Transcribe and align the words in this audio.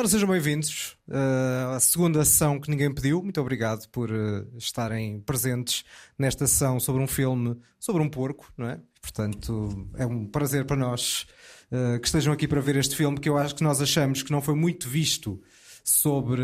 Ora, 0.00 0.08
sejam 0.08 0.30
bem-vindos 0.30 0.96
uh, 1.08 1.74
à 1.74 1.78
segunda 1.78 2.24
sessão 2.24 2.58
que 2.58 2.70
ninguém 2.70 2.90
pediu. 2.90 3.22
Muito 3.22 3.38
obrigado 3.38 3.86
por 3.90 4.10
uh, 4.10 4.48
estarem 4.56 5.20
presentes 5.20 5.84
nesta 6.18 6.46
sessão 6.46 6.80
sobre 6.80 7.02
um 7.02 7.06
filme 7.06 7.54
sobre 7.78 8.02
um 8.02 8.08
porco, 8.08 8.50
não 8.56 8.66
é? 8.66 8.80
Portanto, 8.98 9.90
é 9.98 10.06
um 10.06 10.24
prazer 10.24 10.64
para 10.64 10.74
nós 10.74 11.26
uh, 11.70 12.00
que 12.00 12.06
estejam 12.06 12.32
aqui 12.32 12.48
para 12.48 12.62
ver 12.62 12.76
este 12.76 12.96
filme 12.96 13.20
que 13.20 13.28
eu 13.28 13.36
acho 13.36 13.54
que 13.54 13.62
nós 13.62 13.82
achamos 13.82 14.22
que 14.22 14.32
não 14.32 14.40
foi 14.40 14.54
muito 14.54 14.88
visto 14.88 15.38
sobre 15.84 16.40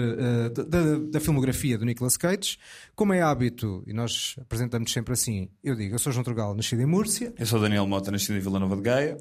da, 0.51 0.99
da, 1.13 1.21
filmografia 1.21 1.79
do 1.79 1.87
Nicolas 1.87 2.19
Cage. 2.19 2.59
Como 2.95 3.15
é 3.15 3.23
hábito, 3.23 3.83
e 3.87 3.93
nós 3.95 4.35
apresentamos 4.39 4.93
sempre 4.93 5.15
assim, 5.15 5.49
eu 5.65 5.75
digo, 5.75 5.95
eu 5.95 5.99
sou 5.99 6.13
João 6.13 6.25
Trugal, 6.25 6.55
nascido 6.55 6.83
em 6.83 6.87
Múrcia. 6.87 7.33
Eu 7.39 7.47
sou 7.47 7.59
Daniel 7.59 7.87
Mota, 7.87 8.11
nascido 8.11 8.37
em 8.37 8.41
Vila 8.41 8.59
Nova 8.59 8.77
de 8.77 8.83
Gaia. 8.83 9.17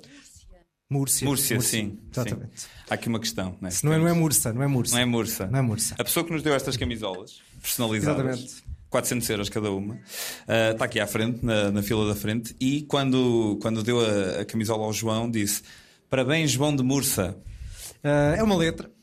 Múrcia. 0.89 1.27
Múrcia, 1.27 1.59
sim. 1.61 1.97
Exatamente. 2.11 2.61
Sim. 2.61 2.68
Há 2.89 2.93
aqui 2.93 3.07
uma 3.07 3.20
questão. 3.20 3.57
Né? 3.59 3.70
Não, 3.83 3.93
é, 3.93 3.97
não 3.97 4.07
é 4.07 4.13
Mursa, 4.13 4.54
não 4.54 4.61
é 4.61 4.68
Mursa. 4.68 4.95
Não 4.95 5.01
é 5.01 5.05
Mursa. 5.05 5.47
Não 5.47 5.59
é 5.59 5.61
Mursa. 5.61 5.95
A 5.97 6.04
pessoa 6.04 6.23
que 6.23 6.32
nos 6.32 6.43
deu 6.43 6.54
estas 6.54 6.77
camisolas, 6.77 7.41
personalizadas, 7.61 8.39
Exatamente. 8.39 8.64
400 8.89 9.29
euros 9.29 9.50
cada 9.50 9.71
uma, 9.71 9.96
uh, 9.96 10.71
está 10.71 10.86
aqui 10.86 11.00
à 11.00 11.07
frente, 11.07 11.43
na, 11.43 11.71
na, 11.71 11.82
fila 11.82 12.07
da 12.07 12.15
frente, 12.15 12.55
e 12.61 12.83
quando, 12.83 13.57
quando 13.61 13.83
deu 13.83 14.00
a, 14.00 14.41
a 14.41 14.46
camisola 14.46 14.86
ao 14.86 14.93
João, 14.93 15.29
disse: 15.29 15.63
Parabéns, 16.10 16.51
João 16.51 16.75
de 16.75 16.83
Mursa. 16.83 17.36
Uh, 18.04 18.36
é 18.38 18.43
uma 18.43 18.55
letra. 18.55 18.94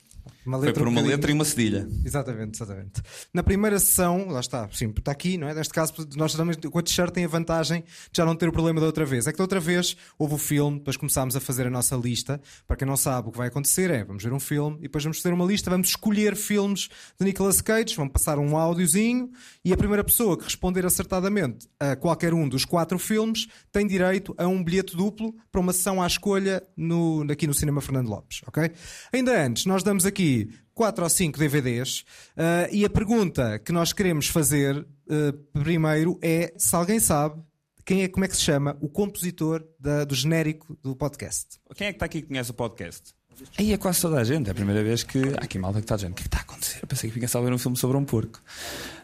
Uma 0.44 0.58
Foi 0.58 0.72
por 0.72 0.88
uma 0.88 1.00
um 1.00 1.06
letra 1.06 1.30
e 1.30 1.34
uma 1.34 1.44
cedilha. 1.44 1.88
Exatamente, 2.04 2.56
exatamente. 2.56 3.00
Na 3.32 3.44
primeira 3.44 3.78
sessão, 3.78 4.28
lá 4.28 4.40
está, 4.40 4.68
sim, 4.72 4.92
está 4.96 5.12
aqui, 5.12 5.38
não 5.38 5.48
é? 5.48 5.54
Neste 5.54 5.72
caso, 5.72 5.94
nós 6.16 6.34
também, 6.34 6.56
com 6.56 6.78
a 6.78 6.82
t-shirt 6.82 7.12
tem 7.12 7.24
a 7.24 7.28
vantagem 7.28 7.82
de 7.82 8.16
já 8.16 8.24
não 8.24 8.34
ter 8.34 8.48
o 8.48 8.52
problema 8.52 8.80
da 8.80 8.86
outra 8.86 9.04
vez. 9.04 9.28
É 9.28 9.32
que 9.32 9.38
da 9.38 9.44
outra 9.44 9.60
vez 9.60 9.96
houve 10.18 10.34
o 10.34 10.38
filme, 10.38 10.78
depois 10.78 10.96
começámos 10.96 11.36
a 11.36 11.40
fazer 11.40 11.68
a 11.68 11.70
nossa 11.70 11.94
lista. 11.94 12.40
Para 12.66 12.76
quem 12.76 12.88
não 12.88 12.96
sabe, 12.96 13.28
o 13.28 13.32
que 13.32 13.38
vai 13.38 13.48
acontecer 13.48 13.88
é, 13.90 14.02
vamos 14.02 14.24
ver 14.24 14.32
um 14.32 14.40
filme 14.40 14.78
e 14.78 14.82
depois 14.82 15.04
vamos 15.04 15.18
fazer 15.18 15.32
uma 15.32 15.44
lista, 15.44 15.70
vamos 15.70 15.88
escolher 15.88 16.34
filmes 16.34 16.88
de 17.18 17.24
Nicolas 17.24 17.60
Cage, 17.60 17.94
vamos 17.94 18.12
passar 18.12 18.38
um 18.38 18.56
áudiozinho 18.56 19.30
e 19.64 19.72
a 19.72 19.76
primeira 19.76 20.02
pessoa 20.02 20.36
que 20.36 20.44
responder 20.44 20.84
acertadamente 20.84 21.68
a 21.78 21.94
qualquer 21.94 22.34
um 22.34 22.48
dos 22.48 22.64
quatro 22.64 22.98
filmes 22.98 23.46
tem 23.70 23.86
direito 23.86 24.34
a 24.36 24.48
um 24.48 24.62
bilhete 24.62 24.96
duplo 24.96 25.34
para 25.52 25.60
uma 25.60 25.72
sessão 25.72 26.02
à 26.02 26.06
escolha 26.06 26.62
no, 26.76 27.24
aqui 27.30 27.46
no 27.46 27.54
Cinema 27.54 27.80
Fernando 27.80 28.08
Lopes, 28.08 28.40
ok? 28.46 28.72
Ainda 29.12 29.46
antes, 29.46 29.66
nós 29.66 29.82
damos 29.82 30.04
aqui 30.04 30.31
quatro 30.74 31.04
ou 31.04 31.10
cinco 31.10 31.38
DVDs 31.38 32.00
uh, 32.36 32.68
e 32.70 32.84
a 32.84 32.90
pergunta 32.90 33.58
que 33.58 33.72
nós 33.72 33.92
queremos 33.92 34.26
fazer 34.28 34.76
uh, 34.78 35.32
primeiro 35.60 36.18
é 36.22 36.52
se 36.56 36.74
alguém 36.74 36.98
sabe 36.98 37.40
quem 37.84 38.02
é, 38.02 38.08
como 38.08 38.24
é 38.24 38.28
que 38.28 38.36
se 38.36 38.42
chama 38.42 38.76
o 38.80 38.88
compositor 38.88 39.64
da, 39.78 40.04
do 40.04 40.14
genérico 40.14 40.78
do 40.82 40.94
podcast. 40.94 41.58
Quem 41.74 41.88
é 41.88 41.92
que 41.92 41.96
está 41.96 42.06
aqui 42.06 42.22
que 42.22 42.28
conhece 42.28 42.50
o 42.50 42.54
podcast? 42.54 43.12
Aí 43.58 43.72
é 43.72 43.78
quase 43.78 44.00
toda 44.00 44.20
a 44.20 44.24
gente, 44.24 44.48
é 44.48 44.52
a 44.52 44.54
primeira 44.54 44.82
vez 44.82 45.02
que. 45.02 45.18
Há 45.18 45.44
aqui 45.44 45.58
malta 45.58 45.80
que 45.80 45.84
está 45.84 45.96
dizendo: 45.96 46.12
o 46.12 46.14
que 46.14 46.20
é 46.20 46.24
que 46.24 46.28
está 46.28 46.38
a 46.38 46.42
acontecer? 46.42 46.78
Eu 46.82 46.86
pensei 46.86 47.10
que 47.10 47.18
vinha 47.18 47.28
a 47.32 47.40
ver 47.40 47.52
um 47.52 47.58
filme 47.58 47.76
sobre 47.76 47.96
um 47.96 48.04
porco. 48.04 48.40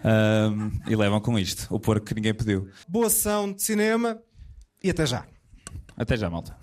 Um, 0.05 0.71
e 0.91 0.95
levam 0.95 1.21
com 1.21 1.39
isto: 1.39 1.67
o 1.75 1.81
porco 1.81 2.07
que 2.07 2.15
ninguém 2.15 2.35
pediu. 2.35 2.69
Boa 2.87 3.11
sessão 3.11 3.53
de 3.53 3.63
cinema 3.63 4.21
e 4.83 4.91
até 4.91 5.07
já. 5.07 5.27
Até 5.97 6.17
já, 6.17 6.31
malta. 6.31 6.57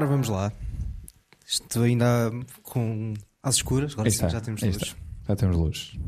Ora, 0.00 0.08
vamos 0.08 0.30
lá. 0.30 0.50
Estou 1.46 1.82
ainda 1.82 2.30
com 2.62 3.12
as 3.42 3.56
escuras, 3.56 3.92
agora 3.92 4.10
sim, 4.10 4.30
já 4.30 4.40
temos 4.40 4.62
luz. 4.62 4.96
Já 5.28 5.36
temos 5.36 5.56
luz. 5.58 5.98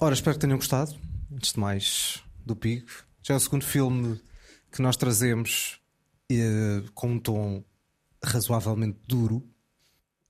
Ora, 0.00 0.12
espero 0.12 0.34
que 0.34 0.40
tenham 0.40 0.58
gostado. 0.58 0.96
Antes 1.32 1.52
de 1.52 1.60
mais, 1.60 2.24
do 2.44 2.56
Pig. 2.56 2.84
Já 3.22 3.34
é 3.34 3.36
o 3.36 3.40
segundo 3.40 3.64
filme 3.64 4.20
que 4.72 4.82
nós 4.82 4.96
trazemos 4.96 5.80
eh, 6.28 6.82
com 6.92 7.12
um 7.12 7.18
tom 7.20 7.62
razoavelmente 8.20 8.98
duro. 9.06 9.48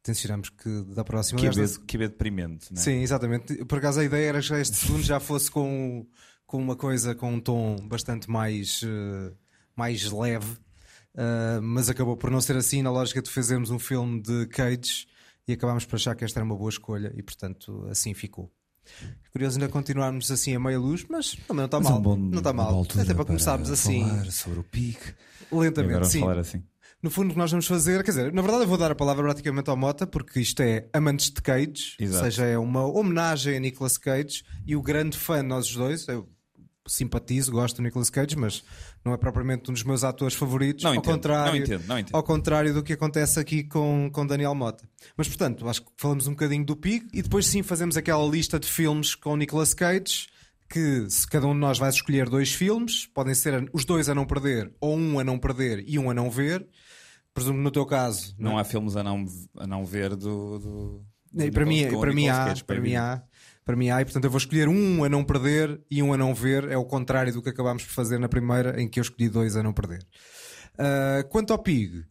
Tencionamos 0.02 0.50
que 0.50 0.82
da 0.94 1.04
próxima 1.04 1.40
que 1.40 1.46
é, 1.46 1.50
vez... 1.52 1.78
que 1.78 1.96
é 1.96 2.00
deprimente, 2.00 2.70
não 2.70 2.78
é? 2.78 2.84
Sim, 2.84 3.00
exatamente. 3.00 3.64
Por 3.64 3.78
acaso 3.78 4.00
a 4.00 4.04
ideia 4.04 4.28
era 4.28 4.42
que 4.42 4.52
este 4.52 4.76
segundo 4.76 5.02
já 5.02 5.18
fosse 5.18 5.50
com, 5.50 6.06
com 6.46 6.58
uma 6.58 6.76
coisa 6.76 7.14
com 7.14 7.32
um 7.32 7.40
tom 7.40 7.76
bastante 7.88 8.28
mais, 8.28 8.82
uh, 8.82 9.34
mais 9.74 10.12
leve 10.12 10.65
Uh, 11.16 11.62
mas 11.62 11.88
acabou 11.88 12.14
por 12.14 12.30
não 12.30 12.42
ser 12.42 12.56
assim 12.56 12.82
na 12.82 12.90
lógica 12.90 13.22
de 13.22 13.30
fazermos 13.30 13.70
um 13.70 13.78
filme 13.78 14.20
de 14.20 14.46
Cage 14.48 15.06
e 15.48 15.54
acabámos 15.54 15.86
por 15.86 15.96
achar 15.96 16.14
que 16.14 16.24
esta 16.24 16.40
era 16.40 16.44
uma 16.44 16.54
boa 16.54 16.68
escolha 16.68 17.10
e 17.16 17.22
portanto 17.22 17.86
assim 17.90 18.12
ficou. 18.12 18.52
Curioso 19.32 19.58
ainda 19.58 19.70
continuarmos 19.70 20.30
assim 20.30 20.54
a 20.54 20.60
meia 20.60 20.78
luz, 20.78 21.06
mas 21.08 21.32
também 21.48 21.56
não 21.56 21.64
está 21.64 21.80
mal. 21.80 21.98
Um 21.98 22.02
bom, 22.02 22.16
não 22.16 22.38
está 22.38 22.52
mal. 22.52 22.86
Até 23.00 23.14
para 23.14 23.24
começarmos 23.24 23.70
assim. 23.70 24.04
Sobre 24.30 24.60
o 24.60 24.62
pique. 24.62 25.14
Lentamente, 25.50 26.08
sim. 26.08 26.24
Assim. 26.28 26.62
No 27.02 27.10
fundo, 27.10 27.30
o 27.30 27.32
que 27.32 27.38
nós 27.38 27.50
vamos 27.50 27.66
fazer, 27.66 28.02
quer 28.02 28.10
dizer, 28.10 28.32
na 28.32 28.42
verdade, 28.42 28.64
eu 28.64 28.68
vou 28.68 28.78
dar 28.78 28.90
a 28.90 28.94
palavra 28.94 29.22
praticamente 29.24 29.68
ao 29.68 29.76
Mota, 29.76 30.06
porque 30.06 30.40
isto 30.40 30.60
é 30.60 30.88
Amantes 30.92 31.30
de 31.30 31.42
Cage, 31.42 31.94
Exato. 32.00 32.24
ou 32.24 32.30
seja, 32.30 32.46
é 32.46 32.58
uma 32.58 32.84
homenagem 32.84 33.56
a 33.56 33.60
Nicolas 33.60 33.98
Cage 33.98 34.44
e 34.66 34.74
o 34.74 34.82
grande 34.82 35.16
fã, 35.16 35.42
nós 35.42 35.66
os 35.66 35.74
dois, 35.76 36.08
eu 36.08 36.28
simpatizo, 36.86 37.52
gosto 37.52 37.76
do 37.76 37.82
Nicolas 37.82 38.10
Cage, 38.10 38.36
mas 38.36 38.62
não 39.04 39.12
é 39.12 39.16
propriamente 39.16 39.70
um 39.70 39.74
dos 39.74 39.82
meus 39.82 40.04
atores 40.04 40.34
favoritos. 40.34 40.84
Não 40.84 40.90
ao 40.90 40.96
entendo, 40.96 41.12
contrário, 41.12 41.52
não 41.52 41.58
entendo, 41.58 41.84
não 41.86 41.98
entendo. 41.98 42.14
Ao 42.14 42.22
contrário 42.22 42.74
do 42.74 42.82
que 42.82 42.92
acontece 42.92 43.38
aqui 43.40 43.64
com, 43.64 44.10
com 44.12 44.26
Daniel 44.26 44.54
Mota. 44.54 44.88
Mas 45.16 45.28
portanto, 45.28 45.68
acho 45.68 45.82
que 45.82 45.90
falamos 45.96 46.26
um 46.26 46.32
bocadinho 46.32 46.64
do 46.64 46.76
Pig 46.76 47.06
e 47.12 47.22
depois 47.22 47.46
sim 47.46 47.62
fazemos 47.62 47.96
aquela 47.96 48.26
lista 48.26 48.58
de 48.58 48.66
filmes 48.66 49.14
com 49.14 49.32
o 49.32 49.36
Nicolas 49.36 49.74
Cage. 49.74 50.28
Que 50.68 51.08
se 51.08 51.24
cada 51.28 51.46
um 51.46 51.52
de 51.52 51.60
nós 51.60 51.78
vai 51.78 51.88
escolher 51.90 52.28
dois 52.28 52.52
filmes, 52.52 53.06
podem 53.06 53.34
ser 53.34 53.70
os 53.72 53.84
dois 53.84 54.08
a 54.08 54.14
não 54.16 54.26
perder, 54.26 54.72
ou 54.80 54.96
um 54.98 55.16
a 55.20 55.22
não 55.22 55.38
perder 55.38 55.84
e 55.86 55.96
um 55.96 56.10
a 56.10 56.14
não 56.14 56.28
ver. 56.28 56.66
Presumo 57.32 57.58
que 57.58 57.64
no 57.64 57.70
teu 57.70 57.86
caso. 57.86 58.34
Não, 58.36 58.52
não 58.52 58.58
há 58.58 58.64
filmes 58.64 58.96
a 58.96 59.04
não, 59.04 59.24
a 59.58 59.66
não 59.66 59.84
ver 59.84 60.16
do. 60.16 60.58
do... 60.58 61.04
do 61.32 61.52
para, 61.52 61.66
mim, 61.66 61.86
para, 62.00 62.12
mim 62.12 62.28
há, 62.28 62.54
para 62.66 62.80
mim 62.80 62.96
há, 62.96 63.22
para 63.66 63.74
mim 63.74 63.90
há, 63.90 64.00
e 64.00 64.04
portanto 64.04 64.24
eu 64.24 64.30
vou 64.30 64.38
escolher 64.38 64.68
um 64.68 65.02
a 65.02 65.08
não 65.08 65.24
perder 65.24 65.80
e 65.90 66.00
um 66.00 66.12
a 66.12 66.16
não 66.16 66.32
ver. 66.32 66.70
É 66.70 66.78
o 66.78 66.84
contrário 66.84 67.32
do 67.32 67.42
que 67.42 67.50
acabámos 67.50 67.82
por 67.82 67.92
fazer 67.92 68.16
na 68.16 68.28
primeira, 68.28 68.80
em 68.80 68.88
que 68.88 69.00
eu 69.00 69.02
escolhi 69.02 69.28
dois 69.28 69.56
a 69.56 69.62
não 69.62 69.72
perder. 69.72 70.06
Uh, 70.74 71.28
quanto 71.30 71.52
ao 71.52 71.58
Pig, 71.58 72.04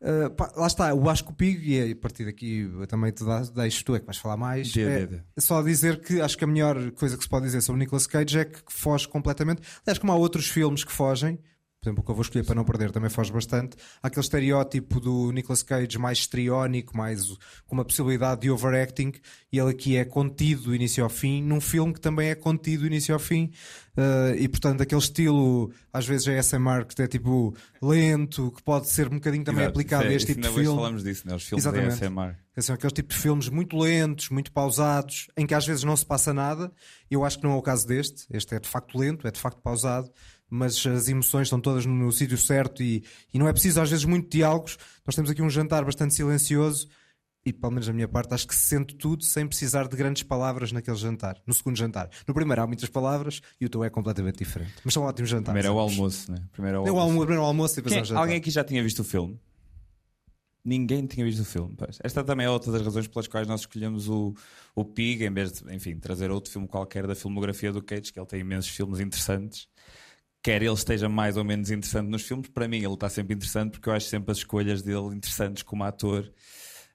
uh, 0.00 0.30
pá, 0.30 0.50
lá 0.56 0.66
está, 0.66 0.88
eu 0.88 1.10
acho 1.10 1.22
que 1.22 1.30
o 1.30 1.34
Pig, 1.34 1.70
e 1.70 1.92
a 1.92 1.96
partir 1.96 2.24
daqui 2.24 2.60
eu 2.60 2.86
também 2.86 3.12
te 3.12 3.22
deixo 3.54 3.84
tu, 3.84 3.94
é 3.94 4.00
que 4.00 4.06
vais 4.06 4.16
falar 4.16 4.38
mais. 4.38 4.68
De, 4.68 4.82
é, 4.82 5.00
de, 5.00 5.16
de. 5.18 5.22
só 5.36 5.62
dizer 5.62 6.00
que 6.00 6.18
acho 6.18 6.38
que 6.38 6.44
a 6.44 6.46
melhor 6.46 6.90
coisa 6.92 7.14
que 7.14 7.22
se 7.22 7.28
pode 7.28 7.44
dizer 7.44 7.60
sobre 7.60 7.80
Nicolas 7.80 8.06
Cage 8.06 8.38
é 8.38 8.46
que 8.46 8.62
foge 8.68 9.06
completamente. 9.06 9.60
Aliás, 9.84 9.98
como 9.98 10.12
há 10.12 10.16
outros 10.16 10.48
filmes 10.48 10.82
que 10.82 10.92
fogem, 10.92 11.38
por 11.82 11.88
exemplo, 11.88 12.02
o 12.02 12.04
que 12.04 12.10
eu 12.12 12.14
vou 12.14 12.22
escolher 12.22 12.44
para 12.44 12.54
não 12.54 12.64
perder 12.64 12.92
também 12.92 13.10
foge 13.10 13.32
bastante. 13.32 13.76
Há 14.00 14.06
aquele 14.06 14.20
estereótipo 14.20 15.00
do 15.00 15.32
Nicolas 15.32 15.64
Cage 15.64 15.98
mais 15.98 16.18
estriónico, 16.18 16.96
mais 16.96 17.26
com 17.66 17.74
uma 17.74 17.84
possibilidade 17.84 18.42
de 18.42 18.50
overacting, 18.52 19.12
e 19.52 19.58
ele 19.58 19.70
aqui 19.70 19.96
é 19.96 20.04
contido 20.04 20.62
do 20.62 20.74
início 20.76 21.02
ao 21.02 21.10
fim, 21.10 21.42
num 21.42 21.60
filme 21.60 21.92
que 21.92 22.00
também 22.00 22.28
é 22.28 22.36
contido 22.36 22.82
do 22.82 22.86
início 22.86 23.12
ao 23.12 23.18
fim, 23.18 23.50
uh, 23.96 24.32
e 24.38 24.48
portanto 24.48 24.80
aquele 24.80 25.00
estilo, 25.00 25.72
às 25.92 26.06
vezes 26.06 26.28
é 26.28 26.40
SMR, 26.40 26.86
que 26.86 27.02
é 27.02 27.08
tipo 27.08 27.52
lento, 27.82 28.52
que 28.52 28.62
pode 28.62 28.88
ser 28.88 29.08
um 29.08 29.16
bocadinho 29.16 29.42
também 29.42 29.62
Exato. 29.62 29.76
aplicado 29.76 30.04
a 30.04 30.12
este 30.12 30.34
tipo 30.34 30.40
de 30.40 30.54
filme. 30.54 30.76
falamos 30.76 31.02
disso, 31.02 31.26
né? 31.26 31.34
os 31.34 31.42
filmes 31.42 31.66
Exatamente. 31.66 31.98
de 31.98 32.04
ASMR. 32.04 32.36
São 32.58 32.74
aqueles 32.74 32.92
tipos 32.92 33.16
de 33.16 33.22
filmes 33.22 33.48
muito 33.48 33.76
lentos, 33.78 34.28
muito 34.28 34.52
pausados, 34.52 35.28
em 35.36 35.46
que 35.46 35.54
às 35.54 35.66
vezes 35.66 35.84
não 35.84 35.96
se 35.96 36.04
passa 36.04 36.34
nada. 36.34 36.70
Eu 37.10 37.24
acho 37.24 37.38
que 37.38 37.44
não 37.44 37.52
é 37.52 37.56
o 37.56 37.62
caso 37.62 37.86
deste. 37.86 38.26
Este 38.30 38.54
é 38.54 38.60
de 38.60 38.68
facto 38.68 38.98
lento, 38.98 39.26
é 39.26 39.30
de 39.30 39.40
facto 39.40 39.58
pausado, 39.62 40.10
mas 40.52 40.86
as 40.86 41.08
emoções 41.08 41.46
estão 41.46 41.58
todas 41.58 41.86
no, 41.86 41.94
no 41.94 42.12
sítio 42.12 42.36
certo 42.36 42.82
e, 42.82 43.02
e 43.32 43.38
não 43.38 43.48
é 43.48 43.52
preciso 43.52 43.80
às 43.80 43.88
vezes 43.88 44.04
muito 44.04 44.28
diálogos. 44.28 44.76
Nós 45.06 45.16
temos 45.16 45.30
aqui 45.30 45.40
um 45.40 45.48
jantar 45.48 45.82
bastante 45.82 46.12
silencioso 46.12 46.88
e, 47.44 47.54
pelo 47.54 47.72
menos 47.72 47.86
da 47.86 47.92
minha 47.94 48.06
parte, 48.06 48.34
acho 48.34 48.46
que 48.46 48.54
se 48.54 48.66
sente 48.66 48.94
tudo 48.94 49.24
sem 49.24 49.46
precisar 49.46 49.88
de 49.88 49.96
grandes 49.96 50.22
palavras 50.22 50.70
naquele 50.70 50.96
jantar, 50.98 51.40
no 51.46 51.54
segundo 51.54 51.76
jantar. 51.78 52.10
No 52.28 52.34
primeiro 52.34 52.60
há 52.60 52.66
muitas 52.66 52.90
palavras 52.90 53.40
e 53.58 53.64
o 53.64 53.70
teu 53.70 53.82
é 53.82 53.88
completamente 53.88 54.36
diferente. 54.36 54.74
Mas 54.84 54.92
são 54.92 55.04
ótimos 55.04 55.30
jantares. 55.30 55.58
Primeiro 55.58 55.68
é 55.68 55.70
o 55.70 55.78
almoço, 55.78 56.30
né? 56.30 56.42
Primeiro 56.52 56.76
é 56.76 56.80
o 56.80 56.82
almoço. 56.82 57.00
É 57.00 57.02
o 57.02 57.18
primeiro 57.20 57.40
é 57.40 57.44
o 57.44 57.46
almoço 57.46 57.74
e 57.74 57.76
depois 57.76 57.92
Quem, 57.94 58.00
é 58.00 58.02
o 58.02 58.04
jantar. 58.04 58.20
Alguém 58.20 58.36
aqui 58.36 58.50
já 58.50 58.62
tinha 58.62 58.82
visto 58.82 58.98
o 58.98 59.04
filme? 59.04 59.40
Ninguém 60.62 61.06
tinha 61.06 61.24
visto 61.24 61.40
o 61.40 61.46
filme. 61.46 61.74
Pois. 61.78 61.98
Esta 62.04 62.22
também 62.22 62.44
é 62.44 62.50
outra 62.50 62.70
das 62.70 62.82
razões 62.82 63.08
pelas 63.08 63.26
quais 63.26 63.48
nós 63.48 63.60
escolhemos 63.60 64.06
o, 64.06 64.34
o 64.74 64.84
Pig, 64.84 65.24
em 65.24 65.32
vez 65.32 65.52
de, 65.52 65.74
enfim, 65.74 65.98
trazer 65.98 66.30
outro 66.30 66.52
filme 66.52 66.68
qualquer 66.68 67.06
da 67.06 67.14
filmografia 67.14 67.72
do 67.72 67.82
Cage, 67.82 68.12
que 68.12 68.20
ele 68.20 68.26
tem 68.26 68.40
imensos 68.40 68.70
filmes 68.70 69.00
interessantes 69.00 69.66
quer 70.42 70.62
ele 70.62 70.74
esteja 70.74 71.08
mais 71.08 71.36
ou 71.36 71.44
menos 71.44 71.70
interessante 71.70 72.08
nos 72.08 72.22
filmes, 72.22 72.48
para 72.48 72.66
mim 72.66 72.78
ele 72.78 72.94
está 72.94 73.08
sempre 73.08 73.34
interessante 73.34 73.72
porque 73.72 73.88
eu 73.88 73.92
acho 73.92 74.08
sempre 74.08 74.32
as 74.32 74.38
escolhas 74.38 74.82
dele 74.82 75.14
interessantes 75.14 75.62
como 75.62 75.84
ator. 75.84 76.32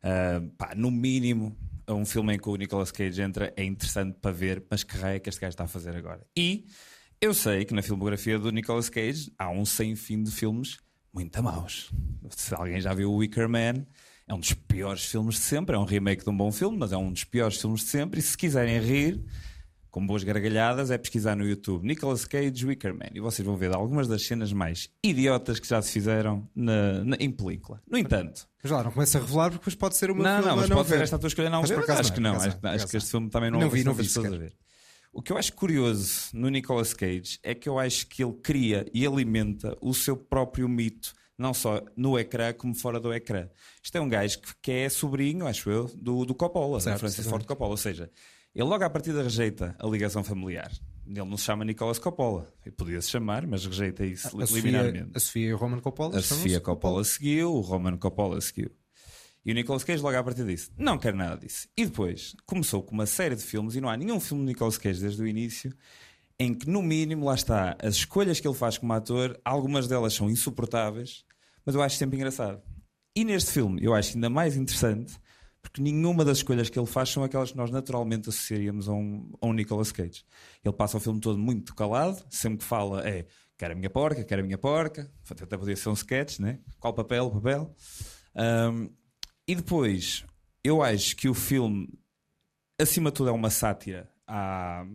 Uh, 0.04 0.50
pá, 0.58 0.74
no 0.76 0.92
mínimo, 0.92 1.58
um 1.88 2.06
filme 2.06 2.36
em 2.36 2.40
que 2.40 2.50
o 2.50 2.56
Nicolas 2.56 2.92
Cage 2.92 3.22
entra 3.22 3.54
é 3.56 3.64
interessante 3.64 4.18
para 4.22 4.32
ver, 4.32 4.66
mas 4.70 4.84
que 4.84 4.98
raio 4.98 5.16
é 5.16 5.20
que 5.20 5.30
este 5.30 5.40
gajo 5.40 5.52
está 5.52 5.64
a 5.64 5.68
fazer 5.68 5.96
agora? 5.96 6.26
E 6.36 6.68
eu 7.22 7.34
sei 7.34 7.66
que 7.66 7.74
na 7.74 7.82
filmografia 7.82 8.38
do 8.38 8.52
Nicolas 8.52 8.90
Cage 8.90 9.32
há 9.40 9.50
um 9.50 9.66
sem 9.66 9.96
fim 9.96 10.22
de 10.22 10.32
filmes 10.32 10.78
muito 11.14 11.42
maus. 11.42 11.92
Se 12.30 12.54
alguém 12.54 12.80
já 12.82 12.94
viu 12.94 13.12
o 13.12 13.18
Wicker 13.18 13.50
Man, 13.50 13.86
é 14.28 14.34
um 14.34 14.40
dos 14.40 14.54
piores 14.54 15.06
filmes 15.06 15.36
de 15.36 15.42
sempre. 15.42 15.76
É 15.76 15.80
um 15.80 15.86
remake 15.86 16.24
de 16.24 16.30
um 16.30 16.36
bom 16.36 16.52
filme, 16.52 16.78
mas 16.78 16.92
é 16.92 16.98
um 16.98 17.12
dos 17.12 17.24
piores 17.24 17.60
filmes 17.60 17.82
de 17.82 17.88
sempre. 17.88 18.20
E 18.20 18.24
se 18.24 18.38
quiserem 18.38 18.80
rir, 18.80 19.24
com 19.98 20.06
boas 20.06 20.24
gargalhadas, 20.24 20.92
é 20.92 20.98
pesquisar 20.98 21.36
no 21.36 21.44
YouTube 21.44 21.84
Nicolas 21.84 22.24
Cage 22.24 22.64
Wickerman 22.68 23.10
e 23.16 23.20
vocês 23.20 23.44
vão 23.44 23.58
ver 23.58 23.74
algumas 23.74 24.08
das 24.08 24.22
cenas 24.22 24.54
mais 24.54 24.90
idiotas 25.04 25.60
que 25.60 25.68
já 25.68 25.82
se 25.82 25.92
fizeram 25.92 26.48
na, 26.56 27.04
na- 27.04 27.18
em 27.20 27.32
película. 27.32 27.82
No 27.90 27.98
entanto, 27.98 28.48
Mas 28.62 28.72
lá, 28.72 28.84
não 28.84 28.92
começa 28.92 29.18
a 29.18 29.22
revelar 29.22 29.46
porque 29.50 29.58
depois 29.62 29.76
pode 29.76 29.98
ser 29.98 30.12
uma 30.12 30.24
não, 30.24 30.48
não, 30.48 30.56
mas 30.58 30.70
a 30.70 30.76
pode 30.76 30.90
ver. 30.90 30.98
ser 30.98 31.04
esta 31.04 31.18
tua 31.18 31.28
escolha 31.30 31.50
não 31.50 31.62
Mas 31.62 31.72
por 31.72 31.84
acaso 31.84 32.00
acho 32.02 32.10
não, 32.12 32.16
que 32.16 32.22
não, 32.22 32.36
acho, 32.36 32.60
não, 32.62 32.88
que 32.88 32.98
este 32.98 33.10
filme 33.10 33.30
também 33.32 33.50
não, 33.50 33.58
Não 33.60 33.66
houve 33.66 33.80
vi, 33.80 33.84
não 33.84 33.94
vi 33.96 34.08
a 34.08 34.30
ver. 34.38 34.54
O 35.12 35.20
que 35.24 35.32
eu 35.32 35.38
acho 35.38 35.52
curioso 35.54 36.30
no 36.32 36.48
Nicolas 36.50 36.94
Cage 36.94 37.40
é 37.42 37.56
que 37.56 37.68
eu 37.68 37.80
acho 37.80 38.06
que 38.06 38.24
ele 38.24 38.34
cria 38.34 38.86
e 38.94 39.04
alimenta 39.04 39.76
o 39.82 39.96
seu 39.96 40.16
próprio 40.16 40.70
mito, 40.70 41.12
não 41.36 41.56
só 41.56 41.82
no 41.96 42.20
ecrã 42.20 42.54
como 42.54 42.76
fora 42.76 43.00
do 43.00 43.12
ecrã. 43.12 43.50
Isto 43.82 43.98
é 43.98 44.02
um 44.02 44.08
gajo 44.08 44.40
que, 44.42 44.50
que 44.62 44.72
é 44.72 44.90
sobrinho, 44.90 45.48
acho 45.48 45.72
eu, 45.72 45.86
do, 45.96 46.24
do 46.24 46.36
Coppola, 46.36 46.80
Certo, 46.80 46.98
do 46.98 47.00
Francis 47.00 47.20
exatamente. 47.20 47.46
Ford 47.46 47.48
Coppola. 47.48 47.72
Ou 47.72 47.78
seja, 47.78 48.12
ele 48.60 48.70
logo 48.70 48.84
à 48.84 48.90
partida 48.90 49.22
rejeita 49.22 49.76
a 49.78 49.88
ligação 49.88 50.24
familiar. 50.24 50.72
Ele 51.06 51.24
não 51.24 51.38
se 51.38 51.46
chama 51.46 51.64
Nicolas 51.64 52.00
Coppola. 52.00 52.52
Ele 52.66 52.76
podia 52.76 53.00
se 53.02 53.10
chamar, 53.10 53.46
mas 53.46 53.66
rejeita 53.66 54.06
isso 54.06 54.28
A 54.28 54.46
Sofia, 54.46 54.56
liminarmente. 54.56 55.12
a 55.14 55.20
Sofia 55.20 55.48
e 55.50 55.54
o 55.54 55.58
Roman 55.58 55.80
Coppola 55.80 56.18
A 56.18 56.22
Sofia 56.22 56.60
Coppola 56.60 57.04
seguiu, 57.04 57.54
o 57.54 57.62
Roman 57.62 57.96
Coppola 57.98 58.42
seguiu. 58.42 58.72
E 59.46 59.52
o 59.52 59.54
Nicolas 59.54 59.84
Cage 59.84 60.02
logo 60.02 60.18
à 60.18 60.24
partir 60.24 60.44
disse: 60.44 60.72
Não 60.76 60.98
quero 60.98 61.16
nada 61.16 61.38
disso. 61.38 61.70
E 61.78 61.86
depois 61.86 62.36
começou 62.46 62.82
com 62.84 62.94
uma 62.94 63.06
série 63.06 63.36
de 63.36 63.44
filmes, 63.44 63.76
e 63.76 63.80
não 63.82 63.88
há 63.90 63.96
nenhum 63.96 64.20
filme 64.20 64.44
de 64.44 64.50
Nicolas 64.50 64.78
Cage 64.78 65.00
desde 65.00 65.22
o 65.22 65.28
início, 65.28 65.72
em 66.40 66.54
que 66.54 66.68
no 66.68 66.82
mínimo, 66.82 67.26
lá 67.26 67.36
está, 67.36 67.78
as 67.82 67.96
escolhas 67.96 68.40
que 68.40 68.48
ele 68.48 68.56
faz 68.58 68.78
como 68.78 68.92
ator, 68.92 69.40
algumas 69.46 69.88
delas 69.88 70.14
são 70.14 70.30
insuportáveis, 70.30 71.24
mas 71.66 71.76
eu 71.76 71.82
acho 71.82 71.96
sempre 71.96 72.18
engraçado. 72.18 72.62
E 73.16 73.24
neste 73.24 73.52
filme 73.52 73.82
eu 73.82 73.94
acho 73.94 74.16
ainda 74.16 74.30
mais 74.30 74.58
interessante, 74.58 75.16
porque 75.70 75.82
nenhuma 75.82 76.24
das 76.24 76.38
escolhas 76.38 76.70
que 76.70 76.80
ele 76.80 76.88
faz 76.88 77.10
são 77.10 77.24
aquelas 77.24 77.52
que 77.52 77.58
nós 77.58 77.70
naturalmente 77.70 78.30
associaríamos 78.30 78.88
a 78.88 78.94
um, 78.94 79.32
a 79.42 79.48
um 79.48 79.54
Nicolas 79.54 79.92
Cage. 79.92 80.24
Ele 80.64 80.74
passa 80.74 80.98
o 80.98 81.00
filme 81.00 81.20
todo 81.20 81.38
muito 81.38 81.76
calado, 81.76 82.24
sempre 82.30 82.60
que 82.60 82.66
fala 82.66 83.08
é 83.08 83.26
quero 83.58 83.74
a 83.74 83.76
minha 83.76 83.90
porca, 83.90 84.24
quero 84.24 84.42
a 84.42 84.46
minha 84.46 84.58
porca, 84.58 85.12
até 85.30 85.58
podia 85.58 85.76
ser 85.76 85.90
um 85.90 85.94
sketch, 85.94 86.40
né? 86.40 86.60
Qual 86.80 86.94
papel, 86.94 87.30
papel. 87.32 87.76
Um, 88.36 88.90
e 89.48 89.56
depois, 89.56 90.24
eu 90.64 90.84
acho 90.84 91.16
que 91.16 91.28
o 91.28 91.34
filme, 91.34 91.90
acima 92.80 93.10
de 93.10 93.16
tudo, 93.16 93.30
é 93.30 93.34
uma 93.34 93.50
sátira 93.50 94.10
à- 94.28 94.86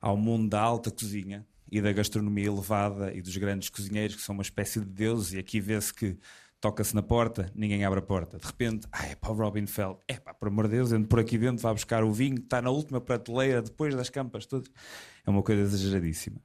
ao 0.00 0.16
mundo 0.16 0.48
da 0.48 0.60
alta 0.60 0.90
cozinha 0.90 1.44
e 1.70 1.80
da 1.80 1.92
gastronomia 1.92 2.46
elevada 2.46 3.12
e 3.12 3.20
dos 3.20 3.36
grandes 3.36 3.68
cozinheiros 3.68 4.16
que 4.16 4.22
são 4.22 4.34
uma 4.34 4.42
espécie 4.42 4.80
de 4.80 4.86
deuses. 4.86 5.32
E 5.32 5.38
aqui 5.38 5.60
vê-se 5.60 5.92
que 5.92 6.16
toca-se 6.60 6.94
na 6.94 7.02
porta, 7.02 7.50
ninguém 7.54 7.84
abre 7.84 8.00
a 8.00 8.02
porta. 8.02 8.38
De 8.38 8.46
repente, 8.46 8.86
ai, 8.92 9.12
é 9.12 9.14
para 9.14 9.32
o 9.32 9.34
Robin 9.34 9.66
Feld, 9.66 9.98
é 10.06 10.14
pá, 10.14 10.34
por 10.34 10.48
amor 10.48 10.68
de 10.68 10.76
Deus, 10.76 10.92
entra 10.92 11.08
por 11.08 11.18
aqui 11.18 11.38
dentro, 11.38 11.62
vai 11.62 11.72
buscar 11.72 12.04
o 12.04 12.12
vinho, 12.12 12.36
está 12.36 12.60
na 12.60 12.70
última 12.70 13.00
prateleira, 13.00 13.62
depois 13.62 13.94
das 13.94 14.10
campas 14.10 14.46
todas. 14.46 14.70
É 15.26 15.30
uma 15.30 15.42
coisa 15.42 15.62
exageradíssima. 15.62 16.36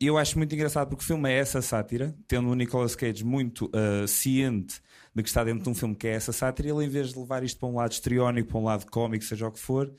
E 0.00 0.06
eu 0.06 0.18
acho 0.18 0.36
muito 0.36 0.54
engraçado 0.54 0.88
porque 0.88 1.02
o 1.02 1.06
filme 1.06 1.30
é 1.30 1.38
essa 1.38 1.62
sátira, 1.62 2.14
tendo 2.26 2.48
o 2.48 2.54
Nicolas 2.54 2.94
Cage 2.94 3.24
muito 3.24 3.66
uh, 3.66 4.06
ciente 4.06 4.80
de 5.14 5.22
que 5.22 5.28
está 5.28 5.42
dentro 5.42 5.64
de 5.64 5.70
um 5.70 5.74
filme 5.74 5.94
que 5.96 6.06
é 6.06 6.12
essa 6.12 6.32
sátira, 6.32 6.68
ele 6.68 6.84
em 6.84 6.88
vez 6.88 7.12
de 7.12 7.18
levar 7.18 7.42
isto 7.42 7.58
para 7.58 7.68
um 7.68 7.76
lado 7.76 7.90
histriónico, 7.90 8.50
para 8.50 8.58
um 8.58 8.64
lado 8.64 8.86
cómico, 8.90 9.24
seja 9.24 9.48
o 9.48 9.50
que 9.50 9.58
for, 9.58 9.92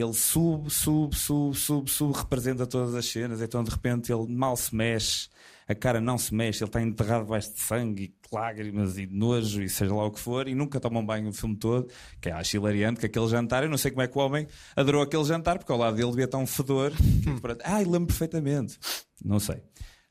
ele 0.00 0.12
sube, 0.12 0.70
sube, 0.70 1.14
sube, 1.14 1.56
sube, 1.56 1.90
sube, 1.90 2.18
representa 2.18 2.66
todas 2.66 2.94
as 2.94 3.06
cenas, 3.06 3.40
então 3.40 3.62
de 3.62 3.70
repente 3.70 4.12
ele 4.12 4.26
mal 4.28 4.56
se 4.56 4.74
mexe, 4.74 5.28
a 5.68 5.74
cara 5.74 6.00
não 6.00 6.16
se 6.16 6.34
mexe, 6.34 6.62
ele 6.62 6.68
está 6.68 6.80
enterrado 6.80 7.24
debaixo 7.24 7.52
de 7.52 7.60
sangue, 7.60 8.04
e 8.04 8.34
lágrimas 8.34 8.98
e 8.98 9.06
nojo, 9.06 9.62
e 9.62 9.68
seja 9.68 9.94
lá 9.94 10.04
o 10.04 10.10
que 10.10 10.20
for, 10.20 10.48
e 10.48 10.54
nunca 10.54 10.78
toma 10.78 11.00
um 11.00 11.06
banho 11.06 11.28
o 11.28 11.32
filme 11.32 11.56
todo, 11.56 11.88
que 12.20 12.28
é 12.28 12.32
acho 12.32 12.56
hilariante 12.56 13.00
que 13.00 13.06
aquele 13.06 13.28
jantar, 13.28 13.62
eu 13.62 13.68
não 13.68 13.78
sei 13.78 13.90
como 13.90 14.02
é 14.02 14.08
que 14.08 14.16
o 14.16 14.20
homem 14.20 14.46
adorou 14.74 15.02
aquele 15.02 15.24
jantar, 15.24 15.58
porque 15.58 15.72
ao 15.72 15.78
lado 15.78 15.96
dele 15.96 16.10
devia 16.10 16.24
estar 16.24 16.38
um 16.38 16.46
fedor. 16.46 16.92
pronto, 17.40 17.60
Ai, 17.64 17.84
lembro 17.84 18.06
perfeitamente. 18.06 18.78
Não 19.24 19.40
sei. 19.40 19.62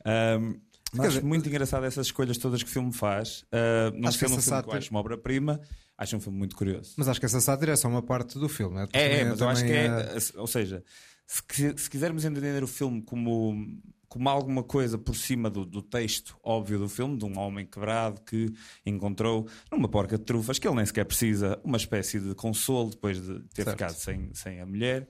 Ahm, 0.06 0.60
mas 0.94 1.18
acho 1.18 1.26
muito 1.26 1.48
engraçado 1.50 1.86
essas 1.86 2.08
escolhas 2.08 2.38
todas 2.38 2.64
que 2.64 2.70
o 2.70 2.72
filme 2.72 2.94
faz. 2.94 3.46
Ah, 3.52 3.92
não 3.94 4.08
Acho 4.08 4.18
que 4.18 4.26
sendo 4.26 4.36
um 4.36 4.40
essa 4.40 4.52
filme 4.52 4.64
que 4.64 4.70
eu 4.70 4.78
acho 4.78 4.92
uma 4.92 5.00
obra-prima, 5.00 5.60
acho 5.98 6.16
um 6.16 6.20
filme 6.20 6.38
muito 6.38 6.56
curioso. 6.56 6.94
Mas 6.98 7.08
acho 7.08 7.20
que 7.20 7.26
essa 7.26 7.40
sátira 7.42 7.74
é 7.74 7.76
só 7.76 7.88
uma 7.88 8.02
parte 8.02 8.38
do 8.40 8.50
filme. 8.50 8.76
né? 8.76 8.88
É, 8.94 9.00
é, 9.06 9.10
Também- 9.10 9.30
mas 9.32 9.42
eu 9.42 9.50
acho 9.50 9.62
que 9.64 9.68
também 9.68 9.86
é. 9.86 10.18
Ou 10.40 10.48
seja, 10.48 10.84
se, 11.26 11.74
se 11.78 11.90
quisermos 11.90 12.26
entender 12.26 12.64
o 12.64 12.68
filme 12.68 13.02
como, 13.02 13.80
como 14.08 14.30
alguma 14.30 14.64
coisa 14.64 14.98
por 14.98 15.16
cima 15.16 15.50
do, 15.50 15.66
do 15.66 15.82
texto 15.82 16.38
óbvio 16.44 16.80
do 16.80 16.88
filme, 16.90 17.18
de 17.18 17.26
um 17.26 17.38
homem 17.40 17.66
quebrado 17.66 18.22
que 18.22 18.54
encontrou 18.86 19.48
numa 19.72 19.88
porca 19.88 20.18
de 20.18 20.24
trufas, 20.24 20.60
que 20.60 20.68
ele 20.68 20.76
nem 20.76 20.86
sequer 20.86 21.06
precisa, 21.06 21.60
uma 21.64 21.78
espécie 21.78 22.20
de 22.20 22.36
consolo 22.36 22.90
depois 22.92 23.22
de 23.22 23.40
ter 23.54 23.64
Certo. 23.64 23.72
ficado 23.72 23.94
sem, 23.96 24.30
sem 24.34 24.60
a 24.62 24.66
mulher. 24.66 25.08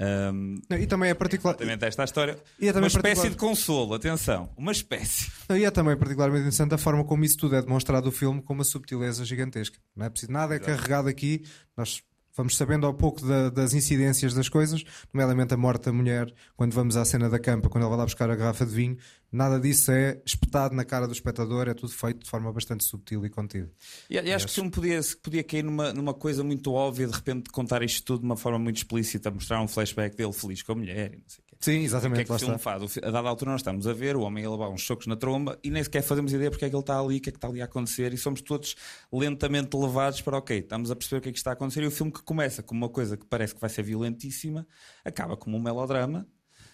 Um, 0.00 0.54
Não, 0.70 0.78
e 0.78 0.86
também 0.86 1.10
é 1.10 1.14
particular. 1.14 1.52
exatamente 1.54 1.84
esta 1.84 2.02
a 2.02 2.04
história. 2.06 2.38
E 2.58 2.68
é 2.68 2.72
uma 2.72 2.86
espécie 2.86 3.02
particular- 3.22 3.30
de 3.30 3.36
consolo, 3.36 3.94
atenção, 3.94 4.48
uma 4.56 4.72
espécie. 4.72 5.30
Não, 5.48 5.56
E 5.58 5.64
é 5.64 5.70
também 5.70 5.94
particularmente 5.96 6.40
interessante 6.40 6.74
a 6.74 6.78
forma 6.78 7.04
como 7.04 7.22
isso 7.24 7.36
tudo 7.36 7.56
é 7.56 7.60
demonstrado 7.62 8.06
no 8.06 8.12
filme 8.12 8.40
com 8.42 8.54
uma 8.54 8.64
subtileza 8.64 9.24
gigantesca. 9.26 9.78
Não 9.94 10.06
é 10.06 10.08
preciso 10.10 10.32
nada, 10.32 10.54
é 10.54 10.58
carregado 10.58 11.06
aqui. 11.08 11.44
Nós 11.76 12.02
vamos 12.36 12.56
sabendo 12.56 12.86
ao 12.86 12.94
pouco 12.94 13.20
da- 13.26 13.50
das 13.50 13.74
incidências 13.74 14.32
das 14.34 14.48
coisas, 14.48 14.84
nomeadamente 15.12 15.52
a 15.54 15.56
morte 15.56 15.84
da 15.86 15.92
mulher, 15.92 16.32
quando 16.56 16.72
vamos 16.72 16.96
à 16.96 17.04
cena 17.04 17.28
da 17.28 17.38
campa, 17.38 17.68
quando 17.68 17.82
ele 17.84 17.90
vai 17.90 17.98
lá 17.98 18.04
buscar 18.04 18.30
a 18.30 18.34
garrafa 18.36 18.64
de 18.64 18.74
vinho. 18.74 18.96
Nada 19.32 19.60
disso 19.60 19.92
é 19.92 20.20
espetado 20.26 20.74
na 20.74 20.84
cara 20.84 21.06
do 21.06 21.12
espectador, 21.12 21.68
é 21.68 21.74
tudo 21.74 21.92
feito 21.92 22.24
de 22.24 22.30
forma 22.30 22.52
bastante 22.52 22.82
subtil 22.84 23.24
e 23.24 23.30
contida. 23.30 23.70
E, 24.08 24.14
e 24.14 24.32
acho 24.32 24.46
que 24.46 24.52
o 24.52 24.54
filme 24.54 24.70
podia, 24.70 25.00
podia 25.22 25.44
cair 25.44 25.62
numa, 25.62 25.92
numa 25.92 26.14
coisa 26.14 26.42
muito 26.42 26.72
óbvia, 26.72 27.06
de 27.06 27.12
repente 27.14 27.50
contar 27.50 27.82
isto 27.82 28.04
tudo 28.04 28.20
de 28.20 28.26
uma 28.26 28.36
forma 28.36 28.58
muito 28.58 28.76
explícita, 28.78 29.30
mostrar 29.30 29.60
um 29.62 29.68
flashback 29.68 30.16
dele 30.16 30.32
feliz 30.32 30.62
com 30.62 30.72
a 30.72 30.74
mulher 30.76 31.12
e 31.14 31.16
não 31.18 31.24
sei 31.28 31.44
o 31.46 31.49
Sim, 31.60 31.72
O 31.72 31.74
que 31.74 31.80
é 31.80 31.84
exatamente, 31.84 32.24
que 32.24 32.32
o 32.32 32.38
filme 32.38 32.56
está. 32.56 32.78
faz? 32.78 32.98
A 32.98 33.10
dada 33.10 33.28
altura 33.28 33.50
nós 33.50 33.60
estamos 33.60 33.86
a 33.86 33.92
ver 33.92 34.16
o 34.16 34.22
homem 34.22 34.44
a 34.44 34.50
levar 34.50 34.70
uns 34.70 34.82
socos 34.82 35.06
na 35.06 35.14
tromba 35.14 35.58
e 35.62 35.70
nem 35.70 35.84
sequer 35.84 36.02
fazemos 36.02 36.32
ideia 36.32 36.50
porque 36.50 36.64
é 36.64 36.70
que 36.70 36.74
ele 36.74 36.80
está 36.80 36.98
ali, 36.98 37.18
o 37.18 37.20
que 37.20 37.28
é 37.28 37.32
que 37.32 37.36
está 37.36 37.48
ali 37.48 37.60
a 37.60 37.66
acontecer 37.66 38.14
e 38.14 38.16
somos 38.16 38.40
todos 38.40 38.74
lentamente 39.12 39.76
levados 39.76 40.22
para 40.22 40.38
ok, 40.38 40.58
estamos 40.58 40.90
a 40.90 40.96
perceber 40.96 41.18
o 41.18 41.20
que 41.22 41.28
é 41.28 41.32
que 41.32 41.38
está 41.38 41.50
a 41.50 41.52
acontecer 41.52 41.82
e 41.82 41.86
o 41.86 41.90
filme 41.90 42.10
que 42.10 42.22
começa 42.22 42.62
como 42.62 42.80
uma 42.80 42.88
coisa 42.88 43.14
que 43.16 43.26
parece 43.26 43.54
que 43.54 43.60
vai 43.60 43.68
ser 43.68 43.82
violentíssima 43.82 44.66
acaba 45.04 45.36
como 45.36 45.56
um 45.58 45.60
melodrama 45.60 46.26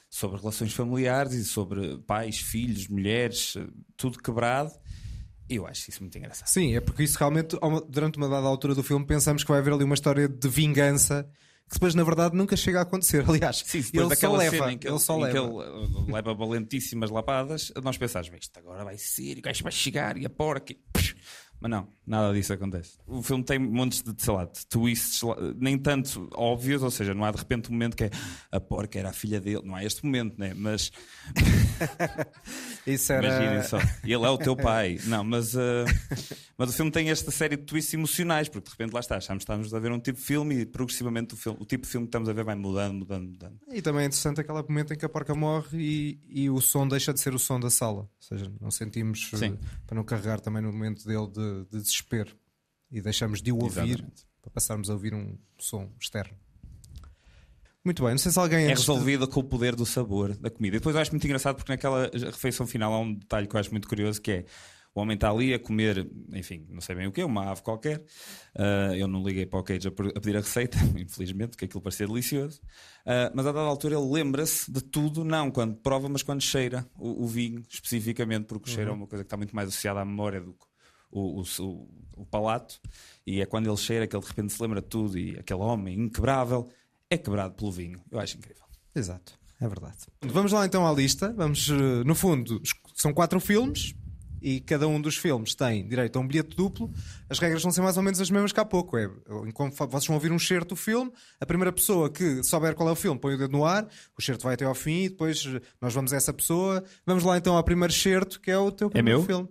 sobre 0.09 0.39
relações 0.39 0.73
familiares 0.73 1.33
e 1.33 1.45
sobre 1.45 1.99
pais, 2.07 2.39
filhos, 2.39 2.87
mulheres, 2.87 3.57
tudo 3.97 4.19
quebrado 4.19 4.71
eu 5.49 5.67
acho 5.67 5.91
isso 5.91 6.03
muito 6.03 6.17
engraçado. 6.19 6.49
Sim, 6.49 6.75
é 6.75 6.81
porque 6.81 7.03
isso 7.05 7.17
realmente, 7.19 7.57
durante 7.89 8.19
uma 8.19 8.29
dada 8.29 8.47
altura 8.47 8.75
do 8.75 8.83
filme, 8.83 9.07
pensamos 9.07 9.45
que 9.45 9.49
vai 9.49 9.61
haver 9.61 9.73
ali 9.73 9.85
uma 9.85 9.95
história 9.95 10.29
de 10.29 10.49
vingança 10.49 11.29
que 11.69 11.75
depois, 11.75 11.95
na 11.95 12.05
verdade, 12.05 12.37
nunca 12.37 12.57
chega 12.57 12.79
a 12.79 12.83
acontecer. 12.83 13.25
Aliás, 13.29 13.63
Sim, 13.67 13.85
ele 13.93 14.15
só 14.17 14.37
leva, 14.37 14.57
cena 14.57 14.73
em 14.73 14.79
que 14.79 14.87
ele 14.87 14.95
ele, 14.95 15.01
só 15.01 15.17
leva. 15.19 15.39
ele, 15.39 16.13
leva 16.13 16.35
valentíssimas 16.35 17.11
lapadas, 17.11 17.73
nós 17.83 17.99
pensamos, 17.99 18.29
"Bem, 18.29 18.39
isto 18.41 18.57
agora 18.59 18.85
vai 18.85 18.97
ser, 18.97 19.37
e 19.37 19.41
o 19.41 19.43
gajo 19.43 19.63
vai 19.63 19.73
chegar 19.73 20.17
e 20.17 20.25
a 20.25 20.31
porca. 20.31 20.73
e 20.73 20.77
psh." 20.93 21.17
Mas 21.61 21.71
não, 21.71 21.89
nada 22.07 22.33
disso 22.35 22.53
acontece. 22.53 22.99
O 23.07 23.23
filme 23.23 23.43
tem 23.43 23.59
montes 23.59 24.03
de, 24.03 24.15
sei 24.23 24.35
lá, 24.35 24.45
de 24.45 24.67
twists, 24.67 25.23
nem 25.57 25.79
tanto 25.79 26.29
óbvios, 26.35 26.83
ou 26.83 26.91
seja, 26.91 27.15
não 27.15 27.25
há 27.25 27.31
de 27.31 27.39
repente 27.39 27.71
um 27.71 27.73
momento 27.73 27.97
que 27.97 28.05
é 28.05 28.11
a 28.53 28.61
porca 28.61 28.99
era 28.99 29.11
a 29.11 29.13
filha 29.13 29.41
dele, 29.41 29.63
não 29.65 29.75
há 29.75 29.85
este 29.85 30.05
momento, 30.05 30.39
né? 30.39 30.53
Mas 30.55 30.91
Isso 32.87 33.13
era... 33.13 33.27
imaginem 33.27 33.63
só, 33.63 33.79
e 34.05 34.13
ele 34.13 34.25
é 34.25 34.29
o 34.29 34.39
teu 34.39 34.57
pai. 34.57 34.99
Não, 35.07 35.25
mas, 35.25 35.55
uh, 35.55 35.85
mas 36.57 36.71
o 36.71 36.73
filme 36.73 36.91
tem 36.91 37.11
esta 37.11 37.31
série 37.31 37.57
de 37.57 37.65
twists 37.65 37.93
emocionais, 37.95 38.49
porque 38.49 38.67
de 38.67 38.71
repente 38.71 38.93
lá 38.93 39.01
está, 39.01 39.17
achamos 39.17 39.45
que 39.45 39.51
estamos 39.51 39.75
a 39.75 39.79
ver 39.79 39.93
um 39.93 39.99
tipo 39.99 40.19
de 40.19 40.25
filme 40.25 40.61
e 40.61 40.67
progressivamente 40.67 41.35
o, 41.35 41.37
filme, 41.37 41.59
o 41.61 41.65
tipo 41.65 41.85
de 41.85 41.91
filme 41.91 42.07
que 42.07 42.11
estamos 42.11 42.29
a 42.29 42.33
ver 42.33 42.45
vai 42.45 42.55
mudando, 42.55 42.99
mudando, 42.99 43.29
mudando. 43.29 43.59
E 43.73 43.83
também 43.83 44.03
é 44.03 44.07
interessante 44.07 44.41
aquele 44.41 44.63
momento 44.63 44.93
em 44.93 44.97
que 44.97 45.05
a 45.05 45.09
porca 45.09 45.35
morre 45.35 45.79
e, 45.79 46.21
e 46.29 46.51
o 46.51 46.61
som 46.61 46.87
deixa 46.87 47.13
de 47.13 47.21
ser 47.21 47.35
o 47.35 47.39
som 47.39 47.59
da 47.59 47.71
sala. 47.71 48.03
Ou 48.03 48.11
seja, 48.21 48.53
não 48.61 48.71
sentimos, 48.71 49.31
eh, 49.35 49.37
Sim. 49.37 49.59
para 49.87 49.97
não 49.97 50.05
carregar 50.05 50.41
também 50.41 50.63
no 50.63 50.73
momento 50.73 51.07
dele 51.07 51.29
de, 51.29 51.46
de 51.71 51.81
desespero. 51.83 52.37
E 52.91 53.01
deixamos 53.01 53.43
de 53.43 53.51
o 53.53 53.57
ouvir 53.59 53.81
Exatamente. 53.89 54.27
para 54.41 54.51
passarmos 54.51 54.89
a 54.91 54.93
ouvir 54.95 55.13
um 55.15 55.37
som 55.59 55.91
externo. 56.01 56.37
Muito 57.85 58.03
bem, 58.03 58.13
não 58.13 58.19
sei 58.19 58.33
se 58.33 58.39
alguém 58.39 58.65
É 58.67 58.71
antes 58.73 58.85
de- 58.85 58.91
resolvida 58.91 59.27
com 59.27 59.41
o 59.41 59.45
poder 59.45 59.77
do 59.77 59.87
sabor 59.87 60.37
da 60.37 60.51
comida. 60.51 60.77
E 60.77 60.79
depois 60.81 60.95
eu 60.97 61.01
acho 61.03 61.13
muito 61.13 61.25
engraçado 61.25 61.55
porque 61.57 61.71
naquela 61.71 62.11
refeição 62.13 62.67
final 62.67 62.93
há 62.93 62.99
um 63.01 63.15
detalhe 63.15 63.47
que 63.47 63.55
eu 63.55 63.61
acho 63.61 63.71
muito 63.71 63.87
curioso 63.89 64.21
que 64.21 64.31
é 64.33 64.45
o 64.93 65.01
homem 65.01 65.15
está 65.15 65.31
ali 65.31 65.53
a 65.53 65.59
comer, 65.59 66.11
enfim, 66.33 66.65
não 66.71 66.81
sei 66.81 66.95
bem 66.97 67.07
o 67.07 67.13
que, 67.13 67.23
uma 67.23 67.51
ave 67.51 67.61
qualquer. 67.63 68.03
Ah, 68.55 68.97
eu 68.97 69.07
não 69.07 69.23
liguei 69.23 69.45
para 69.45 69.59
o 69.59 69.63
Cage 69.63 69.87
a, 69.89 69.91
pedir 69.93 70.37
a 70.37 70.41
receita, 70.41 70.79
infelizmente, 70.99 71.51
porque 71.51 71.67
aquilo 71.67 71.83
parecia 71.83 72.07
delicioso. 72.07 72.63
Ah, 73.05 73.31
mas 73.35 73.47
a 73.47 73.53
dada 73.53 73.67
altura 73.69 73.95
ele 73.95 74.11
lembra-se 74.11 74.73
de 74.73 74.81
tudo, 74.81 75.23
não 75.23 75.51
quando 75.51 75.77
prova, 75.77 76.09
mas 76.09 76.23
quando 76.23 76.41
cheira 76.41 76.89
o, 76.99 77.25
o 77.25 77.27
vinho, 77.27 77.63
especificamente, 77.69 78.47
porque 78.47 78.71
o 78.71 78.73
cheiro 78.73 78.91
é 78.91 78.95
uma 78.95 79.07
coisa 79.07 79.23
que 79.23 79.27
está 79.27 79.37
muito 79.37 79.55
mais 79.55 79.69
associada 79.69 80.01
à 80.01 80.05
memória 80.05 80.41
do 80.41 80.55
que 80.55 80.65
o, 81.19 81.43
o, 81.43 81.89
o, 82.17 82.27
palato. 82.27 82.81
E 83.27 83.41
é 83.41 83.47
quando 83.47 83.69
ele 83.69 83.77
cheira 83.77 84.07
que 84.07 84.17
ele 84.17 84.23
de 84.23 84.29
repente 84.29 84.53
se 84.53 84.63
lembra 84.63 84.81
de 84.81 84.89
tudo 84.89 85.19
e 85.19 85.39
aquele 85.39 85.61
homem 85.61 85.99
inquebrável 85.99 86.69
é 87.11 87.17
quebrado 87.17 87.55
pelo 87.55 87.71
vinho. 87.73 88.01
Eu 88.11 88.19
acho 88.19 88.37
incrível. 88.37 88.65
Exato, 88.95 89.39
é 89.61 89.69
verdade. 89.69 89.99
Vamos 90.23 90.53
lá 90.53 90.65
então 90.67 90.87
à 90.87 90.93
lista. 90.93 91.33
Vamos, 91.37 91.69
eh, 91.69 92.05
no 92.05 92.15
fundo, 92.15 92.61
são 92.95 93.13
quatro 93.13 93.41
filmes. 93.41 93.95
E 94.41 94.61
cada 94.61 94.87
um 94.87 95.01
dos 95.01 95.17
filmes 95.17 95.55
tem 95.55 95.87
direito 95.87 96.17
a 96.17 96.21
um 96.21 96.27
bilhete 96.27 96.57
duplo. 96.57 96.91
As 97.29 97.39
regras 97.39 97.63
vão 97.63 97.73
ser 97.73 97.81
mais 97.81 97.97
ou 97.97 98.03
menos 98.03 98.21
as 98.21 98.31
mesmas 98.31 98.53
que 98.53 98.61
há 98.61 98.65
pouco. 98.65 98.97
É, 98.97 99.09
vocês 99.89 100.07
vão 100.07 100.17
ouvir 100.17 100.33
um 100.33 100.39
certo 100.39 100.71
do 100.71 100.77
filme, 100.77 101.11
a 101.41 101.47
primeira 101.47 101.73
pessoa 101.73 102.11
que 102.11 102.43
souber 102.43 102.75
qual 102.75 102.89
é 102.89 102.93
o 102.93 102.97
filme 102.97 103.19
põe 103.19 103.35
o 103.35 103.39
dedo 103.39 103.53
no 103.53 103.65
ar, 103.65 103.87
o 104.17 104.23
certo 104.23 104.43
vai 104.43 104.55
até 104.55 104.65
ao 104.65 104.75
fim 104.75 105.05
e 105.05 105.09
depois 105.09 105.45
eh, 105.47 105.61
nós 105.81 105.95
vamos 105.95 106.13
a 106.13 106.17
essa 106.17 106.33
pessoa. 106.33 106.83
Vamos 107.05 107.25
lá 107.25 107.37
então 107.37 107.57
ao 107.57 107.65
primeiro 107.65 107.93
certo, 107.93 108.41
que 108.41 108.51
é 108.51 108.59
o 108.59 108.71
teu 108.71 108.91
primeiro 108.91 109.21
meu? 109.21 109.27
filme. 109.27 109.49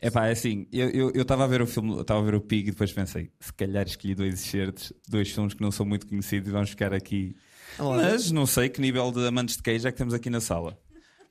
É 0.00 0.10
pá, 0.10 0.26
é 0.26 0.32
assim, 0.32 0.66
eu 0.72 1.10
estava 1.14 1.44
a 1.44 1.46
ver 1.46 1.62
o 1.62 1.66
filme, 1.66 2.00
estava 2.00 2.20
a 2.20 2.22
ver 2.22 2.34
o 2.34 2.40
Pig 2.40 2.68
e 2.68 2.70
depois 2.72 2.92
pensei, 2.92 3.30
se 3.40 3.52
calhar 3.52 3.86
escolhi 3.86 4.14
dois 4.14 4.34
excertos, 4.34 4.92
dois 5.08 5.30
filmes 5.30 5.54
que 5.54 5.62
não 5.62 5.70
são 5.70 5.84
muito 5.86 6.06
conhecidos 6.06 6.48
e 6.48 6.52
vamos 6.52 6.70
ficar 6.70 6.92
aqui. 6.92 7.34
Mas 7.78 8.30
não 8.30 8.46
sei 8.46 8.68
que 8.68 8.80
nível 8.80 9.10
de 9.12 9.26
amantes 9.26 9.56
de 9.56 9.62
queijo 9.62 9.86
é 9.86 9.92
que 9.92 9.98
temos 9.98 10.14
aqui 10.14 10.28
na 10.28 10.40
sala. 10.40 10.78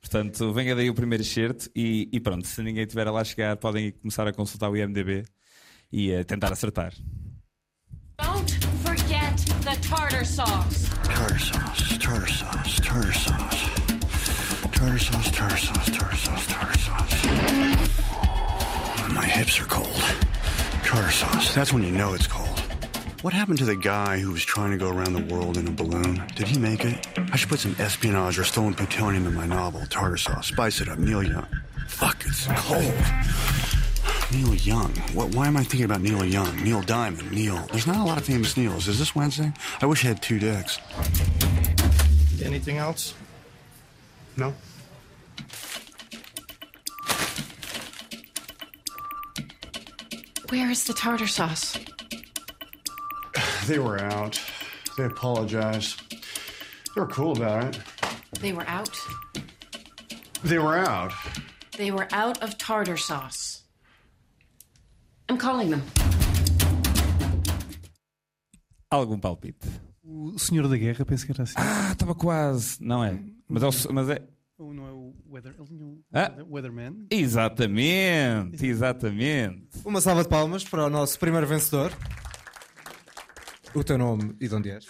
Portanto, 0.00 0.52
venha 0.52 0.74
daí 0.74 0.88
o 0.88 0.94
primeiro 0.94 1.22
excerto 1.22 1.70
e, 1.76 2.08
e 2.10 2.20
pronto, 2.20 2.46
se 2.46 2.62
ninguém 2.62 2.86
tiver 2.86 3.06
a 3.06 3.10
lá 3.10 3.22
chegar, 3.22 3.56
podem 3.56 3.92
começar 3.92 4.26
a 4.26 4.32
consultar 4.32 4.70
o 4.70 4.76
IMDB 4.76 5.24
e 5.92 6.14
a 6.14 6.24
tentar 6.24 6.52
acertar. 6.52 6.94
Don't 8.18 8.50
forget 8.82 9.36
the 9.62 9.76
tartar 9.88 10.24
sauce. 10.24 10.88
Tartar 11.04 11.38
sauce, 11.38 11.98
tartar 11.98 12.28
sauce, 12.28 12.80
tartar 12.80 13.12
sauce. 13.12 13.70
Tartar 14.72 14.98
sauce, 14.98 15.30
tartar 15.32 15.58
sauce, 15.58 15.90
tartar 15.90 16.16
sauce, 16.16 16.46
tartar 16.46 16.78
sauce. 16.78 17.26
My 19.14 19.26
hips 19.26 19.60
are 19.60 19.66
cold. 19.66 20.02
Tartar 20.82 21.10
sauce, 21.10 21.54
that's 21.54 21.72
when 21.72 21.82
you 21.82 21.90
know 21.90 22.14
it's 22.14 22.26
cold. 22.26 22.58
What 23.22 23.34
happened 23.34 23.58
to 23.58 23.66
the 23.66 23.76
guy 23.76 24.18
who 24.18 24.32
was 24.32 24.42
trying 24.42 24.70
to 24.70 24.78
go 24.78 24.88
around 24.88 25.12
the 25.12 25.34
world 25.34 25.58
in 25.58 25.68
a 25.68 25.70
balloon? 25.70 26.22
Did 26.36 26.48
he 26.48 26.58
make 26.58 26.86
it? 26.86 27.06
I 27.32 27.36
should 27.36 27.48
put 27.48 27.60
some 27.60 27.76
espionage 27.78 28.38
or 28.38 28.44
stolen 28.44 28.74
plutonium 28.74 29.26
in 29.26 29.34
my 29.34 29.46
novel, 29.46 29.86
Tartar 29.86 30.16
Sauce. 30.16 30.48
Spice 30.48 30.80
it 30.80 30.88
up, 30.88 30.98
Neil 30.98 31.22
Young. 31.22 31.46
Fuck, 31.86 32.24
it's 32.26 32.46
cold. 32.56 32.92
Neil 34.32 34.54
Young. 34.56 34.92
What, 35.14 35.34
why 35.34 35.46
am 35.46 35.56
I 35.56 35.62
thinking 35.62 35.84
about 35.84 36.00
Neil 36.00 36.24
Young? 36.24 36.56
Neil 36.64 36.82
Diamond, 36.82 37.30
Neil. 37.30 37.64
There's 37.70 37.86
not 37.86 37.96
a 37.96 38.04
lot 38.04 38.18
of 38.18 38.24
famous 38.24 38.56
Neils. 38.56 38.88
Is 38.88 38.98
this 38.98 39.14
Wednesday? 39.14 39.52
I 39.80 39.86
wish 39.86 40.04
I 40.04 40.08
had 40.08 40.20
two 40.22 40.40
dicks. 40.40 40.80
Anything 42.42 42.78
else? 42.78 43.14
No? 44.36 44.52
Where 50.48 50.68
is 50.68 50.84
the 50.84 50.94
tartar 50.94 51.28
sauce? 51.28 51.78
They 53.66 53.78
were 53.78 54.00
out. 54.00 54.40
They 54.96 55.04
apologized. 55.04 56.00
They 56.94 57.00
were 57.02 57.06
cool 57.08 57.32
about 57.32 57.64
it. 57.64 57.80
They 58.40 58.52
were 58.52 58.66
out. 58.68 58.90
They 60.42 60.58
were 60.58 60.78
out. 60.78 61.12
They 61.76 61.90
were 61.90 62.08
out 62.12 62.42
of 62.42 62.56
tartar 62.58 62.96
sauce. 62.96 63.62
I'm 65.28 65.38
calling 65.38 65.70
them. 65.70 65.82
Algum 68.90 69.18
palpite? 69.20 69.56
O 70.02 70.36
Senhor 70.38 70.66
da 70.68 70.76
Guerra, 70.76 71.04
penso 71.04 71.24
que 71.24 71.32
era 71.32 71.44
assim. 71.44 71.54
Ah, 71.56 71.92
estava 71.92 72.14
quase. 72.14 72.82
Não 72.82 73.04
é? 73.04 73.18
Mas 73.48 73.62
é, 73.62 73.66
o- 73.68 73.92
mas 73.92 74.08
é. 74.10 74.22
Ou 74.58 74.74
não 74.74 74.86
é 74.86 74.90
o 74.90 75.14
Weather, 75.30 75.54
ele 75.56 75.66
tinha 75.68 75.96
Ah. 76.12 76.32
Weatherman? 76.50 77.06
Exatamente, 77.10 78.66
exatamente. 78.66 79.68
Uma 79.84 80.00
salva 80.00 80.22
de 80.24 80.28
palmas 80.28 80.64
para 80.64 80.84
o 80.84 80.90
nosso 80.90 81.18
primeiro 81.18 81.46
vencedor. 81.46 81.92
O 83.74 83.84
teu 83.84 83.96
nome 83.96 84.36
e 84.40 84.48
de 84.48 84.54
onde 84.54 84.70
és? 84.70 84.86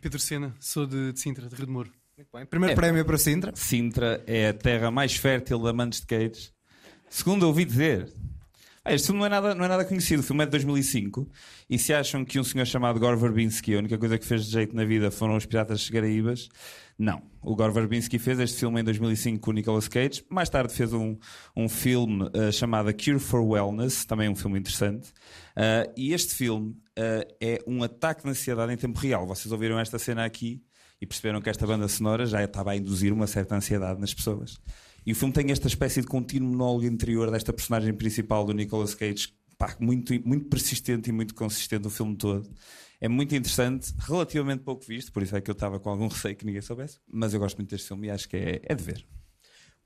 Pedro 0.00 0.18
Sena, 0.18 0.54
sou 0.60 0.86
de, 0.86 1.12
de 1.12 1.20
Sintra, 1.20 1.48
de 1.48 1.54
Rio 1.54 1.66
de 1.66 1.72
Moro. 1.72 1.90
Muito 2.16 2.28
bem. 2.32 2.46
Primeiro 2.46 2.72
É. 2.72 2.76
prémio 2.76 3.04
para 3.04 3.18
Sintra. 3.18 3.52
Sintra 3.54 4.22
é 4.26 4.48
a 4.48 4.54
terra 4.54 4.90
mais 4.90 5.16
fértil 5.16 5.58
de 5.58 5.68
amantes 5.68 6.00
de 6.00 6.06
queijos. 6.06 6.52
Segundo 7.08 7.44
ouvi 7.46 7.64
dizer. 7.64 8.12
Ah, 8.84 8.94
este 8.94 9.06
filme 9.06 9.18
não 9.18 9.26
é, 9.26 9.28
nada, 9.28 9.54
não 9.54 9.64
é 9.64 9.68
nada 9.68 9.84
conhecido, 9.84 10.20
o 10.20 10.22
filme 10.22 10.44
é 10.44 10.46
de 10.46 10.52
2005. 10.52 11.28
E 11.68 11.76
se 11.76 11.92
acham 11.92 12.24
que 12.24 12.38
um 12.38 12.44
senhor 12.44 12.64
chamado 12.64 13.00
Gore 13.00 13.16
Verbinski, 13.18 13.74
a 13.74 13.78
única 13.78 13.98
coisa 13.98 14.16
que 14.16 14.24
fez 14.24 14.46
de 14.46 14.52
jeito 14.52 14.76
na 14.76 14.84
vida 14.84 15.10
foram 15.10 15.36
os 15.36 15.44
Piratas 15.44 15.80
das 15.80 15.90
Caraíbas, 15.90 16.48
não. 16.98 17.22
O 17.42 17.54
Gore 17.54 17.72
Verbinski 17.72 18.18
fez 18.18 18.40
este 18.40 18.58
filme 18.58 18.80
em 18.80 18.84
2005 18.84 19.40
com 19.40 19.50
o 19.50 19.54
Nicolas 19.54 19.86
Cage. 19.86 20.24
Mais 20.30 20.48
tarde 20.48 20.72
fez 20.72 20.92
um, 20.92 21.16
um 21.54 21.68
filme 21.68 22.28
eh, 22.32 22.50
chamado 22.50 22.92
Cure 22.92 23.18
for 23.18 23.40
Wellness, 23.40 24.04
também 24.04 24.28
um 24.28 24.34
filme 24.34 24.58
interessante. 24.58 25.12
Ah, 25.54 25.88
e 25.96 26.12
este 26.12 26.34
filme 26.34 26.74
ah, 26.98 27.26
é 27.40 27.58
um 27.66 27.82
ataque 27.82 28.24
na 28.24 28.32
ansiedade 28.32 28.72
em 28.72 28.76
tempo 28.76 28.98
real. 28.98 29.26
Vocês 29.26 29.52
ouviram 29.52 29.78
esta 29.78 29.98
cena 29.98 30.24
aqui 30.24 30.62
e 31.00 31.06
perceberam 31.06 31.40
que 31.40 31.50
esta 31.50 31.66
banda 31.66 31.86
sonora 31.86 32.26
já 32.26 32.42
estava 32.42 32.72
a 32.72 32.76
induzir 32.76 33.12
uma 33.12 33.26
certa 33.26 33.54
ansiedade 33.54 34.00
nas 34.00 34.14
pessoas. 34.14 34.58
E 35.04 35.12
o 35.12 35.14
filme 35.14 35.32
tem 35.32 35.50
esta 35.52 35.68
espécie 35.68 36.00
de 36.00 36.06
contínuo 36.06 36.48
monólogo 36.48 36.84
interior 36.84 37.30
desta 37.30 37.52
personagem 37.52 37.94
principal 37.94 38.44
do 38.44 38.52
Nicolas 38.52 38.94
Cage, 38.94 39.28
pá, 39.56 39.76
muito, 39.78 40.12
muito 40.26 40.46
persistente 40.46 41.10
e 41.10 41.12
muito 41.12 41.34
consistente 41.34 41.86
o 41.86 41.90
filme 41.90 42.16
todo. 42.16 42.50
É 43.00 43.08
muito 43.08 43.34
interessante, 43.34 43.92
relativamente 43.98 44.62
pouco 44.62 44.84
visto, 44.86 45.12
por 45.12 45.22
isso 45.22 45.36
é 45.36 45.40
que 45.40 45.50
eu 45.50 45.54
estava 45.54 45.78
com 45.78 45.90
algum 45.90 46.08
receio 46.08 46.36
que 46.36 46.46
ninguém 46.46 46.62
soubesse, 46.62 46.98
mas 47.06 47.34
eu 47.34 47.40
gosto 47.40 47.56
muito 47.56 47.70
deste 47.70 47.88
filme 47.88 48.08
e 48.08 48.10
acho 48.10 48.28
que 48.28 48.36
é, 48.36 48.60
é 48.64 48.74
de 48.74 48.82
ver. 48.82 49.06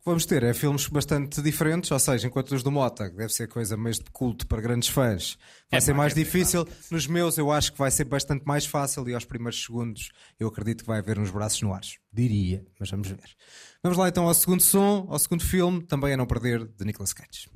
O 0.01 0.03
que 0.03 0.07
vamos 0.07 0.25
ter 0.25 0.43
é 0.43 0.55
filmes 0.55 0.87
bastante 0.87 1.43
diferentes, 1.43 1.91
ou 1.91 1.99
seja, 1.99 2.27
enquanto 2.27 2.53
os 2.53 2.63
do 2.63 2.71
Mota, 2.71 3.11
que 3.11 3.17
deve 3.17 3.35
ser 3.35 3.47
coisa 3.49 3.77
mais 3.77 3.97
de 3.99 4.05
culto 4.11 4.47
para 4.47 4.63
grandes 4.63 4.89
fãs, 4.89 5.37
vai 5.71 5.77
É 5.77 5.81
ser 5.81 5.93
mais 5.93 6.15
dizer, 6.15 6.25
difícil. 6.25 6.67
Nos 6.91 7.07
meus, 7.07 7.37
eu 7.37 7.53
acho 7.53 7.71
que 7.73 7.79
vai 7.79 7.91
ser 7.91 8.05
bastante 8.05 8.43
mais 8.47 8.65
fácil 8.65 9.07
e 9.11 9.13
aos 9.13 9.27
primeiros 9.27 9.63
segundos 9.63 10.09
eu 10.39 10.49
acredito 10.49 10.85
que 10.85 10.87
vai 10.87 11.01
haver 11.01 11.19
uns 11.19 11.31
braços 11.31 11.61
no 11.61 11.75
ar. 11.75 11.83
Diria, 12.11 12.65
mas 12.79 12.91
vamos 12.91 13.09
ver. 13.09 13.37
Vamos 13.83 13.99
lá 13.99 14.09
então 14.09 14.27
ao 14.27 14.33
segundo 14.33 14.63
som, 14.63 15.07
ao 15.11 15.19
segundo 15.19 15.45
filme, 15.45 15.83
também 15.83 16.15
a 16.15 16.17
não 16.17 16.27
perder, 16.27 16.67
de 16.67 16.85
Nicolas 16.87 17.13
Cage. 17.13 17.51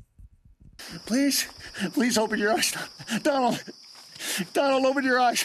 Please, 1.07 1.47
please 1.95 2.19
open 2.21 2.41
your 2.41 2.53
eyes. 2.53 2.75
Donald, 3.23 3.59
Donald, 4.53 4.85
open 4.87 5.05
your 5.05 5.21
eyes. 5.21 5.45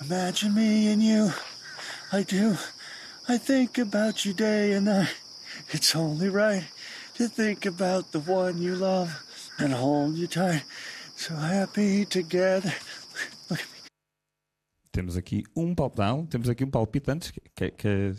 Imagine 0.00 0.54
me 0.54 0.92
and 0.92 1.02
you. 1.02 1.32
I 2.12 2.22
do. 2.22 2.56
I 3.28 3.38
think 3.38 3.78
about 3.78 4.24
you 4.24 4.32
day 4.32 4.72
and 4.72 4.86
night. 4.86 5.14
It's 5.70 5.94
only 5.96 6.28
right 6.28 6.64
to 7.14 7.28
think 7.28 7.66
about 7.66 8.12
the 8.12 8.20
one 8.20 8.60
you 8.60 8.74
love 8.76 9.10
and 9.58 9.72
hold 9.72 10.16
you 10.16 10.26
tight. 10.26 10.64
So 11.16 11.34
happy 11.34 12.04
together. 12.04 12.72
Look 13.50 13.60
at 13.60 13.66
me. 13.66 13.90
Temos 14.92 15.16
aqui 15.16 15.44
um 15.56 15.74
palpite, 15.74 16.00
não, 16.00 16.26
temos 16.26 16.48
aqui 16.48 16.64
um 16.64 16.70
palpite 16.70 17.10
antes, 17.10 17.30
que, 17.30 17.40
que, 17.54 17.70
que 17.70 18.14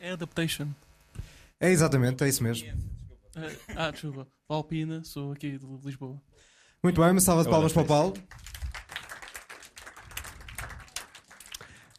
É 0.00 0.10
Adaptation. 0.12 0.68
É 1.60 1.70
exatamente, 1.70 2.22
é 2.24 2.28
isso 2.28 2.42
mesmo. 2.42 2.68
Ah, 3.34 3.86
ah, 3.86 3.90
desculpa. 3.90 4.26
Alpina, 4.48 5.02
sou 5.04 5.32
aqui 5.32 5.58
de 5.58 5.66
Lisboa. 5.84 6.20
Muito 6.82 7.00
bem, 7.00 7.10
uma 7.10 7.20
salva 7.20 7.42
de 7.42 7.50
palmas 7.50 7.72
para 7.72 7.82
o 7.82 7.86
Paulo. 7.86 8.14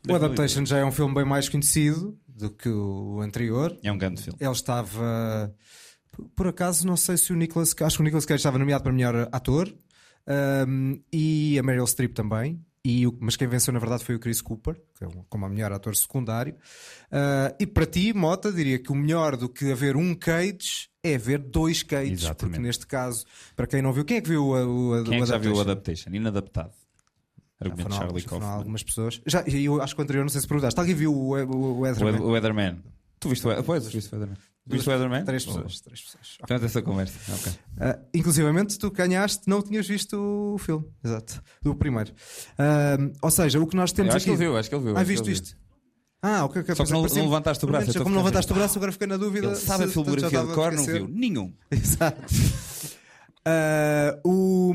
O 0.10 0.16
Adaptation 0.16 0.66
já 0.66 0.78
é 0.78 0.86
um 0.86 0.92
filme 0.92 1.14
bem 1.14 1.26
mais 1.26 1.50
conhecido 1.50 2.18
do 2.28 2.50
que 2.50 2.70
o 2.70 3.20
anterior. 3.22 3.78
é 3.84 3.92
um 3.92 3.98
grande 3.98 4.22
filme. 4.22 4.38
Ele 4.40 4.52
estava. 4.52 5.54
Por 6.36 6.48
acaso, 6.48 6.88
não 6.88 6.96
sei 6.96 7.18
se 7.18 7.34
o 7.34 7.36
Nicolas. 7.36 7.76
Acho 7.82 7.98
que 7.98 8.02
o 8.02 8.06
Nicolas 8.06 8.26
Cage 8.26 8.40
estava 8.40 8.58
nomeado 8.58 8.84
para 8.84 8.94
melhor 8.94 9.28
ator 9.32 9.72
um, 10.68 11.02
e 11.12 11.58
a 11.60 11.64
Meryl 11.64 11.86
Streep 11.86 12.14
também. 12.14 12.64
E 12.90 13.06
o- 13.06 13.18
mas 13.20 13.36
quem 13.36 13.48
venceu, 13.48 13.74
na 13.74 13.80
verdade, 13.80 14.06
foi 14.06 14.16
o 14.16 14.20
Chris 14.20 14.40
Cooper, 14.42 14.76
que 14.98 15.04
é 15.04 15.08
um- 15.08 15.24
como 15.30 15.46
a 15.46 15.50
melhor 15.50 15.74
ator 15.74 15.94
secundário. 15.96 16.54
Uh, 17.12 17.54
e 17.60 17.68
para 17.68 17.86
ti, 17.86 18.14
Mota, 18.14 18.50
diria 18.52 18.80
que 18.80 18.92
o 18.92 18.96
melhor 18.96 19.36
do 19.36 19.50
que 19.50 19.72
haver 19.72 19.98
um 19.98 20.16
Cage 20.16 20.88
é 21.04 21.18
ver 21.18 21.40
dois 21.40 21.84
Cages. 21.84 22.22
Exatamente. 22.22 22.38
Porque 22.54 22.60
neste 22.66 22.88
caso, 22.88 23.26
para 23.56 23.68
quem 23.68 23.82
não 23.82 23.92
viu, 23.92 24.06
quem 24.06 24.18
é 24.18 24.22
que 24.22 24.30
viu 24.30 24.44
o, 24.46 25.00
o, 25.02 25.04
Quem 25.04 25.16
é 25.16 25.18
o 25.18 25.24
que 25.24 25.30
já 25.30 25.38
viu 25.38 25.54
o 25.56 25.60
Adaptation? 25.60 26.12
Inadaptado. 26.12 26.72
Argumento 27.60 27.90
de 27.90 27.96
Charlie 27.96 28.24
Kaufman. 28.24 28.48
algumas 28.50 28.84
pessoas. 28.84 29.20
Já, 29.26 29.42
eu 29.48 29.82
acho 29.82 29.96
que 29.96 30.02
o 30.02 30.04
anterior, 30.04 30.22
não 30.24 30.30
sei 30.30 30.40
se 30.42 30.48
perguntaste. 30.48 30.80
Alguém 30.80 30.94
viu 30.96 31.12
o, 31.14 31.32
o, 31.32 31.36
o 31.36 31.56
O, 31.78 31.80
Weatherman? 31.82 32.14
Ed- 32.16 32.24
o 32.24 32.30
Weatherman. 32.30 32.84
Tu 33.20 33.30
viste 33.30 33.48
o, 33.48 33.64
pois, 33.64 33.88
viste 33.88 34.14
o 34.14 34.20
Weatherman? 34.20 34.38
Weatherman? 34.70 35.24
Três 35.24 35.46
pessoas. 35.46 35.80
Três 35.82 36.02
pessoas. 36.02 36.38
Temos 36.48 36.64
essa 36.64 36.82
conversa. 36.82 37.18
Ok. 37.34 37.52
Uh, 37.52 38.06
inclusivamente, 38.14 38.78
tu 38.78 38.92
ganhaste, 38.92 39.44
não 39.48 39.62
tinhas 39.62 39.88
visto 39.88 40.18
o 40.54 40.58
filme, 40.58 40.86
exato, 41.04 41.42
do 41.62 41.74
primeiro. 41.76 42.12
Uh, 42.12 43.14
ou 43.22 43.32
seja, 43.32 43.60
o 43.60 43.68
que 43.68 43.76
nós 43.76 43.92
temos 43.92 44.12
Eu 44.12 44.18
acho 44.18 44.26
que 44.26 44.32
aqui. 44.32 44.42
ele 44.42 44.50
viu, 44.50 44.58
acho 44.58 44.70
que 44.70 44.76
ele 44.76 44.84
viu. 44.84 44.98
Ah, 44.98 45.06
que 45.06 45.14
viu. 45.16 45.24
isto? 45.32 45.56
Ah, 46.22 46.46
ok, 46.46 46.62
ok. 46.64 46.76
Só 46.76 46.84
que 46.84 46.92
não- 46.92 47.04
pensei- 47.04 47.18
não 47.22 47.30
levantaste 47.30 47.64
o 47.64 47.68
braço, 47.68 47.94
Como 47.94 48.06
eu 48.06 48.10
não 48.10 48.18
levantaste 48.18 48.52
o 48.52 48.56
ficar- 48.56 48.60
braço, 48.60 48.78
agora 48.80 48.92
fiquei 48.92 49.08
na 49.08 49.18
dúvida. 49.18 49.48
Ele 49.48 49.56
sabe 49.56 49.84
a 49.84 49.88
filmografia 49.88 50.44
de 50.46 50.54
cor, 50.54 50.74
não 50.74 50.86
viu 50.86 51.08
nenhum. 51.08 51.54
Exato. 51.72 52.22
Uh, 53.48 54.20
o, 54.26 54.74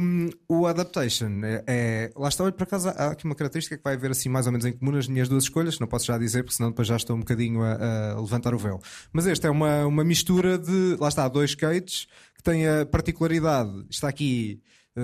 o 0.48 0.66
Adaptation 0.66 1.42
é, 1.44 1.62
é- 1.66 2.10
Lá 2.16 2.28
está, 2.28 2.42
olha, 2.44 2.52
por 2.52 2.62
acaso 2.62 2.88
há 2.88 3.08
aqui 3.08 3.26
uma 3.26 3.34
característica 3.34 3.76
que 3.76 3.84
vai 3.84 3.94
haver 3.94 4.10
assim 4.12 4.30
mais 4.30 4.46
ou 4.46 4.52
menos 4.52 4.64
em 4.64 4.72
comum 4.72 4.92
nas 4.92 5.06
minhas 5.06 5.28
duas 5.28 5.44
escolhas, 5.44 5.78
não 5.78 5.86
posso 5.86 6.06
já 6.06 6.16
dizer, 6.16 6.42
porque 6.42 6.56
senão 6.56 6.70
depois 6.70 6.88
já 6.88 6.96
estou 6.96 7.14
um 7.14 7.18
bocadinho 7.18 7.62
a, 7.62 8.12
a 8.12 8.20
levantar 8.20 8.54
o 8.54 8.58
véu. 8.58 8.80
Mas 9.12 9.26
este 9.26 9.46
é 9.46 9.50
uma, 9.50 9.84
uma 9.84 10.02
mistura 10.04 10.56
de. 10.56 10.96
Lá 10.98 11.08
está, 11.08 11.28
dois 11.28 11.50
skates 11.50 12.06
que 12.34 12.42
têm 12.42 12.66
a 12.66 12.86
particularidade. 12.86 13.84
Está 13.90 14.08
aqui 14.08 14.62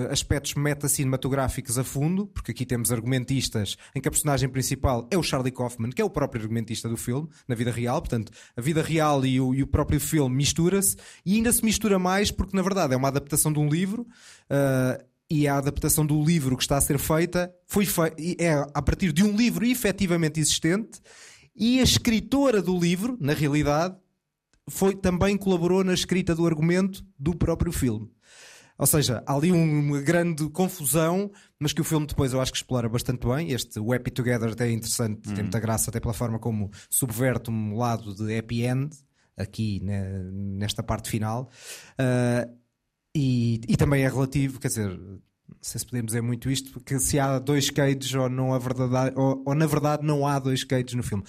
aspectos 0.09 0.53
meta-cinematográficos 0.53 1.77
a 1.77 1.83
fundo, 1.83 2.27
porque 2.27 2.51
aqui 2.51 2.65
temos 2.65 2.91
argumentistas 2.91 3.75
em 3.95 4.01
que 4.01 4.07
a 4.07 4.11
personagem 4.11 4.47
principal 4.49 5.07
é 5.09 5.17
o 5.17 5.23
Charlie 5.23 5.51
Kaufman, 5.51 5.89
que 5.89 6.01
é 6.01 6.05
o 6.05 6.09
próprio 6.09 6.41
argumentista 6.41 6.87
do 6.87 6.97
filme, 6.97 7.27
na 7.47 7.55
vida 7.55 7.71
real. 7.71 8.01
Portanto, 8.01 8.31
a 8.55 8.61
vida 8.61 8.81
real 8.81 9.25
e 9.25 9.39
o, 9.41 9.53
e 9.53 9.63
o 9.63 9.67
próprio 9.67 9.99
filme 9.99 10.35
mistura-se 10.35 10.95
e 11.25 11.35
ainda 11.35 11.51
se 11.51 11.63
mistura 11.65 11.97
mais 11.97 12.29
porque, 12.31 12.55
na 12.55 12.61
verdade, 12.61 12.93
é 12.93 12.97
uma 12.97 13.07
adaptação 13.07 13.51
de 13.51 13.59
um 13.59 13.67
livro. 13.67 14.05
eh, 14.49 15.05
e 15.31 15.47
a 15.47 15.57
adaptação 15.59 16.03
do 16.03 16.23
livro 16.23 16.57
que 16.57 16.63
está 16.63 16.77
a 16.77 16.81
ser 16.81 16.97
feita 16.97 17.53
foi 17.67 17.85
fe- 17.85 18.15
é 18.39 18.65
a 18.73 18.81
partir 18.81 19.11
de 19.13 19.23
um 19.23 19.35
livro 19.35 19.63
efetivamente 19.63 20.39
existente 20.39 20.99
e 21.55 21.79
a 21.79 21.83
escritora 21.83 22.63
do 22.63 22.75
livro, 22.79 23.15
na 23.21 23.33
realidade, 23.33 23.95
foi, 24.67 24.95
também 24.95 25.37
colaborou 25.37 25.83
na 25.83 25.93
escrita 25.93 26.33
do 26.33 26.47
argumento 26.47 27.05
do 27.17 27.35
próprio 27.35 27.71
filme. 27.71 28.09
Ou 28.79 28.87
seja, 28.87 29.21
há 29.27 29.35
ali 29.35 29.51
um- 29.51 29.79
uma 29.87 30.01
grande 30.01 30.49
confusão, 30.49 31.29
mas 31.59 31.73
que 31.73 31.81
o 31.81 31.83
filme 31.83 32.07
depois 32.07 32.31
eu 32.33 32.39
acho 32.41 32.51
que 32.51 32.57
explora 32.57 32.87
bastante 32.87 33.27
bem. 33.27 33.51
Este 33.51 33.77
o 33.79 33.91
Happy 33.93 34.09
Together 34.09 34.49
até 34.53 34.67
é 34.67 34.71
interessante, 34.71 35.21
tem 35.23 35.33
muita 35.43 35.59
graça, 35.59 35.89
até 35.89 35.99
pela 35.99 36.13
forma 36.13 36.39
como 36.39 36.71
subverte 36.89 37.51
um 37.51 37.75
lado 37.77 38.15
de 38.15 38.37
happy 38.37 38.63
end, 38.65 38.95
aqui 39.37 39.81
né, 39.83 40.23
nesta 40.33 40.81
parte 40.81 41.09
final. 41.09 41.49
Ah, 41.97 42.47
e, 43.13 43.59
e 43.67 43.75
também 43.75 44.03
é 44.03 44.07
relativo, 44.07 44.59
quer 44.59 44.69
dizer, 44.69 44.97
não 45.49 45.57
sei 45.61 45.79
se 45.79 45.85
podemos 45.85 46.07
dizer 46.07 46.21
muito 46.21 46.49
isto, 46.49 46.71
porque 46.71 46.99
se 46.99 47.19
há 47.19 47.39
dois 47.39 47.69
Cages 47.69 48.13
ou, 48.13 48.29
não 48.29 48.53
há 48.53 48.59
verdade, 48.59 49.13
ou, 49.15 49.43
ou 49.45 49.55
na 49.55 49.65
verdade 49.65 50.05
não 50.05 50.25
há 50.25 50.39
dois 50.39 50.63
Cages 50.63 50.93
no 50.93 51.03
filme. 51.03 51.23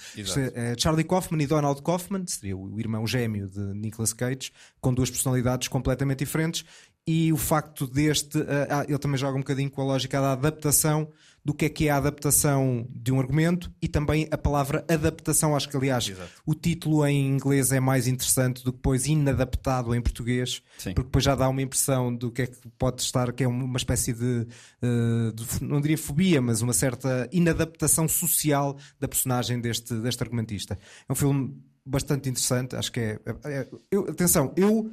É, 0.55 0.71
é 0.71 0.75
Charlie 0.77 1.03
Kaufman 1.03 1.43
e 1.43 1.47
Donald 1.47 1.81
Kaufman, 1.81 2.25
seria 2.27 2.55
o 2.55 2.79
irmão 2.79 3.05
gêmeo 3.05 3.49
de 3.49 3.59
Nicolas 3.59 4.13
Cage, 4.13 4.51
com 4.79 4.93
duas 4.93 5.09
personalidades 5.09 5.67
completamente 5.67 6.19
diferentes. 6.19 6.63
E 7.05 7.33
o 7.33 7.37
facto 7.37 7.87
deste, 7.87 8.37
ah, 8.39 8.81
ah, 8.81 8.85
ele 8.87 8.99
também 8.99 9.17
joga 9.17 9.35
um 9.35 9.41
bocadinho 9.41 9.71
com 9.71 9.81
a 9.81 9.85
lógica 9.85 10.21
da 10.21 10.33
adaptação 10.33 11.09
do 11.43 11.53
que 11.55 11.65
é 11.65 11.69
que 11.69 11.87
é 11.87 11.91
a 11.91 11.97
adaptação 11.97 12.87
de 12.91 13.11
um 13.11 13.19
argumento 13.19 13.71
e 13.81 13.87
também 13.87 14.27
a 14.29 14.37
palavra 14.37 14.85
adaptação. 14.87 15.55
Acho 15.55 15.67
que, 15.67 15.75
aliás, 15.75 16.11
o 16.45 16.53
título 16.53 17.05
em 17.07 17.27
inglês 17.27 17.71
é 17.71 17.79
mais 17.79 18.07
interessante 18.07 18.63
do 18.63 18.71
que 18.71 18.77
depois 18.77 19.07
inadaptado 19.07 19.95
em 19.95 20.01
português, 20.01 20.61
Sim. 20.77 20.93
porque 20.93 21.07
depois 21.07 21.23
já 21.25 21.33
dá 21.33 21.49
uma 21.49 21.61
impressão 21.61 22.13
do 22.15 22.31
que 22.31 22.43
é 22.43 22.47
que 22.47 22.57
pode 22.77 23.01
estar, 23.01 23.31
que 23.33 23.43
é 23.43 23.47
uma 23.47 23.77
espécie 23.77 24.13
de, 24.13 24.45
eh, 24.83 25.31
de- 25.33 25.63
não 25.63 25.81
diria 25.81 25.97
fobia, 25.97 26.39
mas 26.41 26.61
uma 26.61 26.73
certa 26.73 27.27
inadaptação 27.31 28.07
social 28.07 28.77
da 28.99 29.07
personagem 29.07 29.59
deste, 29.59 29.95
deste 29.95 30.21
argumentista. 30.21 30.77
É 31.09 31.11
um 31.11 31.15
filme 31.15 31.57
bastante 31.83 32.29
interessante, 32.29 32.75
acho 32.75 32.91
que 32.91 32.99
é. 32.99 33.19
é- 33.45 33.51
é- 33.61 33.67
eu- 33.89 34.03
atenção, 34.09 34.53
eu 34.55 34.91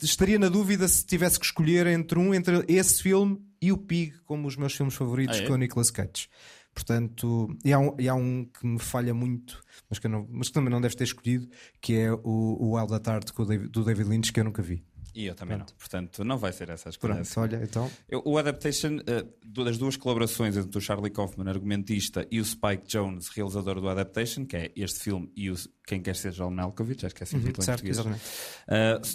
estaria 0.00 0.38
na 0.38 0.48
dúvida 0.48 0.86
se 0.86 1.04
tivesse 1.04 1.40
que 1.40 1.44
escolher 1.46 1.88
entre 1.88 2.16
um, 2.18 2.32
entre 2.32 2.64
esse 2.68 3.02
filme 3.02 3.40
e 3.62 3.72
o 3.72 3.78
Pig 3.78 4.12
como 4.26 4.46
os 4.48 4.56
meus 4.56 4.74
filmes 4.74 4.94
favoritos 4.94 5.38
Ah, 5.38 5.42
é? 5.44 5.46
com 5.46 5.52
o 5.54 5.56
Nicolas 5.56 5.90
Cage. 5.90 6.28
Portanto, 6.74 7.54
e 7.64 7.72
há, 7.72 7.78
um, 7.78 7.94
e 7.98 8.08
há 8.08 8.14
um 8.14 8.44
que 8.46 8.66
me 8.66 8.78
falha 8.78 9.12
muito, 9.12 9.62
mas 9.90 9.98
que, 9.98 10.08
não, 10.08 10.26
mas 10.30 10.48
que 10.48 10.54
também 10.54 10.70
não 10.70 10.80
deve 10.80 10.96
ter 10.96 11.04
escolhido, 11.04 11.46
que 11.80 11.94
é 11.94 12.10
o, 12.12 12.18
o 12.24 12.76
Wild 12.76 12.94
at 12.94 13.06
Heart 13.06 13.32
do 13.70 13.84
David 13.84 14.08
Lynch, 14.08 14.32
que 14.32 14.40
eu 14.40 14.44
nunca 14.44 14.62
vi. 14.62 14.82
E 15.14 15.26
eu 15.26 15.34
também 15.34 15.58
não. 15.58 15.66
Portanto, 15.66 16.24
não 16.24 16.38
vai 16.38 16.52
ser 16.52 16.70
essa 16.70 16.88
a 16.88 16.90
escolha. 16.90 17.14
Pronto, 17.16 17.40
olha, 17.40 17.60
então. 17.62 17.90
Eu- 18.08 18.22
O 18.24 18.38
Adaptation, 18.38 18.96
do- 19.44 19.64
das 19.64 19.76
duas 19.76 19.96
colaborações 19.96 20.56
entre 20.56 20.78
o 20.78 20.80
Charlie 20.80 21.10
Kaufman, 21.10 21.48
argumentista, 21.50 22.26
e 22.30 22.40
o 22.40 22.44
Spike 22.44 22.86
Jones, 22.86 23.28
realizador 23.28 23.80
do 23.80 23.88
Adaptation, 23.88 24.46
que 24.46 24.56
é 24.56 24.72
este 24.74 25.00
filme 25.00 25.30
e 25.36 25.50
o 25.50 25.54
Quem 25.86 26.00
Quer 26.00 26.16
Ser 26.16 26.32
John 26.32 26.50
Malkovich, 26.50 27.04
acho 27.04 27.14
que 27.14 27.22
é 27.22 27.24
assim 27.24 27.36
o 27.36 27.40
título 27.40 27.62
em 27.62 27.66
certo, 27.66 27.82
português. 27.84 27.98
exatamente. 27.98 28.24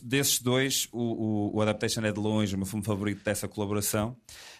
Uh, 0.01 0.07
desses 0.07 0.39
dois, 0.41 0.87
o, 0.91 0.99
o, 1.01 1.55
o 1.57 1.61
Adaptation 1.61 2.01
é 2.01 2.11
de 2.11 2.19
longe 2.19 2.53
o 2.53 2.57
meu 2.57 2.67
filme 2.67 2.85
favorito 2.85 3.23
dessa 3.23 3.47
colaboração. 3.47 4.15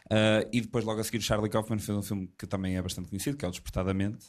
Uh, 0.05 0.47
e 0.51 0.61
depois, 0.61 0.85
logo 0.85 0.99
a 0.99 1.03
seguir, 1.03 1.17
o 1.17 1.21
Charlie 1.21 1.49
Kaufman 1.51 1.77
fez 1.79 1.95
um 1.97 2.01
filme 2.01 2.31
que 2.37 2.47
também 2.47 2.77
é 2.77 2.81
bastante 2.81 3.09
conhecido, 3.09 3.37
que 3.37 3.45
é 3.45 3.47
o 3.47 3.51
Despertadamente. 3.51 4.25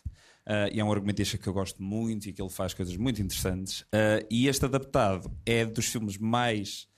Uh, 0.46 0.68
e 0.72 0.80
é 0.80 0.84
um 0.84 0.90
argumentista 0.90 1.36
que 1.38 1.46
eu 1.46 1.52
gosto 1.52 1.82
muito 1.82 2.26
e 2.28 2.32
que 2.32 2.40
ele 2.42 2.50
faz 2.50 2.72
coisas 2.74 2.96
muito 2.96 3.20
interessantes. 3.22 3.82
Uh, 3.82 4.24
e 4.30 4.48
este 4.48 4.64
adaptado 4.64 5.30
é 5.46 5.64
dos 5.64 5.86
filmes 5.86 6.16
mais 6.18 6.88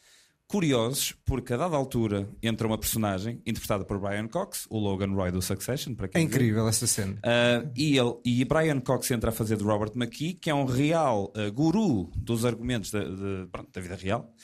curiosos, 0.50 1.14
porque 1.24 1.52
a 1.54 1.56
dada 1.56 1.76
altura 1.76 2.28
entra 2.42 2.66
uma 2.66 2.76
personagem 2.76 3.40
interpretada 3.46 3.84
por 3.84 4.00
Brian 4.00 4.26
Cox, 4.26 4.66
o 4.68 4.78
Logan 4.78 5.12
Roy 5.14 5.30
do 5.30 5.40
Succession, 5.40 5.94
para 5.94 6.06
É 6.06 6.08
quem 6.08 6.26
viu. 6.26 6.34
incrível 6.36 6.66
essa 6.68 6.86
cena. 6.88 7.12
Uh, 7.14 7.70
e, 7.76 7.96
ele, 7.96 8.14
e 8.24 8.44
Brian 8.44 8.80
Cox 8.80 9.10
entra 9.12 9.30
a 9.30 9.32
fazer 9.32 9.56
de 9.56 9.62
Robert 9.64 9.92
McKee, 9.94 10.34
que 10.34 10.50
é 10.50 10.54
um 10.54 10.64
real 10.64 11.32
uh, 11.36 11.52
guru 11.52 12.10
dos 12.16 12.44
argumentos 12.44 12.90
da, 12.90 12.98
de- 13.04 13.46
pronto, 13.52 13.70
da 13.72 13.80
vida 13.80 13.94
real. 13.94 14.34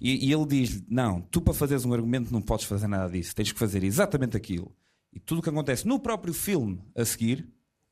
E, 0.00 0.28
e 0.28 0.32
ele 0.32 0.46
diz: 0.46 0.82
Não, 0.88 1.20
tu 1.20 1.40
para 1.40 1.52
fazeres 1.52 1.84
um 1.84 1.92
argumento 1.92 2.32
não 2.32 2.40
podes 2.40 2.64
fazer 2.66 2.86
nada 2.86 3.10
disso, 3.10 3.34
tens 3.34 3.50
que 3.50 3.58
fazer 3.58 3.82
exatamente 3.82 4.36
aquilo. 4.36 4.72
E 5.12 5.18
tudo 5.18 5.38
o 5.38 5.42
que 5.42 5.48
acontece 5.48 5.86
no 5.88 5.98
próprio 5.98 6.32
filme 6.32 6.80
a 6.94 7.04
seguir 7.04 7.48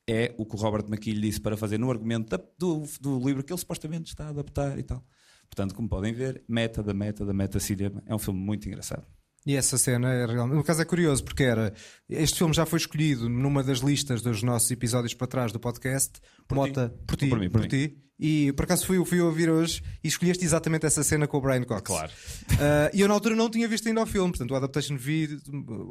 é 0.07 0.33
o 0.37 0.45
que 0.45 0.55
o 0.55 0.59
Robert 0.59 0.85
McKee 0.87 1.13
lhe 1.13 1.21
disse 1.27 1.41
para 1.41 1.57
fazer 1.57 1.77
no 1.79 1.89
argumento 1.91 2.29
da- 2.29 2.43
do, 2.57 2.83
do 3.01 3.19
livro 3.19 3.43
que 3.43 3.51
ele 3.51 3.59
supostamente 3.59 4.09
está 4.09 4.25
a 4.27 4.29
adaptar 4.29 4.77
e 4.79 4.83
tal. 4.83 5.03
Portanto, 5.49 5.73
como 5.75 5.87
podem 5.87 6.13
ver, 6.13 6.43
meta 6.47 6.81
da 6.83 6.93
meta 6.93 7.25
da 7.25 7.33
meta 7.33 7.59
cinema. 7.59 8.01
É 8.05 8.13
um 8.15 8.19
filme 8.19 8.39
muito 8.39 8.67
engraçado. 8.67 9.05
E 9.47 9.55
essa 9.55 9.77
cena 9.77 10.11
é 10.11 10.25
realmente. 10.25 10.57
No 10.57 10.63
caso 10.63 10.81
é 10.81 10.85
curioso, 10.85 11.23
porque 11.23 11.43
era. 11.43 11.71
Este 12.09 12.39
filme 12.39 12.53
já 12.53 12.65
foi 12.65 12.77
escolhido 12.79 13.29
numa 13.29 13.63
das 13.63 13.77
listas 13.79 14.21
dos 14.21 14.41
nossos 14.41 14.69
episódios 14.71 15.13
para 15.13 15.27
trás 15.27 15.51
do 15.51 15.59
podcast. 15.59 16.13
Mota, 16.51 16.93
por 17.07 17.15
ti, 17.15 17.27
Por 17.27 17.39
mim, 17.39 17.49
por 17.49 17.61
mim. 17.61 17.67
ti. 17.67 17.97
E 18.17 18.53
por 18.53 18.63
acaso 18.63 18.85
fui, 18.85 19.03
fui 19.05 19.19
ouvir 19.19 19.49
hoje 19.49 19.83
e 20.01 20.07
escolheste 20.07 20.43
exatamente 20.45 20.85
essa 20.85 21.03
cena 21.03 21.27
com 21.27 21.37
o 21.37 21.41
Brian 21.41 21.63
Cox. 21.63 21.81
Claro. 21.83 22.11
Ah, 22.59 22.89
e 22.93 23.01
eu 23.01 23.07
na 23.09 23.13
altura 23.13 23.35
não 23.35 23.49
tinha 23.49 23.67
visto 23.67 23.87
ainda 23.89 24.01
o 24.01 24.05
filme, 24.05 24.29
portanto 24.31 24.51
o 24.51 24.55
Adaptation 24.55 24.95
vi 24.97 25.37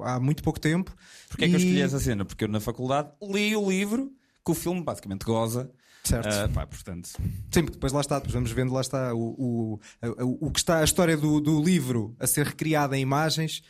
há 0.03 0.19
muito 0.19 0.43
pouco 0.43 0.59
tempo. 0.59 0.91
Porquê 1.29 1.45
é 1.45 1.49
que 1.49 1.55
eu 1.55 1.59
E- 1.59 1.63
escolhi 1.63 1.83
essa 1.83 2.01
cena? 2.01 2.25
Porque 2.25 2.45
eu 2.45 2.49
na 2.49 2.61
faculdade 2.61 3.11
li 3.23 3.55
o 3.55 3.69
livro 3.69 4.11
que 4.45 4.51
o 4.51 4.55
filme 4.55 4.83
basicamente 4.83 5.23
goza. 5.25 5.71
Certo. 6.07 6.29
Ah, 6.29 6.49
pá, 6.53 6.67
portanto, 6.67 7.07
Sim, 7.09 7.63
porque 7.63 7.71
depois 7.73 7.93
lá 7.93 8.01
está, 8.03 8.17
depois 8.17 8.35
vamos 8.35 8.51
vendo 8.53 8.73
lá 8.75 8.81
está 8.83 9.15
o, 9.15 9.79
o, 10.03 10.47
o, 10.47 10.51
que 10.51 10.59
está 10.59 10.81
a 10.81 10.85
história 10.85 11.17
do, 11.17 11.41
do 11.41 11.63
livro 11.63 12.15
a 12.21 12.27
ser 12.27 12.47
recriada 12.47 12.97
em 12.97 13.01
imagens. 13.01 13.63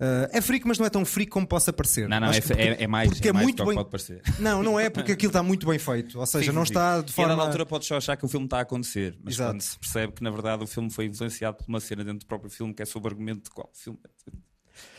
Ah, 0.00 0.28
é 0.32 0.40
freak, 0.40 0.66
mas 0.66 0.78
não 0.78 0.86
é 0.86 0.90
tão 0.90 1.04
freak 1.04 1.30
como 1.30 1.46
possa 1.46 1.72
parecer. 1.72 2.08
não, 2.08 2.18
não, 2.20 2.30
é, 2.32 2.40
que 2.40 2.48
porque- 2.48 2.62
é, 2.62 2.82
é 2.82 2.86
mais, 2.86 3.10
porque 3.10 3.28
é 3.28 3.32
mais 3.32 3.44
muito 3.44 3.64
bem. 3.64 3.74
pode 3.74 3.90
parecer. 3.90 4.22
Não, 4.40 4.62
não 4.62 4.80
é 4.80 4.88
porque 4.90 5.12
aquilo 5.12 5.28
está 5.30 5.42
muito 5.42 5.66
bem 5.66 5.78
feito. 5.78 6.18
Ou 6.18 6.24
seja, 6.26 6.50
Sim, 6.50 6.56
não 6.56 6.64
sim, 6.64 6.72
está 6.72 7.00
de 7.02 7.10
E 7.10 7.14
forma. 7.14 7.30
dada 7.36 7.42
altura 7.46 7.66
podes 7.66 7.86
só 7.86 7.96
achar 7.98 8.16
que 8.16 8.24
o 8.24 8.28
filme 8.28 8.46
está 8.46 8.58
a 8.58 8.62
acontecer, 8.62 9.16
mas 9.22 9.34
Exato. 9.34 9.52
quando 9.52 9.60
se 9.60 9.78
percebe 9.78 10.12
que 10.14 10.22
na 10.22 10.30
verdade 10.30 10.64
o 10.64 10.66
filme 10.66 10.90
foi 10.90 11.04
influenciado 11.04 11.58
por 11.58 11.68
uma 11.68 11.80
cena 11.80 12.02
dentro 12.02 12.20
do 12.20 12.26
próprio 12.26 12.50
filme 12.50 12.72
que 12.74 12.82
é 12.82 12.86
sobre 12.86 13.08
o 13.08 13.12
argumento 13.12 13.44
de 13.44 13.50
qual 13.50 13.70
filme. 13.74 13.98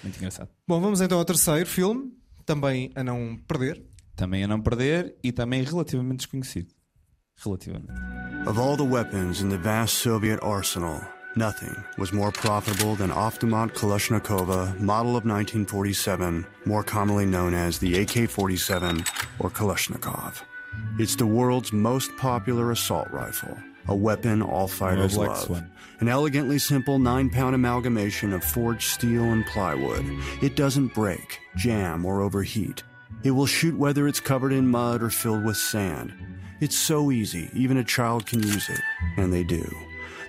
Muito 0.04 0.17
engraçado. 0.17 0.50
Bom, 0.67 0.80
vamos 0.80 1.02
então 1.02 1.17
ao 1.17 1.26
terceiro 1.26 1.67
filme, 1.67 2.13
também 2.45 2.91
a 2.95 3.04
não 3.04 3.38
perder. 3.48 3.84
Também 4.15 4.43
a 4.43 4.47
não 4.47 4.62
perder 4.62 5.15
e 5.23 5.32
também 5.32 5.63
relativamente 5.63 6.17
desconhecido. 6.17 6.69
Relativamente. 7.43 7.91
Of 8.47 8.60
all 8.60 8.78
the 8.78 8.84
weapons 8.84 9.41
in 9.41 9.49
the 9.49 9.58
vast 9.58 9.95
Soviet 9.95 10.39
arsenal, 10.41 11.01
nothing 11.36 11.75
was 11.97 12.13
more 12.13 12.32
profitable 12.32 12.95
than 12.95 13.10
Avtomat 13.12 13.73
Kalashnikova, 13.73 14.80
model 14.80 15.17
of 15.17 15.25
1947, 15.25 16.45
more 16.65 16.84
commonly 16.84 17.25
known 17.25 17.54
as 17.54 17.80
the 17.80 17.99
AK 17.99 18.30
47 18.30 19.04
or 19.39 19.49
Kalashnikov. 19.49 20.41
It's 20.97 21.15
the 21.15 21.25
world's 21.25 21.73
most 21.73 22.15
popular 22.17 22.71
assault 22.71 23.10
rifle, 23.12 23.58
a 23.88 23.95
weapon 23.95 24.41
all 24.41 24.67
fighters 24.67 25.17
love. 25.17 25.38
Swan. 25.38 25.69
An 25.99 26.08
elegantly 26.08 26.60
simple 26.60 26.99
nine 26.99 27.30
pound 27.30 27.56
amalgamation 27.56 28.32
of 28.32 28.43
forged 28.43 28.89
steel 28.91 29.23
and 29.23 29.45
plywood. 29.47 30.06
It 30.41 30.56
doesn't 30.56 30.93
break, 30.93 31.39
jam, 31.58 32.06
or 32.06 32.21
overheat. 32.21 32.84
It 33.23 33.32
will 33.32 33.45
shoot 33.45 33.78
whether 33.78 34.08
it's 34.08 34.19
covered 34.19 34.54
in 34.54 34.67
mud 34.67 35.01
or 35.01 35.10
filled 35.10 35.43
with 35.45 35.58
sand. 35.58 36.13
It's 36.62 36.78
so 36.78 37.12
easy, 37.12 37.49
even 37.54 37.78
a 37.78 37.84
child 37.84 38.25
can 38.25 38.41
use 38.41 38.69
it. 38.69 38.82
And 39.17 39.32
they 39.34 39.43
do. 39.43 39.65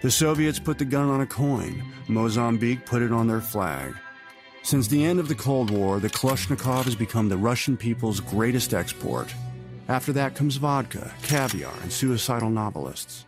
The 0.03 0.11
Soviets 0.11 0.59
put 0.59 0.79
the 0.79 0.85
gun 0.85 1.09
on 1.09 1.21
a 1.21 1.27
coin. 1.27 1.83
Mozambique 2.09 2.85
put 2.87 3.03
it 3.03 3.13
on 3.13 3.27
their 3.27 3.41
flag. 3.41 3.95
Since 4.63 4.89
the 4.89 5.05
end 5.05 5.21
of 5.21 5.29
the 5.29 5.35
Cold 5.35 5.71
War, 5.71 6.01
the 6.01 6.11
Kalashnikov 6.11 6.85
has 6.85 6.97
become 6.97 7.29
the 7.29 7.37
Russian 7.37 7.77
people's 7.77 8.21
greatest 8.21 8.75
export. 8.75 9.33
After 9.89 10.13
that 10.15 10.35
comes 10.35 10.57
vodka, 10.57 11.13
caviar, 11.23 11.73
and 11.83 11.93
suicidal 11.93 12.51
novelists. 12.51 13.25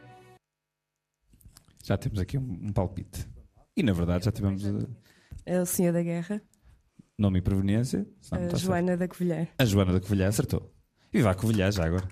Já 1.85 1.97
temos 1.97 2.19
aqui 2.19 2.37
um, 2.37 2.73
palpite. 2.73 3.27
E 3.77 3.83
na 3.83 3.93
verdade 3.93 4.25
já 4.25 4.33
tivemos 4.33 4.63
É 5.47 5.61
o 5.61 5.65
Senhor 5.65 5.93
da 5.93 6.03
Guerra, 6.03 6.43
nome 7.19 7.41
e 7.41 7.43
proveniência. 7.43 8.07
não 8.31 8.39
a 8.39 8.45
está 8.45 8.57
certo. 8.57 8.59
Joana 8.59 8.97
da 8.97 9.09
Covilhã. 9.09 9.49
A 9.59 9.65
Joana 9.65 9.93
da 9.93 10.01
Covilhã 10.01 10.29
acertou. 10.29 10.73
E 11.13 11.21
vá 11.21 11.33
a 11.33 11.35
Covilhã 11.35 11.71
já 11.71 11.85
agora. 11.85 12.07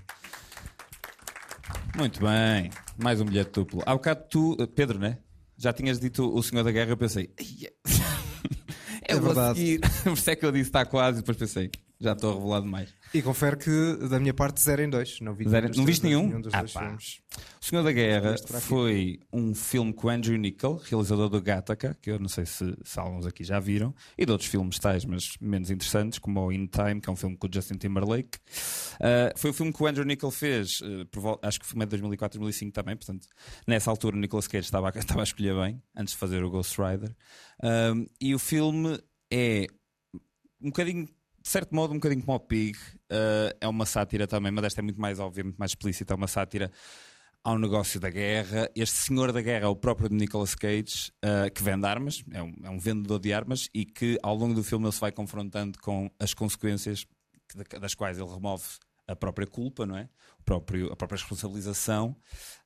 Muito 1.97 2.21
bem. 2.21 2.71
Mais 2.99 3.21
um 3.21 3.25
bilhete 3.25 3.53
duplo. 3.53 3.83
Há 3.87 3.95
bocado 3.95 4.25
tu, 4.29 4.57
Pedro, 4.75 4.99
né? 4.99 5.19
Já 5.57 5.73
tinhas 5.73 6.01
dito 6.01 6.29
o 6.35 6.42
Senhor 6.42 6.62
da 6.64 6.73
Guerra, 6.73 6.90
eu 6.90 6.97
pensei. 6.97 7.33
"Ai, 7.38 7.69
é 7.69 7.73
É 9.16 9.21
verdade. 9.21 9.59
seguir. 9.59 9.81
Por 10.03 10.12
isso 10.12 10.31
é 10.31 10.37
que 10.37 10.45
eu 10.45 10.51
disse 10.53 10.69
está 10.69 10.85
quase, 10.85 11.19
e 11.19 11.21
depois 11.23 11.37
pensei. 11.38 11.71
Já 11.99 12.13
estou 12.13 12.33
a 12.33 12.35
revelar 12.35 12.61
demais. 12.61 12.95
E 13.15 13.23
confere 13.23 13.57
que 13.57 13.97
da 14.11 14.21
minha 14.21 14.35
parte 14.35 14.61
0 14.61 14.83
em 14.83 14.91
2. 14.91 15.21
Não, 15.21 15.33
vi 15.35 15.49
Zero- 15.49 15.69
não 15.69 15.75
dois- 15.77 15.87
viste 15.87 16.03
nenhum? 16.05 16.27
nenhum 16.27 16.41
dos 16.43 16.53
Ah, 16.53 16.59
dois 16.61 16.73
pá. 16.73 16.81
filmes. 16.81 17.21
O 17.59 17.65
Senhor 17.65 17.83
da 17.83 17.91
Guerra 17.91 18.35
foi 18.61 19.19
um 19.33 19.55
filme 19.55 19.95
com 19.95 20.09
Andrew 20.11 20.37
Niccol, 20.37 20.77
realizador 20.77 21.31
do 21.31 21.41
Gattaca, 21.41 21.97
que 22.03 22.11
eu 22.11 22.19
não 22.19 22.29
sei 22.29 22.45
se, 22.45 22.77
se 22.85 23.01
alguns 23.01 23.25
aqui 23.25 23.43
já 23.45 23.59
viram, 23.59 23.95
e 24.19 24.27
de 24.27 24.31
outros 24.33 24.51
filmes 24.51 24.79
tais, 24.79 25.07
mas 25.07 25.37
menos 25.41 25.71
interessantes, 25.71 26.19
como 26.19 26.39
o 26.41 26.53
In 26.53 26.67
Time, 26.67 27.01
que 27.01 27.09
é 27.09 27.13
um 27.13 27.17
filme 27.17 27.35
com 27.37 27.47
o 27.47 27.51
Justin 27.53 27.75
Timberlake. 27.79 28.39
Ah, 29.01 29.33
foi 29.35 29.51
o 29.51 29.55
filme 29.55 29.73
que 29.73 29.83
o 29.83 29.87
Andrew 29.87 30.05
Niccol 30.05 30.31
fez, 30.31 30.81
vol- 31.15 31.41
acho 31.43 31.59
que 31.59 31.65
o 31.65 31.69
filme 31.69 31.83
é 31.85 31.87
de 31.87 31.91
2004, 31.91 32.39
2005 32.39 32.73
também, 32.73 32.95
portanto, 32.95 33.27
nessa 33.67 33.91
altura 33.91 34.17
o 34.17 34.21
Nicolas 34.21 34.47
Cage 34.47 34.67
estava, 34.67 34.89
a- 34.91 34.93
estava 35.19 35.21
a 35.21 35.25
escolher 35.25 35.55
bem, 35.55 35.83
antes 35.97 36.13
de 36.13 36.19
fazer 36.21 36.45
o 36.45 36.51
Ghost 36.51 36.77
Rider. 36.79 37.15
Um, 37.63 38.07
e 38.21 38.35
o 38.35 38.39
filme 38.39 38.99
é 39.33 39.67
um 40.61 40.67
bocadinho, 40.69 41.09
de 41.47 41.53
certo 41.53 41.73
modo, 41.73 41.93
um 41.93 41.95
bocadinho 41.99 42.25
como 42.25 42.37
o 42.37 42.41
Pig. 42.41 42.77
Uh, 43.09 43.55
é 43.61 43.69
uma 43.69 43.87
sátira 43.87 44.27
também, 44.27 44.51
mas 44.51 44.65
esta 44.65 44.81
é 44.81 44.83
muito 44.83 45.01
mais 45.01 45.21
óbvia, 45.21 45.45
muito 45.45 45.57
mais 45.57 45.71
explícita. 45.71 46.13
É 46.13 46.17
uma 46.17 46.27
sátira 46.27 46.73
ao 47.45 47.57
negócio 47.57 48.01
da 48.01 48.11
guerra. 48.11 48.69
Este 48.75 48.97
senhor 48.97 49.31
da 49.31 49.41
guerra 49.41 49.67
é 49.67 49.69
o 49.69 49.77
próprio 49.77 50.09
Nicolas 50.11 50.57
Cage, 50.57 51.13
uh, 51.25 51.49
que 51.55 51.63
vende 51.63 51.87
armas, 51.87 52.25
é 52.33 52.43
um, 52.43 52.53
é 52.65 52.69
um 52.69 52.81
vendedor 52.81 53.21
de 53.21 53.33
armas 53.33 53.69
e 53.73 53.85
que 53.85 54.19
ao 54.25 54.35
longo 54.35 54.55
do 54.55 54.65
filme 54.65 54.87
ele 54.87 54.93
se 54.93 55.01
vai 55.01 55.13
confrontando 55.13 55.79
com 55.79 56.11
as 56.19 56.35
consequências 56.35 57.07
das 57.81 57.95
quais 57.95 58.19
ele 58.19 58.29
remove 58.29 58.65
a 59.07 59.14
própria 59.14 59.47
culpa, 59.47 59.87
não 59.87 59.97
é? 59.97 60.09
O 60.38 60.42
próprio, 60.42 60.92
a 60.92 60.97
própria 60.97 61.19
responsabilização. 61.19 62.16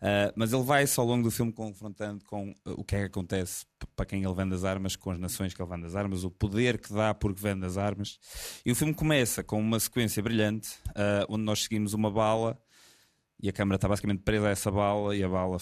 Uh, 0.01 0.33
mas 0.37 0.53
ele 0.53 0.63
vai-se 0.63 0.99
ao 0.99 1.07
longo 1.07 1.25
do 1.25 1.31
filme 1.31 1.53
confrontando 1.53 2.25
com 2.25 2.51
uh, 2.51 2.55
o 2.77 2.85
que 2.85 2.97
é 2.97 3.01
que 3.01 3.07
acontece 3.07 3.67
para 3.95 4.07
quem 4.07 4.23
ele 4.25 4.35
vende 4.35 4.55
as 4.55 4.65
armas, 4.65 4.97
com 4.97 5.11
as 5.11 5.19
nações 5.19 5.55
que 5.55 5.63
ele 5.63 5.71
vende 5.71 5.87
as 5.87 5.95
armas, 5.95 6.25
o 6.25 6.31
poder 6.31 6.79
que 6.79 6.93
dá 6.93 7.13
porque 7.15 7.41
vende 7.41 7.65
as 7.67 7.77
armas. 7.77 8.19
E 8.65 8.73
o 8.73 8.75
filme 8.75 8.95
começa 8.95 9.43
com 9.43 9.61
uma 9.61 9.79
sequência 9.79 10.23
brilhante, 10.23 10.71
uh, 10.91 11.27
onde 11.29 11.45
nós 11.45 11.63
seguimos 11.63 11.93
uma 11.95 12.11
bala 12.11 12.61
e 13.43 13.49
a 13.49 13.53
câmara 13.53 13.77
está 13.77 13.89
basicamente 13.89 14.23
presa 14.23 14.49
a 14.49 14.51
essa 14.51 14.71
bala 14.71 15.17
e 15.17 15.25
a 15.25 15.29
bala 15.29 15.57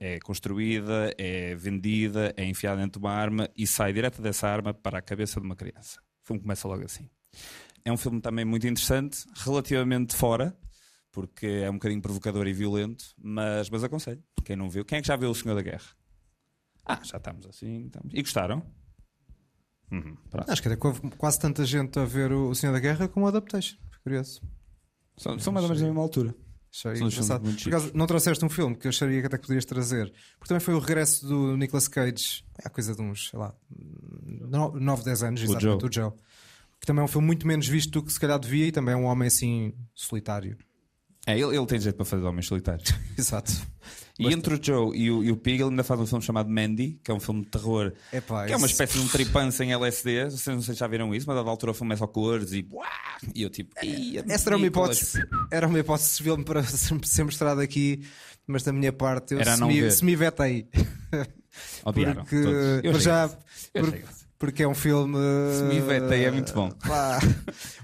é, 0.00 0.14
é 0.14 0.20
construída, 0.20 1.14
é 1.18 1.54
vendida, 1.54 2.32
é 2.36 2.44
enfiada 2.44 2.80
dentro 2.80 2.98
de 2.98 3.06
uma 3.06 3.12
arma 3.12 3.50
e 3.54 3.66
sai 3.66 3.92
direto 3.92 4.22
dessa 4.22 4.48
arma 4.48 4.72
para 4.72 4.98
a 4.98 5.02
cabeça 5.02 5.38
de 5.38 5.44
uma 5.44 5.54
criança. 5.54 6.00
O 6.22 6.26
filme 6.26 6.40
começa 6.40 6.66
logo 6.66 6.84
assim. 6.84 7.10
É 7.84 7.92
um 7.92 7.96
filme 7.96 8.20
também 8.20 8.44
muito 8.44 8.66
interessante, 8.66 9.24
relativamente 9.36 10.14
fora, 10.14 10.56
porque 11.10 11.46
é 11.46 11.70
um 11.70 11.74
bocadinho 11.74 12.00
provocador 12.00 12.46
e 12.46 12.52
violento, 12.52 13.04
mas, 13.18 13.68
mas 13.68 13.84
aconselho. 13.84 14.22
Quem 14.44 14.56
não 14.56 14.70
viu, 14.70 14.84
quem 14.84 14.98
é 14.98 15.02
que 15.02 15.08
já 15.08 15.16
viu 15.16 15.30
O 15.30 15.34
Senhor 15.34 15.54
da 15.54 15.62
Guerra? 15.62 15.88
Ah, 16.84 17.00
já 17.02 17.16
estamos 17.16 17.46
assim. 17.46 17.86
Estamos. 17.86 18.12
E 18.12 18.22
gostaram? 18.22 18.62
Uhum. 19.90 20.16
Acho 20.48 20.62
que 20.62 20.68
até 20.68 20.86
houve 20.86 21.00
quase 21.16 21.38
tanta 21.38 21.64
gente 21.64 21.98
a 21.98 22.04
ver 22.04 22.32
o 22.32 22.54
Senhor 22.54 22.72
da 22.72 22.80
Guerra 22.80 23.08
como 23.08 23.26
o 23.26 23.28
Adaptation. 23.28 23.76
Curioso. 24.02 24.40
São, 25.16 25.38
são 25.38 25.52
mais 25.52 25.64
ou 25.64 25.68
menos 25.68 25.80
da 25.80 25.86
mesma 25.86 26.02
altura. 26.02 26.34
Achei 26.72 27.02
engraçado. 27.02 27.42
Por 27.42 27.68
acaso, 27.68 27.92
não 27.94 28.06
trouxeste 28.06 28.42
um 28.44 28.48
filme 28.48 28.74
que 28.74 28.86
eu 28.86 28.88
acharia 28.88 29.20
que 29.20 29.26
até 29.26 29.36
que 29.36 29.42
poderias 29.42 29.66
trazer. 29.66 30.10
Porque 30.38 30.48
também 30.48 30.60
foi 30.60 30.72
o 30.72 30.78
regresso 30.78 31.26
do 31.26 31.56
Nicolas 31.56 31.86
Cage. 31.86 32.42
É 32.58 32.66
a 32.66 32.70
coisa 32.70 32.94
de 32.94 33.02
uns, 33.02 33.28
sei 33.28 33.38
lá, 33.38 33.54
9, 34.24 35.04
10 35.04 35.22
anos, 35.22 35.42
exatamente, 35.42 35.80
Joe. 35.80 35.88
o 35.88 35.92
Joe. 35.92 36.12
Que 36.82 36.86
também 36.86 37.00
é 37.00 37.04
um 37.04 37.08
filme 37.08 37.26
muito 37.28 37.46
menos 37.46 37.68
visto 37.68 37.92
do 37.92 38.02
que 38.02 38.12
se 38.12 38.18
calhar 38.18 38.36
devia 38.40 38.66
e 38.66 38.72
também 38.72 38.92
é 38.92 38.96
um 38.96 39.04
homem 39.04 39.28
assim 39.28 39.72
solitário. 39.94 40.58
É, 41.24 41.38
ele, 41.38 41.56
ele 41.56 41.66
tem 41.66 41.78
jeito 41.78 41.94
para 41.94 42.04
fazer 42.04 42.24
homens 42.24 42.48
solitários. 42.48 42.92
Exato. 43.16 43.52
E 44.18 44.26
entre 44.32 44.54
o 44.54 44.60
Joe 44.60 44.96
e 44.98 45.08
o, 45.08 45.22
e 45.22 45.30
o 45.30 45.36
Pig, 45.36 45.60
ele 45.62 45.70
ainda 45.70 45.84
faz 45.84 46.00
um 46.00 46.06
filme 46.06 46.22
chamado 46.24 46.50
Mandy, 46.50 46.98
que 47.04 47.10
é 47.12 47.14
um 47.14 47.20
filme 47.20 47.42
de 47.42 47.48
terror, 47.50 47.92
Epá, 48.12 48.46
que 48.46 48.52
é 48.52 48.56
uma 48.56 48.66
espécie 48.66 48.94
de 48.98 49.04
um 49.04 49.06
tripance 49.08 49.62
em 49.62 49.72
LSD. 49.72 50.24
Vocês 50.24 50.44
não 50.56 50.60
sei 50.62 50.74
se 50.74 50.80
já 50.80 50.88
viram 50.88 51.14
isso, 51.14 51.24
mas 51.28 51.36
a 51.36 51.38
dada 51.40 51.48
altura 51.50 51.70
o 51.70 51.74
filme 51.74 51.94
é 51.94 51.96
só 51.96 52.06
cores 52.08 52.50
e. 52.52 52.68
E 53.32 53.42
eu 53.42 53.48
tipo. 53.48 53.72
"Ia, 53.84 54.24
Essa 54.28 54.48
era 54.50 54.56
uma 54.56 54.66
Nicolas." 54.66 54.98
hipótese, 55.14 55.28
era 55.52 55.68
uma 55.68 55.78
hipótese 55.78 56.16
de 56.16 56.22
filme 56.24 56.44
para 56.44 56.62
ser 56.64 57.22
mostrado 57.24 57.60
aqui, 57.60 58.04
mas 58.44 58.64
da 58.64 58.72
minha 58.72 58.92
parte 58.92 59.34
eu 59.34 59.40
Era 59.40 59.56
não 59.56 59.68
semi, 59.68 59.80
ver. 59.80 59.92
semi-vetei. 59.92 60.68
Odiaram. 61.84 62.22
Porque, 62.24 62.42
todos. 62.42 62.80
Eu 62.84 63.00
já. 63.00 63.30
Eu 63.72 63.82
por- 63.84 63.88
achei 63.90 64.00
graça. 64.02 64.21
Porque 64.42 64.64
é 64.64 64.66
um 64.66 64.74
filme. 64.74 65.16
Semi-vetei 65.56 66.24
é 66.24 66.30
muito 66.32 66.52
bom. 66.52 66.68
Pá. 66.72 67.20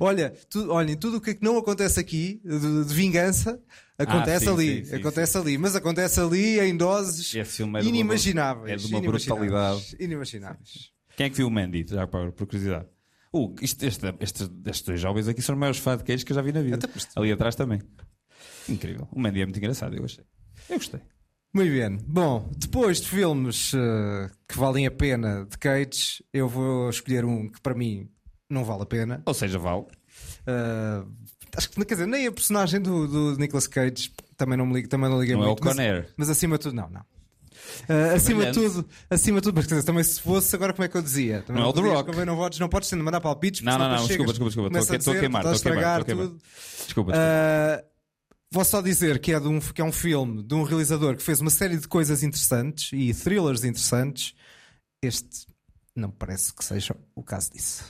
Olha, 0.01 0.35
tu, 0.51 0.73
olhem, 0.73 0.97
tudo 0.97 1.19
o 1.19 1.21
que 1.21 1.31
é 1.31 1.35
que 1.35 1.45
não 1.45 1.57
acontece 1.57 2.01
aqui 2.01 2.41
de, 2.45 2.85
de 2.85 2.93
vingança 2.93 3.63
acontece 3.97 4.49
Ah, 4.49 4.49
sim, 4.49 4.55
ali. 4.55 4.77
sim, 4.79 4.91
sim, 4.91 4.97
acontece 4.97 5.39
ali, 5.39 5.57
mas 5.57 5.77
acontece 5.77 6.19
ali 6.19 6.59
em 6.59 6.77
doses 6.77 7.33
é 7.37 7.43
de 7.45 7.63
uma- 7.63 7.81
inimagináveis. 7.81 8.73
é 8.73 8.77
de 8.77 8.93
uma 8.93 8.99
inimagináveis, 8.99 9.51
brutalidade. 9.51 9.97
Inimagináveis. 10.01 10.91
Quem 11.17 11.27
é 11.27 11.31
que 11.31 11.37
viu 11.37 11.47
o 11.47 11.51
Mandy? 11.51 11.87
Já 11.89 12.09
por, 12.09 12.33
por 12.33 12.47
curiosidade. 12.49 12.87
Uh, 13.33 13.55
isto, 13.63 13.85
este- 13.85 14.15
estes, 14.19 14.51
estes 14.67 14.83
dois 14.83 15.01
jovens 15.01 15.29
aqui 15.29 15.41
são 15.41 15.55
os 15.55 15.59
maiores 15.61 15.79
fãs 15.79 15.99
de 16.03 16.25
que 16.25 16.33
eu 16.33 16.35
já 16.35 16.43
vi 16.43 16.51
na 16.51 16.61
vida. 16.63 16.77
Ali 17.15 17.31
atrás 17.31 17.55
também. 17.55 17.81
Incrível. 18.69 19.07
O 19.13 19.21
Mandy 19.21 19.43
é 19.43 19.47
muito 19.47 19.59
engraçado, 19.59 19.95
eu 19.95 20.03
gostei. 20.03 20.25
Eu 20.69 20.77
gostei. 20.77 21.01
Muito 21.55 21.73
bem. 21.73 21.99
Bom, 22.07 22.49
depois 22.57 23.01
de 23.01 23.09
filmes 23.09 23.73
eh, 23.75 24.31
que 24.49 24.57
valem 24.59 24.87
a 24.87 24.91
pena 24.91 25.47
de 25.51 25.57
Cage, 25.59 26.23
eu 26.33 26.49
vou 26.49 26.91
escolher 26.91 27.25
um 27.25 27.49
que 27.49 27.61
para 27.61 27.75
mim 27.75 28.09
não 28.51 28.65
vale 28.65 28.83
a 28.83 28.87
pena. 28.87 29.23
Ou 29.27 29.35
seja, 29.35 29.59
vale. 29.59 29.85
Eh, 30.47 31.03
acho 31.57 31.71
que, 31.71 31.85
quer 31.85 31.95
dizer, 31.95 32.07
nem 32.07 32.27
a 32.27 32.33
personagem 32.33 32.81
do, 32.81 33.07
do 33.09 33.39
Nicolas 33.39 33.67
Cage 33.67 34.13
também 34.37 34.57
não 34.59 34.67
me 34.67 34.75
ligo, 34.75 34.89
também 34.89 35.09
não 35.11 35.19
liguei 35.21 35.35
Não 35.35 35.43
é 35.43 35.47
o 35.47 35.49
muito. 35.49 35.65
mas-. 35.65 36.07
Mas, 36.17 36.31
acima 36.31 36.59
de 36.59 36.63
tudo, 36.65 36.77
não, 36.77 36.89
não. 36.91 37.03
Eh, 37.89 38.15
acima 38.15 38.47
de 38.47 38.53
tudo, 38.53 38.89
acima 39.11 39.41
de 39.41 39.45
tudo, 39.45 39.55
mas 39.57 39.67
quer 39.67 39.75
dizer, 39.75 39.87
também 39.87 40.05
se 40.05 40.21
fosse, 40.21 40.55
agora 40.55 40.73
como 40.73 40.85
é 40.85 40.89
que 40.89 40.97
eu 40.97 41.03
dizia? 41.03 41.43
Também 41.43 41.61
Não 41.61 41.69
é 41.69 41.71
o 41.71 41.73
The 41.73 41.81
podias, 41.81 41.97
Rock. 41.97 42.11
convém, 42.11 42.25
não, 42.27 42.37
podes, 42.37 42.59
não 42.61 42.69
podes 42.69 42.93
mandar 42.93 43.21
palpites, 43.21 43.63
Não, 43.63 43.77
não, 43.79 43.89
não, 43.89 44.07
desculpa, 44.07 44.33
desculpa, 44.33 44.71
desculpa. 44.71 44.79
Estou 44.97 45.13
a- 45.15 45.19
queimar, 45.19 45.45
estou 45.47 45.71
a 45.71 45.75
queimar, 45.75 46.01
estou 46.01 46.15
a 46.15 46.27
tudo. 46.27 46.39
Desculpa, 46.87 47.13
desculpa. 47.13 47.19
Uh, 47.19 47.98
vou 48.51 48.65
só 48.65 48.81
dizer 48.81 49.19
que 49.21 49.33
é, 49.33 49.41
de 49.41 49.49
um, 49.49 49.61
que 49.61 49.81
é 49.81 49.85
um 49.85 49.93
filme 49.93 50.43
de 50.43 50.55
um 50.55 50.63
realizador 50.63 51.17
que 51.17 51.23
fez 51.23 51.41
uma 51.41 51.51
série 51.51 51.77
de 51.77 51.87
coisas 51.87 52.23
interessantes 52.23 52.91
e 52.93 53.13
thrillers 53.15 53.65
interessantes. 53.65 54.35
Este 55.03 55.47
não 55.95 56.11
parece 56.11 56.55
que 56.55 56.65
seja 56.65 56.97
o 57.15 57.23
caso 57.23 57.53
disso. 57.53 57.85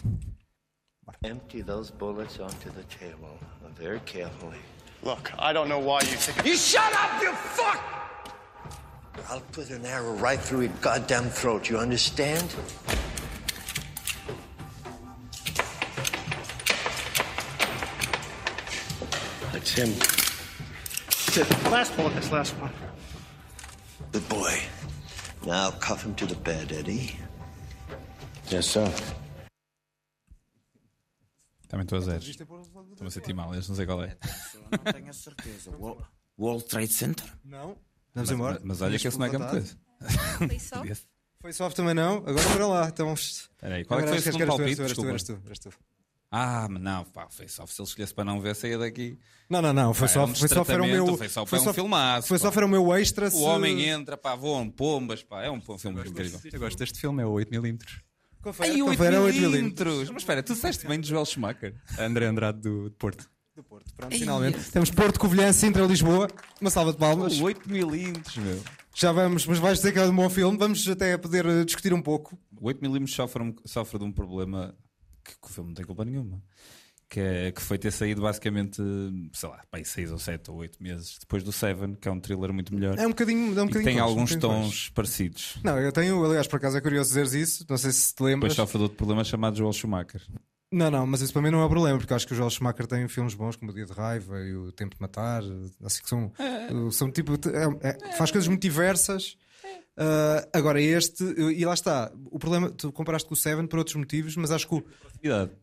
Empty 1.24 1.62
those 1.64 1.90
bullets 1.90 2.38
onto 2.38 2.70
the 2.70 2.84
table 2.84 3.38
very 3.78 4.00
carefully. 4.00 4.58
Look, 5.02 5.32
I 5.38 5.52
don't 5.52 5.68
know 5.68 5.78
why 5.78 6.00
you 6.02 6.16
think. 6.16 6.44
You 6.46 6.56
shut 6.56 6.92
up, 6.92 7.22
you 7.22 7.32
fuck! 7.32 7.78
I'll 9.30 9.40
put 9.52 9.70
an 9.70 9.84
arrow 9.84 10.14
right 10.14 10.40
through 10.40 10.62
your 10.62 10.72
goddamn 10.80 11.30
throat, 11.30 11.68
you 11.68 11.78
understand? 11.78 12.54
That's 19.52 19.72
him. 19.72 20.27
It. 21.38 21.70
Last 21.70 21.94
bullet, 21.96 22.14
this 22.16 22.30
last 22.32 22.54
one. 22.60 22.72
Good 24.12 24.28
boy. 24.28 24.58
Now 25.46 25.70
cuff 25.78 26.02
him 26.04 26.14
to 26.16 26.26
the 26.26 26.34
bed, 26.34 26.72
Eddie. 26.72 27.16
Yes, 28.50 28.66
sir. 28.66 28.90
Também 31.68 31.84
estou 31.84 31.98
a 31.98 32.00
zeros. 32.00 32.26
Estou 32.26 33.06
a 33.06 33.10
sentir 33.10 33.34
mal, 33.34 33.52
não 33.52 33.62
sei 33.62 33.86
qual 33.86 34.02
é. 34.02 34.16
Não 34.70 34.92
tenho 34.92 35.10
a 35.10 35.12
certeza. 35.12 35.70
Wall, 35.76 36.02
World 36.38 36.64
Trade 36.64 36.92
Center? 36.92 37.26
Não. 37.44 37.76
Vamos 38.14 38.30
Mas, 38.30 38.30
embora. 38.30 38.60
mas 38.64 38.80
olha 38.80 38.98
que 38.98 39.06
esse 39.06 39.18
não 39.18 39.26
é 39.26 39.28
grande 39.28 39.50
coisa. 39.50 39.76
Foi 40.48 40.58
só? 40.58 40.82
Foi 41.40 41.52
soft 41.52 41.76
também 41.76 41.94
não. 41.94 42.16
Agora 42.26 42.48
para 42.52 42.66
lá. 42.66 42.88
Então, 42.88 43.12
Espera 43.14 43.76
aí, 43.76 43.84
qual 43.84 44.00
é 44.00 44.02
que 44.02 44.08
foi 44.08 44.18
o 44.18 44.22
segundo 44.22 44.46
palpite? 44.46 44.80
eras 44.80 44.92
tu, 44.92 45.02
Desculpa. 45.02 45.10
eras 45.10 45.22
tu, 45.22 45.42
eras 45.44 45.58
tu. 45.58 45.70
Ah, 46.30 46.66
mas 46.70 46.82
não, 46.82 47.04
pá, 47.06 47.26
face 47.30 47.60
off. 47.60 47.72
Se 47.72 47.80
ele 47.80 47.88
escolhesse 47.88 48.12
para 48.14 48.24
não 48.24 48.40
ver, 48.40 48.54
saía 48.54 48.76
daqui. 48.76 49.18
Não, 49.48 49.62
não, 49.62 49.72
não. 49.72 49.94
Foi 49.94 50.06
Pá, 50.08 50.12
só, 50.14 50.20
é 50.20 50.24
um 50.24 50.34
foi 50.34 50.48
só 50.48 50.64
era 50.68 50.82
o 50.82 50.86
meu. 50.86 51.16
Face 51.16 51.38
Off 51.38 51.54
é 51.54 51.58
um 51.58 51.72
filmaço, 51.72 52.28
Foi 52.28 52.38
só 52.38 52.50
pá. 52.50 52.56
era 52.58 52.66
o 52.66 52.68
meu 52.68 52.94
extra. 52.94 53.28
O 53.28 53.30
se- 53.30 53.36
homem 53.42 53.88
entra, 53.88 54.14
pá, 54.16 54.34
voam 54.34 54.68
pombas, 54.68 55.22
pá. 55.22 55.42
É 55.42 55.50
um 55.50 55.58
bom 55.58 55.78
filme 55.78 56.00
incrível. 56.06 56.38
Eu 56.52 56.60
gosto 56.60 56.76
deste 56.78 57.00
filme, 57.00 57.22
é 57.22 57.26
o 57.26 57.32
8mm. 57.32 57.78
Confere, 58.42 58.70
Ai, 58.70 58.82
8 58.82 58.90
confere, 58.98 59.16
é 59.16 59.20
8 59.20 59.40
milímetros. 59.40 60.10
Mas 60.10 60.22
espera, 60.22 60.42
tu 60.42 60.52
disseste 60.52 60.86
bem 60.86 61.00
de 61.00 61.08
Joel 61.08 61.24
Schumacher. 61.24 61.74
André 61.98 62.26
Andrade 62.26 62.60
do, 62.60 62.90
de 62.90 62.96
Porto. 62.96 63.28
Do 63.56 63.64
Porto, 63.64 63.92
pronto, 63.94 64.16
finalmente. 64.16 64.70
Temos 64.70 64.90
Porto, 64.90 65.18
Covilhã, 65.18 65.50
Sintra, 65.52 65.84
Lisboa. 65.86 66.28
Uma 66.60 66.70
salva 66.70 66.92
de 66.92 66.98
palmas. 66.98 67.40
8 67.40 67.68
milímetros, 67.70 68.36
meu. 68.36 68.62
Já 68.94 69.12
vamos, 69.12 69.46
mas 69.46 69.58
vais 69.58 69.78
dizer 69.78 69.92
que 69.92 69.98
é 69.98 70.04
um 70.04 70.14
bom 70.14 70.28
filme. 70.28 70.56
Vamos 70.58 70.86
até 70.86 71.16
poder 71.16 71.46
eh, 71.46 71.64
discutir 71.64 71.92
um 71.94 72.02
pouco. 72.02 72.38
O 72.60 72.66
8 72.66 72.80
milímetros 72.82 73.16
sofre, 73.16 73.54
sofre 73.64 73.98
de 73.98 74.04
um 74.04 74.12
problema 74.12 74.74
que, 75.32 75.38
que 75.40 75.46
o 75.46 75.50
filme 75.52 75.70
não 75.70 75.74
tem 75.74 75.84
culpa 75.84 76.04
nenhuma. 76.04 76.42
Que, 77.10 77.20
é, 77.20 77.52
que 77.52 77.62
foi 77.62 77.78
ter 77.78 77.90
saído 77.90 78.20
basicamente, 78.20 78.82
sei 79.32 79.48
lá, 79.48 79.62
pá, 79.70 79.82
6 79.82 80.12
ou 80.12 80.18
7 80.18 80.50
ou 80.50 80.58
8 80.58 80.82
meses 80.82 81.16
depois 81.18 81.42
do 81.42 81.50
Seven, 81.50 81.94
que 81.94 82.06
é 82.06 82.10
um 82.12 82.20
thriller 82.20 82.52
muito 82.52 82.74
melhor. 82.74 82.98
É 82.98 83.06
um 83.06 83.10
bocadinho. 83.10 83.58
É 83.58 83.62
um 83.62 83.66
bocadinho 83.66 83.84
tem 83.84 83.98
um 83.98 84.04
alguns 84.04 84.34
bocadinho 84.34 84.62
tons 84.62 84.90
parecidos. 84.90 85.52
close. 85.52 85.66
Não, 85.66 85.78
eu 85.80 85.90
tenho, 85.90 86.22
aliás, 86.24 86.46
por 86.46 86.56
acaso 86.56 86.76
é 86.76 86.80
curioso 86.82 87.08
dizeres 87.08 87.32
isso. 87.32 87.64
Não 87.68 87.78
sei 87.78 87.92
se 87.92 88.14
te 88.14 88.22
lembras. 88.22 88.52
Depois 88.52 88.56
sofre 88.56 88.76
de 88.78 88.82
outro 88.82 88.96
problema 88.98 89.24
chamado 89.24 89.56
Joel 89.56 89.72
Schumacher. 89.72 90.20
Não, 90.70 90.90
não, 90.90 91.06
mas 91.06 91.22
isso 91.22 91.32
para 91.32 91.40
mim 91.40 91.50
não 91.50 91.64
é 91.64 91.68
problema, 91.68 91.96
porque 91.98 92.12
acho 92.12 92.26
que 92.26 92.34
o 92.34 92.36
Joel 92.36 92.50
Schumacher 92.50 92.86
tem 92.86 93.08
filmes 93.08 93.32
bons 93.32 93.56
como 93.56 93.70
O 93.70 93.74
Dia 93.74 93.86
de 93.86 93.92
Raiva 93.94 94.38
e 94.42 94.54
O 94.54 94.70
Tempo 94.70 94.94
de 94.94 95.00
Matar, 95.00 95.42
assim 95.82 96.02
que 96.02 96.08
são, 96.10 96.30
são 96.92 97.10
tipo, 97.10 97.32
é- 97.82 97.88
é- 97.88 98.12
faz 98.18 98.30
coisas 98.30 98.46
muito 98.48 98.60
diversas. 98.60 99.38
Uh, 100.00 100.48
agora, 100.52 100.80
este, 100.80 101.24
e 101.24 101.64
lá 101.64 101.74
está. 101.74 102.12
O 102.30 102.38
problema, 102.38 102.70
tu 102.70 102.92
comparaste 102.92 103.26
com 103.26 103.34
o 103.34 103.36
Seven 103.36 103.66
por 103.66 103.80
outros 103.80 103.96
motivos, 103.96 104.36
mas 104.36 104.50
acho 104.52 104.68
que. 104.68 104.74
O, 104.76 104.84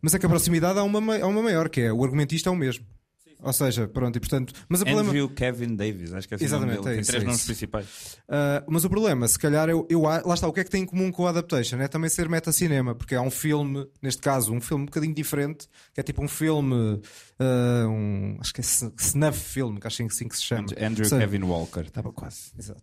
mas 0.02 0.12
é 0.14 0.18
que 0.18 0.26
a 0.26 0.28
proximidade 0.28 0.78
há 0.78 0.82
uma, 0.82 1.00
ma- 1.00 1.16
há 1.16 1.26
uma 1.26 1.42
maior, 1.42 1.70
que 1.70 1.80
é 1.80 1.92
o 1.92 2.04
argumentista 2.04 2.50
é 2.50 2.52
o 2.52 2.56
mesmo. 2.56 2.84
Ou 3.42 3.52
seja, 3.52 3.86
pronto, 3.86 4.16
e 4.16 4.20
portanto. 4.20 4.52
Mas 4.68 4.80
o 4.80 4.84
problema. 4.84 5.08
Andrew 5.10 5.28
Kevin 5.28 5.74
Davis, 5.76 6.12
acho 6.12 6.26
que 6.28 6.34
é 6.34 6.36
assim 6.36 6.44
nome 6.48 6.56
Exatamente, 6.72 6.82
dele. 6.84 6.88
é 6.88 6.92
Tem 6.92 7.00
isso, 7.00 7.10
três 7.10 7.22
é 7.22 7.26
nomes 7.26 7.38
isso. 7.40 7.46
principais. 7.46 7.86
Uh, 8.28 8.64
mas 8.66 8.84
o 8.84 8.90
problema, 8.90 9.28
se 9.28 9.38
calhar, 9.38 9.68
eu, 9.68 9.86
eu, 9.90 10.00
lá 10.02 10.34
está, 10.34 10.48
o 10.48 10.52
que 10.52 10.60
é 10.60 10.64
que 10.64 10.70
tem 10.70 10.82
em 10.82 10.86
comum 10.86 11.10
com 11.12 11.22
o 11.22 11.26
adaptation? 11.26 11.76
É 11.76 11.86
também 11.88 12.08
ser 12.10 12.28
metacinema, 12.28 12.94
porque 12.94 13.14
há 13.14 13.20
um 13.22 13.30
filme, 13.30 13.86
neste 14.02 14.20
caso, 14.22 14.52
um 14.52 14.60
filme 14.60 14.82
um 14.82 14.86
bocadinho 14.86 15.14
diferente, 15.14 15.66
que 15.94 16.00
é 16.00 16.02
tipo 16.02 16.22
um 16.24 16.28
filme, 16.28 16.74
uh, 16.74 17.88
um, 17.88 18.36
acho 18.40 18.52
que 18.54 18.60
é 18.60 18.64
sn- 18.64 18.92
snuff 18.98 19.38
film, 19.38 19.76
que 19.76 19.86
acho 19.86 19.96
que 19.98 20.02
é 20.02 20.06
assim 20.06 20.28
que 20.28 20.36
se 20.36 20.42
chama. 20.42 20.66
Andrew 20.80 21.08
Kevin 21.08 21.42
Walker, 21.42 21.80
estava 21.82 22.12
quase. 22.12 22.52
Exato. 22.58 22.82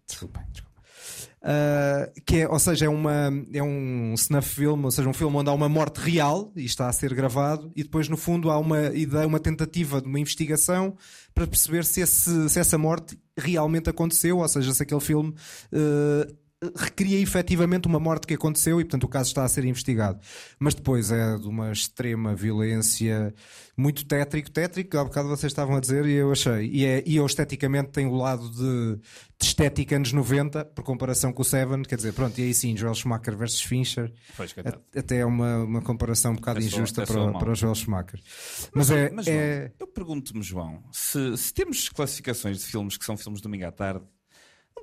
Uh, 1.43 2.21
que 2.25 2.37
é, 2.37 2.47
ou 2.47 2.57
seja, 2.57 2.85
é, 2.85 2.89
uma, 2.89 3.29
é 3.53 3.61
um 3.61 4.13
snuff 4.13 4.47
film, 4.47 4.85
ou 4.85 4.91
seja, 4.91 5.09
um 5.09 5.13
filme 5.13 5.35
onde 5.35 5.49
há 5.49 5.53
uma 5.53 5.67
morte 5.67 5.97
real 5.97 6.53
e 6.55 6.63
está 6.63 6.87
a 6.87 6.93
ser 6.93 7.13
gravado, 7.13 7.69
e 7.75 7.83
depois, 7.83 8.07
no 8.07 8.15
fundo, 8.15 8.49
há 8.49 8.57
uma 8.57 8.85
ideia, 8.95 9.27
uma 9.27 9.41
tentativa 9.41 10.01
de 10.01 10.07
uma 10.07 10.19
investigação 10.19 10.95
para 11.35 11.45
perceber 11.45 11.83
se, 11.83 11.99
esse, 11.99 12.49
se 12.49 12.59
essa 12.59 12.77
morte 12.77 13.19
realmente 13.37 13.89
aconteceu, 13.89 14.37
ou 14.37 14.47
seja, 14.47 14.73
se 14.73 14.83
aquele 14.83 15.01
filme 15.01 15.31
uh, 15.73 16.33
recria 16.75 17.19
efetivamente 17.19 17.87
uma 17.87 17.99
morte 17.99 18.27
que 18.27 18.33
aconteceu 18.33 18.79
e, 18.79 18.83
portanto, 18.83 19.03
o 19.03 19.07
caso 19.07 19.29
está 19.29 19.43
a 19.43 19.47
ser 19.49 19.65
investigado. 19.65 20.19
Mas 20.59 20.73
depois 20.73 21.11
é 21.11 21.37
de 21.37 21.47
uma 21.47 21.71
extrema 21.71 22.35
violência, 22.35 23.33
muito 23.77 24.05
tétrico. 24.05 24.51
Tétrico, 24.51 24.97
há 24.97 25.03
bocado 25.03 25.27
vocês 25.29 25.51
estavam 25.51 25.75
a 25.75 25.79
dizer, 25.79 26.05
e 26.05 26.13
eu 26.13 26.31
achei. 26.31 26.69
E, 26.71 26.85
é, 26.85 27.03
e 27.05 27.15
eu 27.15 27.25
esteticamente 27.25 27.89
tenho 27.91 28.11
o 28.11 28.15
lado 28.17 28.49
de, 28.49 28.95
de 29.39 29.45
estética 29.45 29.95
anos 29.95 30.13
90, 30.13 30.65
por 30.65 30.83
comparação 30.83 31.33
com 31.33 31.41
o 31.41 31.45
Seven, 31.45 31.81
quer 31.83 31.95
dizer, 31.95 32.13
pronto, 32.13 32.37
e 32.39 32.43
aí 32.43 32.53
sim, 32.53 32.75
Joel 32.77 32.95
Schumacher 32.95 33.35
versus 33.35 33.61
Fincher. 33.61 34.11
Pois. 34.37 34.53
A- 34.57 34.99
Até 34.99 35.17
é 35.19 35.25
uma, 35.25 35.63
uma 35.63 35.81
comparação 35.81 36.31
um 36.31 36.35
bocado 36.35 36.59
É 36.59 36.61
só- 36.61 36.67
injusta 36.77 37.03
é 37.03 37.05
só 37.05 37.13
para, 37.13 37.21
o- 37.21 37.31
mal. 37.31 37.39
para 37.39 37.51
o 37.51 37.55
Joel 37.55 37.75
Schumacher. 37.75 38.19
Mas, 38.73 38.89
é. 38.91 39.09
Mas, 39.11 39.27
é... 39.27 39.57
João, 39.67 39.71
eu 39.79 39.87
pergunto-me, 39.87 40.41
João, 40.43 40.83
se, 40.91 41.37
se 41.37 41.53
temos 41.53 41.89
classificações 41.89 42.59
de 42.59 42.65
filmes 42.65 42.97
que 42.97 43.05
são 43.05 43.17
filmes 43.17 43.39
de 43.39 43.43
domingo 43.43 43.65
à 43.65 43.71
tarde, 43.71 44.03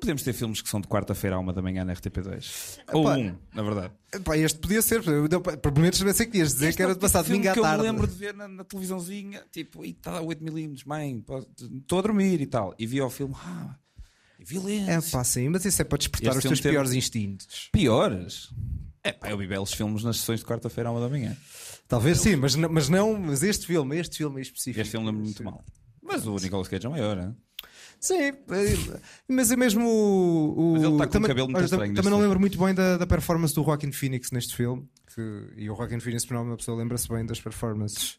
podemos 0.00 0.22
ter 0.22 0.32
filmes 0.32 0.60
que 0.62 0.68
são 0.68 0.80
de 0.80 0.88
quarta-feira 0.88 1.36
à 1.36 1.38
uma 1.38 1.52
da 1.52 1.62
manhã 1.62 1.84
na 1.84 1.94
RTP2? 1.94 2.80
Ou 2.92 3.08
um, 3.08 3.34
na 3.54 3.62
verdade. 3.62 3.92
Pá, 4.24 4.36
este 4.36 4.58
podia 4.58 4.82
ser, 4.82 5.06
eu 5.06 5.28
pelo 5.40 5.80
menos 5.80 6.02
pensei 6.02 6.26
que 6.26 6.38
ias 6.38 6.54
dizer 6.54 6.68
Este 6.68 6.76
que 6.78 6.82
era 6.82 6.92
é 6.92 6.94
de 6.94 7.00
passar 7.00 7.22
tipo 7.22 7.34
de 7.36 7.38
domingo 7.42 7.50
à 7.50 7.62
tarde. 7.62 7.82
que 7.82 7.88
eu 7.88 7.92
me 7.92 7.98
lembro 7.98 8.06
de 8.06 8.14
ver 8.18 8.34
na, 8.34 8.48
na 8.48 8.64
televisãozinha, 8.64 9.44
tipo, 9.52 9.84
e 9.84 9.90
está 9.90 10.18
a 10.18 10.22
8mm, 10.22 10.82
mãe, 10.86 11.24
estou 11.78 11.98
a 11.98 12.02
dormir 12.02 12.40
e 12.40 12.46
tal. 12.46 12.74
E 12.78 12.86
vi 12.86 12.98
ao 13.00 13.08
filme, 13.10 13.34
ah, 13.44 13.76
violência. 14.38 14.90
É 14.92 15.00
pá, 15.00 15.22
sim, 15.22 15.48
mas 15.48 15.64
isso 15.64 15.80
é 15.80 15.84
para 15.84 15.98
despertar 15.98 16.28
Este 16.36 16.38
os 16.38 16.44
teus 16.44 16.60
piores 16.60 16.92
instintos. 16.92 17.68
Piores? 17.72 18.48
É 19.04 19.12
pá, 19.12 19.30
eu 19.30 19.38
vi 19.38 19.46
belos 19.46 19.72
filmes 19.72 20.02
nas 20.04 20.18
sessões 20.18 20.40
de 20.40 20.46
quarta-feira 20.46 20.88
à 20.88 20.92
uma 20.92 21.00
da 21.00 21.08
manhã. 21.08 21.36
Talvez 21.88 22.20
sim, 22.20 22.36
mas, 22.36 22.54
não- 22.54 22.68
mas 22.68 22.88
não, 22.88 23.18
mas 23.18 23.42
este 23.42 23.66
filme, 23.66 23.98
este 23.98 24.18
filme 24.18 24.38
em 24.40 24.42
específico. 24.42 24.80
Este 24.80 24.90
filme 24.92 25.06
lembro 25.06 25.22
muito 25.22 25.42
mal. 25.42 25.64
Mas 26.02 26.26
o 26.26 26.36
Nicolas 26.36 26.66
Cage 26.68 26.86
é 26.86 26.88
maior, 26.88 27.18
hein? 27.18 27.36
Sim, 28.00 28.14
eh, 28.14 29.00
mas 29.28 29.50
é 29.50 29.56
mesmo 29.56 29.86
o. 29.86 30.54
o- 30.58 30.72
Mas 30.72 30.82
ele 30.84 30.92
está 30.92 31.06
com 31.06 31.12
também, 31.12 31.28
cabelo 31.28 31.46
muito 31.48 31.56
olha, 31.58 31.64
estranho 31.66 31.94
Também 31.94 32.04
não 32.10 32.18
filme. 32.18 32.22
lembro 32.22 32.40
muito 32.40 32.58
bem 32.58 32.74
da, 32.74 32.96
da 32.96 33.06
performance 33.06 33.54
do 33.54 33.62
Joaquin 33.62 33.92
Phoenix 33.92 34.30
neste 34.30 34.56
filme. 34.56 34.88
Que, 35.14 35.48
e 35.56 35.68
o 35.70 35.76
Joaquin 35.76 36.00
Phoenix, 36.00 36.24
por 36.24 36.34
nome, 36.34 36.50
uma 36.50 36.56
pessoa 36.56 36.78
lembra-se 36.78 37.06
bem 37.08 37.26
das 37.26 37.38
performances 37.40 38.18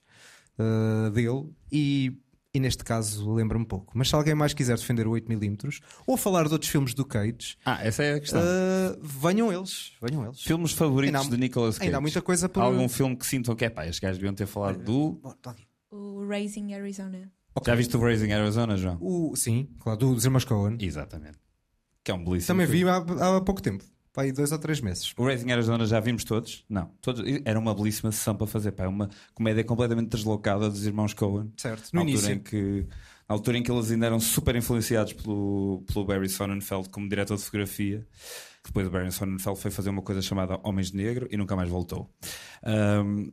eh, 0.60 1.10
dele. 1.10 1.50
E, 1.72 2.16
e 2.54 2.60
neste 2.60 2.84
caso 2.84 3.34
lembra-me 3.34 3.66
pouco. 3.66 3.92
Mas 3.98 4.10
se 4.10 4.14
alguém 4.16 4.36
mais 4.36 4.54
quiser 4.54 4.76
defender 4.78 5.08
o 5.08 5.12
8mm 5.12 5.80
ou 6.06 6.16
falar 6.18 6.46
de 6.48 6.54
outros 6.54 6.70
filmes 6.70 6.94
do 6.94 7.04
Cage, 7.04 7.58
Ah, 7.66 7.80
essa 7.84 8.04
é 8.04 8.14
a 8.16 8.20
questão. 8.20 8.40
eh, 8.40 8.98
venham 9.02 9.52
eles. 9.52 9.94
Venham 10.02 10.24
eles. 10.26 10.42
Filmes 10.42 10.74
favoritos 10.74 11.16
Ainda 11.20 11.28
há- 11.28 11.32
de 11.32 11.38
Nicolas 11.42 11.78
Cage. 11.78 11.88
ainda 11.88 11.98
há 11.98 12.02
muita 12.02 12.22
coisa 12.22 12.48
por- 12.48 12.62
Algum 12.62 12.88
filme 12.88 13.16
que 13.16 13.26
sintam 13.26 13.56
que 13.56 13.66
é 13.66 13.70
pá, 13.70 13.86
estes 13.86 14.00
gajos 14.00 14.18
deviam 14.20 14.34
ter 14.36 14.46
falado 14.46 14.84
do. 14.84 15.20
O 15.90 16.26
Raising 16.28 16.74
Arizona. 16.74 17.32
Já 17.66 17.76
viste 17.76 17.96
o 17.98 18.00
Raising 18.02 18.32
Arizona, 18.32 18.78
João? 18.78 18.98
O, 19.02 19.36
sim, 19.36 19.68
claro, 19.80 20.00
do- 20.00 20.16
dos 20.16 20.24
irmãos 20.26 20.46
Coen. 20.46 20.78
Exatamente. 20.80 21.38
Que 22.04 22.12
é 22.12 22.14
um 22.14 22.24
belíssimo. 22.24 22.48
Também 22.60 22.66
vi 22.66 22.88
há, 22.88 22.98
há 22.98 23.42
pouco 23.42 23.62
tempo. 23.62 23.84
Pá, 24.14 24.24
aí 24.24 24.32
dois 24.32 24.52
ou 24.52 24.60
três 24.60 24.82
meses. 24.82 25.14
O 25.18 25.24
Raising 25.26 25.52
Arizona 25.52 25.86
já 25.86 26.00
vimos 26.00 26.24
todos? 26.26 26.66
Não. 26.68 26.92
Todos... 27.02 27.24
Era 27.46 27.58
uma 27.60 27.74
belíssima 27.74 28.12
sessão 28.12 28.36
para 28.36 28.48
fazer. 28.48 28.72
Pá. 28.74 28.84
É 28.86 28.88
uma 28.88 29.10
comédia 29.34 29.64
completamente 29.64 30.10
deslocada 30.10 30.70
dos 30.70 30.86
irmãos 30.86 31.14
Coen. 31.14 31.52
Certo, 31.58 31.90
Na 31.94 32.04
no 32.04 32.10
altura, 32.10 32.32
início. 32.32 32.34
em 32.34 32.40
que, 32.40 32.88
na 33.30 33.36
altura 33.36 33.58
em 33.58 33.64
que 33.64 33.72
eles 33.72 33.90
ainda 33.92 34.06
eram 34.08 34.20
super 34.20 34.56
influenciados 34.56 35.14
pelo, 35.14 35.84
pelo 35.88 36.04
Barry 36.06 36.28
Sonnenfeld 36.28 36.90
como 36.90 37.08
diretor 37.08 37.38
de 37.38 37.44
fotografia. 37.44 38.06
Depois 38.66 38.86
o 38.88 38.90
Barry 38.92 39.12
Sonnenfeld 39.12 39.60
foi 39.60 39.72
fazer 39.72 39.90
uma 39.90 40.02
coisa 40.02 40.22
chamada 40.22 40.60
Homens 40.64 40.92
de 40.92 40.98
Negro 40.98 41.28
e 41.32 41.38
nunca 41.38 41.56
mais 41.56 41.70
voltou. 41.70 42.10
Ahm, 42.64 43.32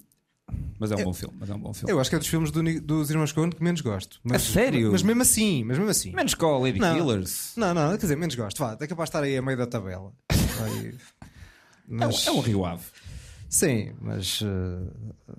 mas 0.79 0.91
é 0.93 0.97
um 0.97 1.05
bom 1.05 1.13
filme. 1.13 1.35
Mas 1.39 1.51
é 1.51 1.55
um 1.55 1.59
bom 1.59 1.73
filme. 1.75 1.93
Eu 1.93 2.01
acho 2.01 2.09
que 2.11 2.17
é 2.17 2.19
dos 2.19 2.29
filmes 2.29 2.51
do 2.51 2.63
dos 2.81 3.11
irmãos 3.11 3.33
Coen 3.33 3.51
que 3.51 3.63
menos 3.63 3.81
gosto. 3.81 4.21
Mas, 4.25 4.43
A 4.49 4.53
sério? 4.53 4.91
Mas 4.93 5.03
mesmo 5.03 5.23
assim, 5.23 5.65
mas 5.65 5.77
mesmo 5.79 5.91
assim. 5.91 6.13
Menos 6.15 6.35
que 6.35 6.45
o 6.45 6.59
Lady 6.59 6.79
Não. 6.79 6.95
Killers. 6.97 7.53
Não, 7.57 7.75
não, 7.75 7.91
quer 7.93 7.99
dizer, 7.99 8.17
menos 8.17 8.35
gosto. 8.35 8.59
Vá, 8.59 8.77
é 8.81 8.87
capaz 8.87 9.09
de 9.09 9.17
estar 9.17 9.23
aí 9.23 9.37
a 9.37 9.43
meio 9.43 9.59
da 9.59 9.67
tabela. 9.67 10.13
Vai- 10.31 10.95
Mas- 11.89 12.27
É 12.27 12.31
um- 12.31 12.35
é 12.35 12.39
um 12.39 12.41
Rio 12.41 12.65
Ave. 12.65 12.85
Sim, 13.51 13.95
mas 13.99 14.41
eh, 14.43 14.91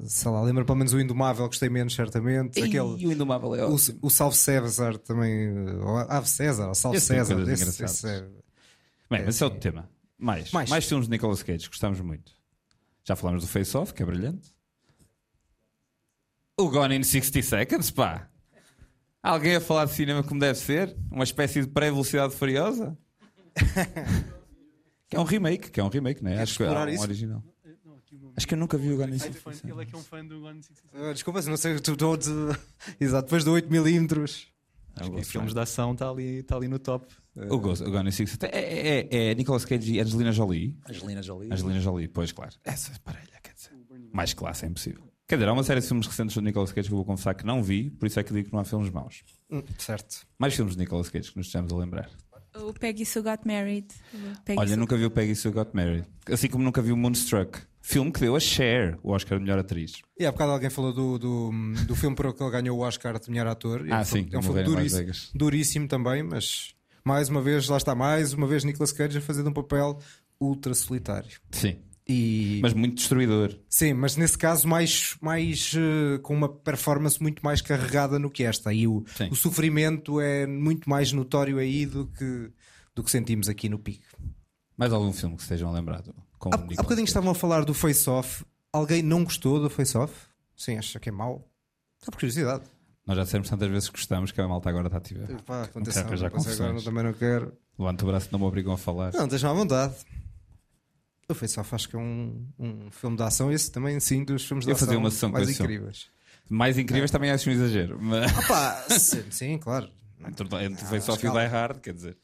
sei 0.08 0.32
lá, 0.32 0.42
lembro 0.42 0.66
pelo 0.66 0.80
menos 0.80 0.94
o 0.94 1.00
Indomável, 1.00 1.46
gostei 1.46 1.70
menos, 1.70 1.94
certamente. 1.94 2.58
Ei, 2.60 2.64
Aquele, 2.66 2.80
o 2.82 3.12
Indomável 3.12 3.54
é 3.54 3.64
o, 3.64 3.76
ótimo. 3.76 4.00
o 4.02 4.10
Salve 4.10 4.36
César 4.36 4.98
também. 4.98 5.32
eh, 5.32 5.76
ou 5.84 5.96
Ave 5.98 6.28
César, 6.28 6.68
ou 6.70 6.74
Salve 6.74 6.98
Esse 6.98 7.08
tem 7.14 7.24
César. 7.24 7.52
esse- 7.52 7.84
esse 7.84 8.08
é- 8.08 8.22
Bem, 9.12 9.22
mas 9.26 9.36
esse 9.36 9.44
é 9.44 9.46
outro 9.46 9.60
tema. 9.60 9.88
Mais. 10.18 10.52
Mais. 10.52 10.70
Mais. 10.72 10.86
filmes 10.86 11.06
de 11.06 11.12
Nicolas 11.12 11.44
Cage, 11.44 11.68
gostamos 11.68 12.02
muito. 12.02 12.32
Já 13.04 13.16
falámos 13.16 13.44
do 13.44 13.48
Face 13.48 13.78
Off, 13.78 13.94
que 13.94 14.02
é 14.02 14.06
brilhante. 14.08 14.52
O 16.60 16.70
Gone 16.70 16.94
in 16.96 17.04
60 17.04 17.42
Seconds, 17.42 17.90
pá. 17.92 18.28
Alguém 19.24 19.56
a 19.56 19.62
falar 19.62 19.86
de 19.86 19.94
cinema 19.94 20.22
como 20.24 20.40
deve 20.40 20.60
ser? 20.60 20.96
Uma 21.10 21.24
espécie 21.24 21.62
de 21.62 21.68
pré-velocidade 21.68 22.36
furiosa? 22.36 22.98
que 25.10 25.16
é 25.16 25.20
um 25.20 25.24
remake, 25.24 25.72
que 25.72 25.80
é 25.80 25.84
um 25.84 25.88
remake, 25.90 26.24
não 26.24 26.32
é? 26.32 26.42
Acho 26.42 26.58
que 26.58 26.64
é 26.64 26.70
um 26.70 26.88
isso? 26.90 27.02
original. 27.04 27.44
Acho 28.36 28.48
que 28.48 28.54
eu 28.54 28.58
nunca 28.58 28.78
vi 28.78 28.92
o 28.92 28.98
Gone 28.98 29.12
in 29.12 29.16
É 29.16 29.20
60 29.20 29.40
fã- 29.40 29.52
Seconds. 29.54 29.72
Ele 29.74 29.82
é 29.82 29.86
que 29.86 29.96
é 29.96 29.98
um 29.98 30.04
fã 30.04 30.26
do 30.26 30.40
Gone 30.40 30.60
in 30.60 30.62
60 30.62 30.90
Ah, 30.94 31.14
Desculpa, 31.14 31.42
não 31.44 31.58
sei, 31.58 31.80
tu 31.80 31.96
todos. 31.96 32.28
Exato, 33.00 33.26
depois 33.26 33.44
do 33.44 33.52
8mm. 33.54 34.48
Acho 34.96 35.12
que 35.12 35.20
em 35.20 35.24
filmes 35.24 35.54
de 35.54 35.60
ação 35.62 35.94
está 35.94 36.10
ali, 36.10 36.40
está 36.40 36.56
ali 36.58 36.68
no 36.68 36.80
top. 36.80 37.06
O, 37.50 37.58
Ghost- 37.58 37.84
o 37.86 37.92
Gone 37.92 38.10
in 38.10 38.12
60 38.12 38.48
é, 38.48 38.50
é, 38.60 39.00
é, 39.00 39.32
é 39.32 39.36
Nicolas 39.36 39.64
Cage 39.66 39.94
e 39.94 40.00
Angelina 40.00 40.32
Jolie. 40.32 40.78
Angelina 40.90 41.22
Jolie. 41.24 41.54
Angelina 41.54 41.80
Jolie, 41.80 42.08
pois 42.08 42.32
claro. 42.32 42.56
Essa 42.64 42.92
parelha, 43.04 43.40
quer 43.42 43.54
dizer. 43.54 43.72
Mais 44.14 44.34
classe 44.34 44.66
é 44.66 44.68
impossível. 44.68 45.09
Quer 45.30 45.36
dizer, 45.36 45.48
há 45.48 45.54
uma 45.54 45.64
série 45.64 45.80
de 45.80 45.86
filmes 45.88 46.08
recentes 46.08 46.34
do 46.36 46.42
Nicolas 46.42 46.72
Cage 46.74 46.88
que 46.88 46.94
eu 46.94 46.98
vou 46.98 47.06
confessar 47.06 47.36
que 47.36 47.46
não 47.46 47.62
vi, 47.62 47.92
por 47.92 48.08
isso 48.08 48.20
é 48.20 48.24
que 48.24 48.34
digo 48.34 48.48
que 48.48 48.54
não 48.54 48.60
há 48.62 48.66
filmes 48.66 48.90
maus. 48.90 49.24
Hum, 49.52 49.62
certo. 49.78 50.26
Mais 50.40 50.56
filmes 50.56 50.74
de 50.76 50.80
Nicolas 50.82 51.08
Cage 51.08 51.32
que 51.32 51.38
nos 51.38 51.46
estamos 51.46 51.72
a 51.72 51.78
lembrar. 51.78 52.10
O 52.56 52.74
Peggy 52.74 53.06
Sue 53.06 53.22
Got 53.22 53.42
Married. 53.46 53.86
Peggy 54.44 54.60
Olha, 54.60 54.70
Sue- 54.70 54.76
nunca 54.78 54.98
vi 54.98 55.06
o 55.06 55.12
Peggy 55.12 55.36
Sue 55.36 55.52
Got 55.52 55.70
Married. 55.74 56.08
Assim 56.32 56.48
como 56.48 56.64
nunca 56.64 56.82
vi 56.82 56.92
o 56.92 56.98
Moonstruck. 56.98 57.60
Filme 57.80 58.12
que 58.12 58.20
deu 58.20 58.36
a 58.36 58.40
Cher 58.40 58.98
o 59.04 59.12
Oscar 59.12 59.38
de 59.38 59.44
melhor 59.44 59.60
atriz. 59.60 60.02
E 60.20 60.26
há 60.26 60.32
bocado 60.32 60.52
alguém 60.54 60.70
falou 60.72 60.92
do, 60.92 61.20
do, 61.20 61.52
do 61.86 61.96
filme 61.96 62.16
por 62.16 62.34
que 62.34 62.42
ele 62.44 62.52
ganhou 62.52 62.80
o 62.80 62.82
Oscar 62.82 63.20
de 63.20 63.30
melhor 63.30 63.46
ator. 63.48 63.88
É 63.88 63.92
Ah, 63.94 64.02
um 64.02 64.04
sim, 64.04 64.12
filme- 64.24 64.36
é 64.36 64.40
um 64.40 64.42
filme 64.42 64.64
duríssimo, 64.64 65.14
duríssimo 65.36 65.88
também, 65.88 66.24
mas 66.24 66.74
mais 67.06 67.30
uma 67.30 67.42
vez, 67.42 67.68
lá 67.70 67.78
está 67.78 67.94
mais 67.94 68.34
uma 68.34 68.48
vez 68.48 68.64
Nicolas 68.64 68.92
Cage 68.92 69.20
a 69.20 69.22
fazer 69.22 69.44
de 69.44 69.50
um 69.50 69.54
papel 69.54 70.00
ultra 70.40 70.74
solitário. 70.74 71.40
Sim. 71.52 71.78
E... 72.12 72.60
Mas 72.64 72.74
muito 72.74 72.96
destruidor. 72.96 73.56
Sim, 73.70 73.94
mas 73.94 74.16
nesse 74.16 74.36
caso 74.38 74.68
mais, 74.68 75.16
mais 75.22 75.74
eh, 75.78 76.18
com 76.24 76.34
uma 76.34 76.50
performance 76.50 77.22
muito 77.22 77.42
mais 77.46 77.62
carregada 77.62 78.18
no 78.18 78.32
que 78.32 78.44
esta. 78.44 78.74
E 78.74 78.88
o, 78.88 79.04
o 79.30 79.36
sofrimento 79.36 80.20
é 80.20 80.48
muito 80.48 80.90
mais 80.90 81.12
notório 81.12 81.60
aí 81.60 81.86
do 81.86 82.08
que, 82.08 82.52
do 82.96 83.04
que 83.04 83.12
sentimos 83.12 83.48
aqui 83.48 83.70
no 83.70 83.78
pico. 83.78 84.04
Mais 84.76 84.92
algum 84.92 85.14
filme 85.14 85.36
que 85.36 85.44
estejam 85.44 85.70
a 85.70 85.74
lembrar? 85.74 86.02
do- 86.02 86.16
Com 86.40 86.50
Há, 86.52 86.56
há 86.56 86.82
bocadinho 86.82 87.06
estavam 87.06 87.30
a 87.32 87.36
falar 87.36 87.64
do 87.64 87.74
Face 87.76 88.10
Off. 88.10 88.44
Alguém 88.74 89.04
não 89.04 89.24
gostou 89.24 89.60
do 89.62 89.70
Face 89.70 89.96
Off? 89.98 90.14
Sim, 90.58 90.78
acha 90.78 91.00
que 91.00 91.10
é 91.10 91.12
mau? 91.12 91.48
Só 92.00 92.10
por 92.12 92.18
curiosidade. 92.18 92.64
Nós 93.06 93.18
já 93.18 93.24
dissemos 93.24 93.50
tantas 93.50 93.70
vezes 93.70 93.90
que 93.90 93.98
gostamos 93.98 94.32
que 94.32 94.40
a 94.42 94.48
malta 94.48 94.70
agora 94.70 94.88
está 94.88 94.98
a 94.98 95.02
tiver. 95.02 95.28
Pá, 95.44 95.70
Não 95.76 95.84
quero 95.84 96.00
arranjar 96.08 96.30
depois 96.30 96.60
agora 96.60 96.82
também 96.82 97.04
não 97.04 97.14
quero. 97.14 97.54
Levanta 97.78 98.04
o 98.04 98.08
braço, 98.08 98.30
não 98.32 98.40
me 98.40 98.46
obrigam 98.46 98.74
a 98.74 98.78
falar. 98.78 99.14
Não, 99.14 99.28
deixa 99.28 99.50
à 99.50 99.54
vontade. 99.54 99.96
O 101.30 101.36
Face 101.36 101.60
Off 101.60 101.76
acho 101.76 101.88
que 101.88 101.96
é 101.96 102.00
um, 102.00 102.44
um 102.58 102.90
filme 102.92 103.16
de 103.16 103.22
ação. 103.24 103.52
Esse 103.52 103.72
também, 103.72 104.00
sim, 104.00 104.24
dos 104.24 104.44
filmes 104.44 104.66
de 104.66 104.72
Eu 104.72 104.76
ação 104.76 105.30
mais 105.30 105.50
incríveis. 105.50 106.08
Mais 106.50 106.78
incríveis 106.78 107.12
também 107.12 107.30
acho 107.30 107.50
um 107.50 107.54
exagero. 107.54 108.00
Mas... 108.02 108.36
Opa, 108.36 108.86
sim, 109.00 109.24
sim, 109.30 109.58
claro. 109.60 109.90
Entre, 110.28 110.48
Ah, 110.52 110.86
Face 110.88 111.10
Off 111.12 111.26
e. 111.26 111.30
Die 111.30 111.46
Hard, 111.46 111.80
quer 111.82 111.94
dizer. 111.94 112.18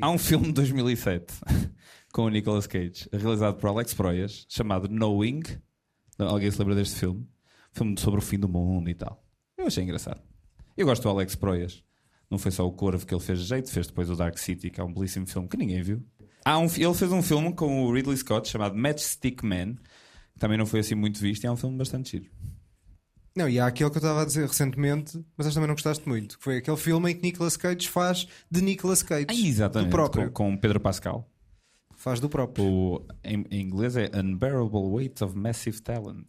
Há 0.00 0.10
um 0.10 0.18
filme 0.18 0.46
de 0.46 0.52
2007 0.54 1.26
com 2.12 2.22
o 2.24 2.28
Nicolas 2.30 2.66
Cage, 2.66 3.08
realizado 3.12 3.56
por 3.56 3.68
Alex 3.68 3.94
Proyas, 3.94 4.46
chamado 4.48 4.88
Knowing. 4.88 5.42
Alguém 6.18 6.50
se 6.50 6.58
lembra 6.58 6.74
deste 6.74 6.98
filme? 6.98 7.26
Filme 7.72 7.98
sobre 8.00 8.18
o 8.18 8.22
fim 8.22 8.38
do 8.38 8.48
mundo 8.48 8.88
e 8.90 8.94
tal. 8.94 9.22
Eu 9.56 9.66
achei 9.66 9.84
engraçado. 9.84 10.20
Eu 10.76 10.86
gosto 10.86 11.02
do 11.02 11.08
Alex 11.10 11.34
Proyas. 11.34 11.84
Não 12.30 12.38
foi 12.38 12.50
só 12.50 12.66
o 12.66 12.72
Corvo 12.72 13.06
que 13.06 13.14
ele 13.14 13.22
fez 13.22 13.40
de 13.40 13.44
jeito, 13.44 13.70
fez 13.70 13.86
depois 13.86 14.08
o 14.08 14.16
Dark 14.16 14.38
City, 14.38 14.70
que 14.70 14.80
é 14.80 14.84
um 14.84 14.92
belíssimo 14.92 15.26
filme 15.26 15.48
que 15.48 15.56
ninguém 15.56 15.82
viu. 15.82 16.02
Há 16.44 16.58
um, 16.58 16.64
ele 16.64 16.94
fez 16.94 17.12
um 17.12 17.22
filme 17.22 17.52
com 17.54 17.84
o 17.84 17.92
Ridley 17.92 18.16
Scott 18.16 18.48
chamado 18.48 18.76
Matchstick 18.76 19.42
Man, 19.42 19.74
que 20.32 20.38
também 20.38 20.56
não 20.56 20.66
foi 20.66 20.80
assim 20.80 20.94
muito 20.94 21.20
visto, 21.20 21.44
e 21.44 21.46
é 21.46 21.50
um 21.50 21.56
filme 21.56 21.76
bastante 21.76 22.12
giro. 22.12 22.30
Não, 23.36 23.48
e 23.48 23.60
há 23.60 23.66
aquele 23.66 23.90
que 23.90 23.96
eu 23.96 24.00
estava 24.00 24.22
a 24.22 24.24
dizer 24.24 24.46
recentemente, 24.46 25.24
mas 25.36 25.46
acho 25.46 25.54
também 25.54 25.68
não 25.68 25.74
gostaste 25.74 26.08
muito, 26.08 26.36
que 26.38 26.44
foi 26.44 26.56
aquele 26.58 26.76
filme 26.76 27.10
em 27.10 27.14
que 27.14 27.22
Nicolas 27.22 27.56
Cage 27.56 27.88
faz 27.88 28.26
de 28.50 28.60
Nicolas 28.60 29.02
Cage. 29.02 29.26
Ah, 29.28 29.34
exatamente, 29.34 29.90
Do 29.90 29.92
próprio. 29.92 30.26
com, 30.32 30.50
com 30.50 30.56
Pedro 30.56 30.80
Pascal. 30.80 31.28
Faz 31.94 32.18
do 32.18 32.28
próprio. 32.28 32.64
O, 32.64 33.06
em, 33.22 33.44
em 33.50 33.60
inglês 33.60 33.96
é 33.96 34.10
Unbearable 34.14 34.88
Weight 34.88 35.22
of 35.22 35.36
Massive 35.36 35.80
Talent. 35.80 36.26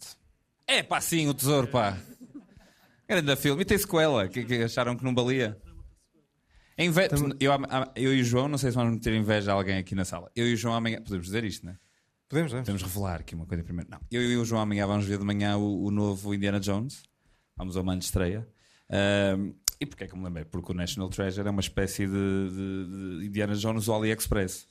É 0.67 0.83
pá, 0.83 1.01
sim, 1.01 1.27
o 1.27 1.33
tesouro, 1.33 1.67
pá. 1.67 1.97
Grande 3.07 3.35
filme. 3.35 3.61
E 3.61 3.65
tem 3.65 3.77
sequela, 3.77 4.27
que, 4.27 4.43
que 4.43 4.63
acharam 4.63 4.95
que 4.95 5.03
não 5.03 5.15
valia. 5.15 5.57
Em 6.83 6.89
ve- 6.89 7.09
eu, 7.39 7.51
am- 7.53 7.91
eu 7.95 8.13
e 8.15 8.21
o 8.21 8.23
João, 8.23 8.47
não 8.47 8.57
sei 8.57 8.71
se 8.71 8.75
vamos 8.75 8.99
ter 9.01 9.13
inveja 9.13 9.43
de 9.45 9.49
alguém 9.51 9.77
aqui 9.77 9.93
na 9.95 10.03
sala. 10.05 10.31
Eu 10.35 10.47
e 10.47 10.53
o 10.53 10.57
João 10.57 10.73
amanhã. 10.75 11.01
Podemos 11.01 11.25
dizer 11.27 11.43
isto, 11.43 11.65
não 11.65 11.73
é? 11.73 11.77
Podemos, 12.27 12.53
é? 12.53 12.57
Podemos 12.59 12.81
revelar 12.81 13.19
aqui 13.19 13.35
uma 13.35 13.45
coisa 13.45 13.63
primeiro. 13.63 13.89
Não. 13.91 13.99
Eu 14.09 14.21
e 14.21 14.37
o 14.37 14.45
João 14.45 14.61
amanhã 14.61 14.87
vamos 14.87 15.05
ver 15.05 15.17
de 15.17 15.23
manhã 15.25 15.57
o, 15.57 15.83
o 15.85 15.91
novo 15.91 16.33
Indiana 16.33 16.59
Jones. 16.59 17.03
Vamos 17.57 17.75
ao 17.77 17.83
manhã 17.83 17.99
de 17.99 18.05
estreia. 18.05 18.47
Ahm, 18.89 19.53
e 19.79 19.85
porquê 19.85 20.05
é 20.05 20.07
que 20.07 20.17
me 20.17 20.23
lembrei? 20.23 20.45
Porque 20.45 20.71
o 20.71 20.75
National 20.75 21.09
Treasure 21.09 21.47
é 21.47 21.51
uma 21.51 21.59
espécie 21.61 22.05
de, 22.07 22.13
de- 22.13 23.19
de 23.19 23.25
Indiana 23.27 23.53
Jones 23.55 23.85
do 23.85 23.93
AliExpress. 23.93 24.67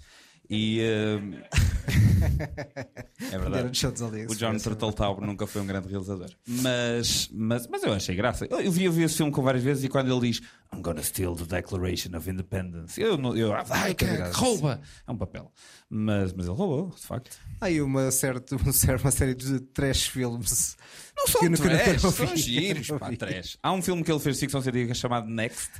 E. 0.51 0.81
ahm, 0.83 1.35
é 3.33 3.39
verdade. 3.39 3.87
O 4.29 4.35
John 4.35 4.57
Turteltaub 4.57 5.21
nunca 5.25 5.47
foi 5.47 5.63
um 5.63 5.67
grande 5.67 5.89
realizador. 5.89 6.29
Mas, 6.45 7.29
mas, 7.33 7.69
mas 7.69 7.83
eu 7.85 7.93
achei 7.93 8.17
graça. 8.17 8.47
Eu, 8.51 8.61
eu 8.61 8.73
vi, 8.73 8.85
eu 8.85 8.93
vi 8.93 9.05
esse 9.05 9.17
filme 9.17 9.31
com 9.31 9.43
várias 9.43 9.63
vezes 9.63 9.85
e 9.85 9.89
quando 9.89 10.11
ele 10.13 10.29
diz 10.29 10.41
I'm 10.75 10.83
gonna 10.83 11.03
steal 11.05 11.37
the 11.37 11.45
Declaration 11.45 12.17
of 12.17 12.29
Independence, 12.29 13.01
eu, 13.01 13.17
eu, 13.37 13.53
ai, 13.71 13.95
que 13.95 14.05
rouba! 14.35 14.81
É 15.07 15.13
um 15.13 15.17
papel. 15.17 15.53
Mas, 15.89 16.33
mas 16.33 16.47
ele 16.47 16.57
roubou, 16.57 16.91
de 16.97 17.07
facto. 17.07 17.37
Há 17.61 17.67
aí 17.67 17.81
uma, 17.81 18.11
certa, 18.11 18.57
uma 18.57 18.73
série- 19.11 19.35
de 19.35 19.61
trash 19.61 20.09
filmes. 20.09 20.77
Não 21.17 21.29
são 21.29 21.53
trash, 21.53 22.03
não 22.03 22.11
são 22.11 22.37
giros, 22.37 22.89
pá, 22.89 23.13
trash. 23.17 23.57
Há 23.63 23.73
um 23.73 23.83
filme 23.83 24.03
que 24.03 24.11
ele 24.11 24.21
fez 24.21 24.37
de 24.37 24.41
ficção 24.41 24.61
científica 24.61 24.95
chamado 24.95 25.29
Next. 25.29 25.71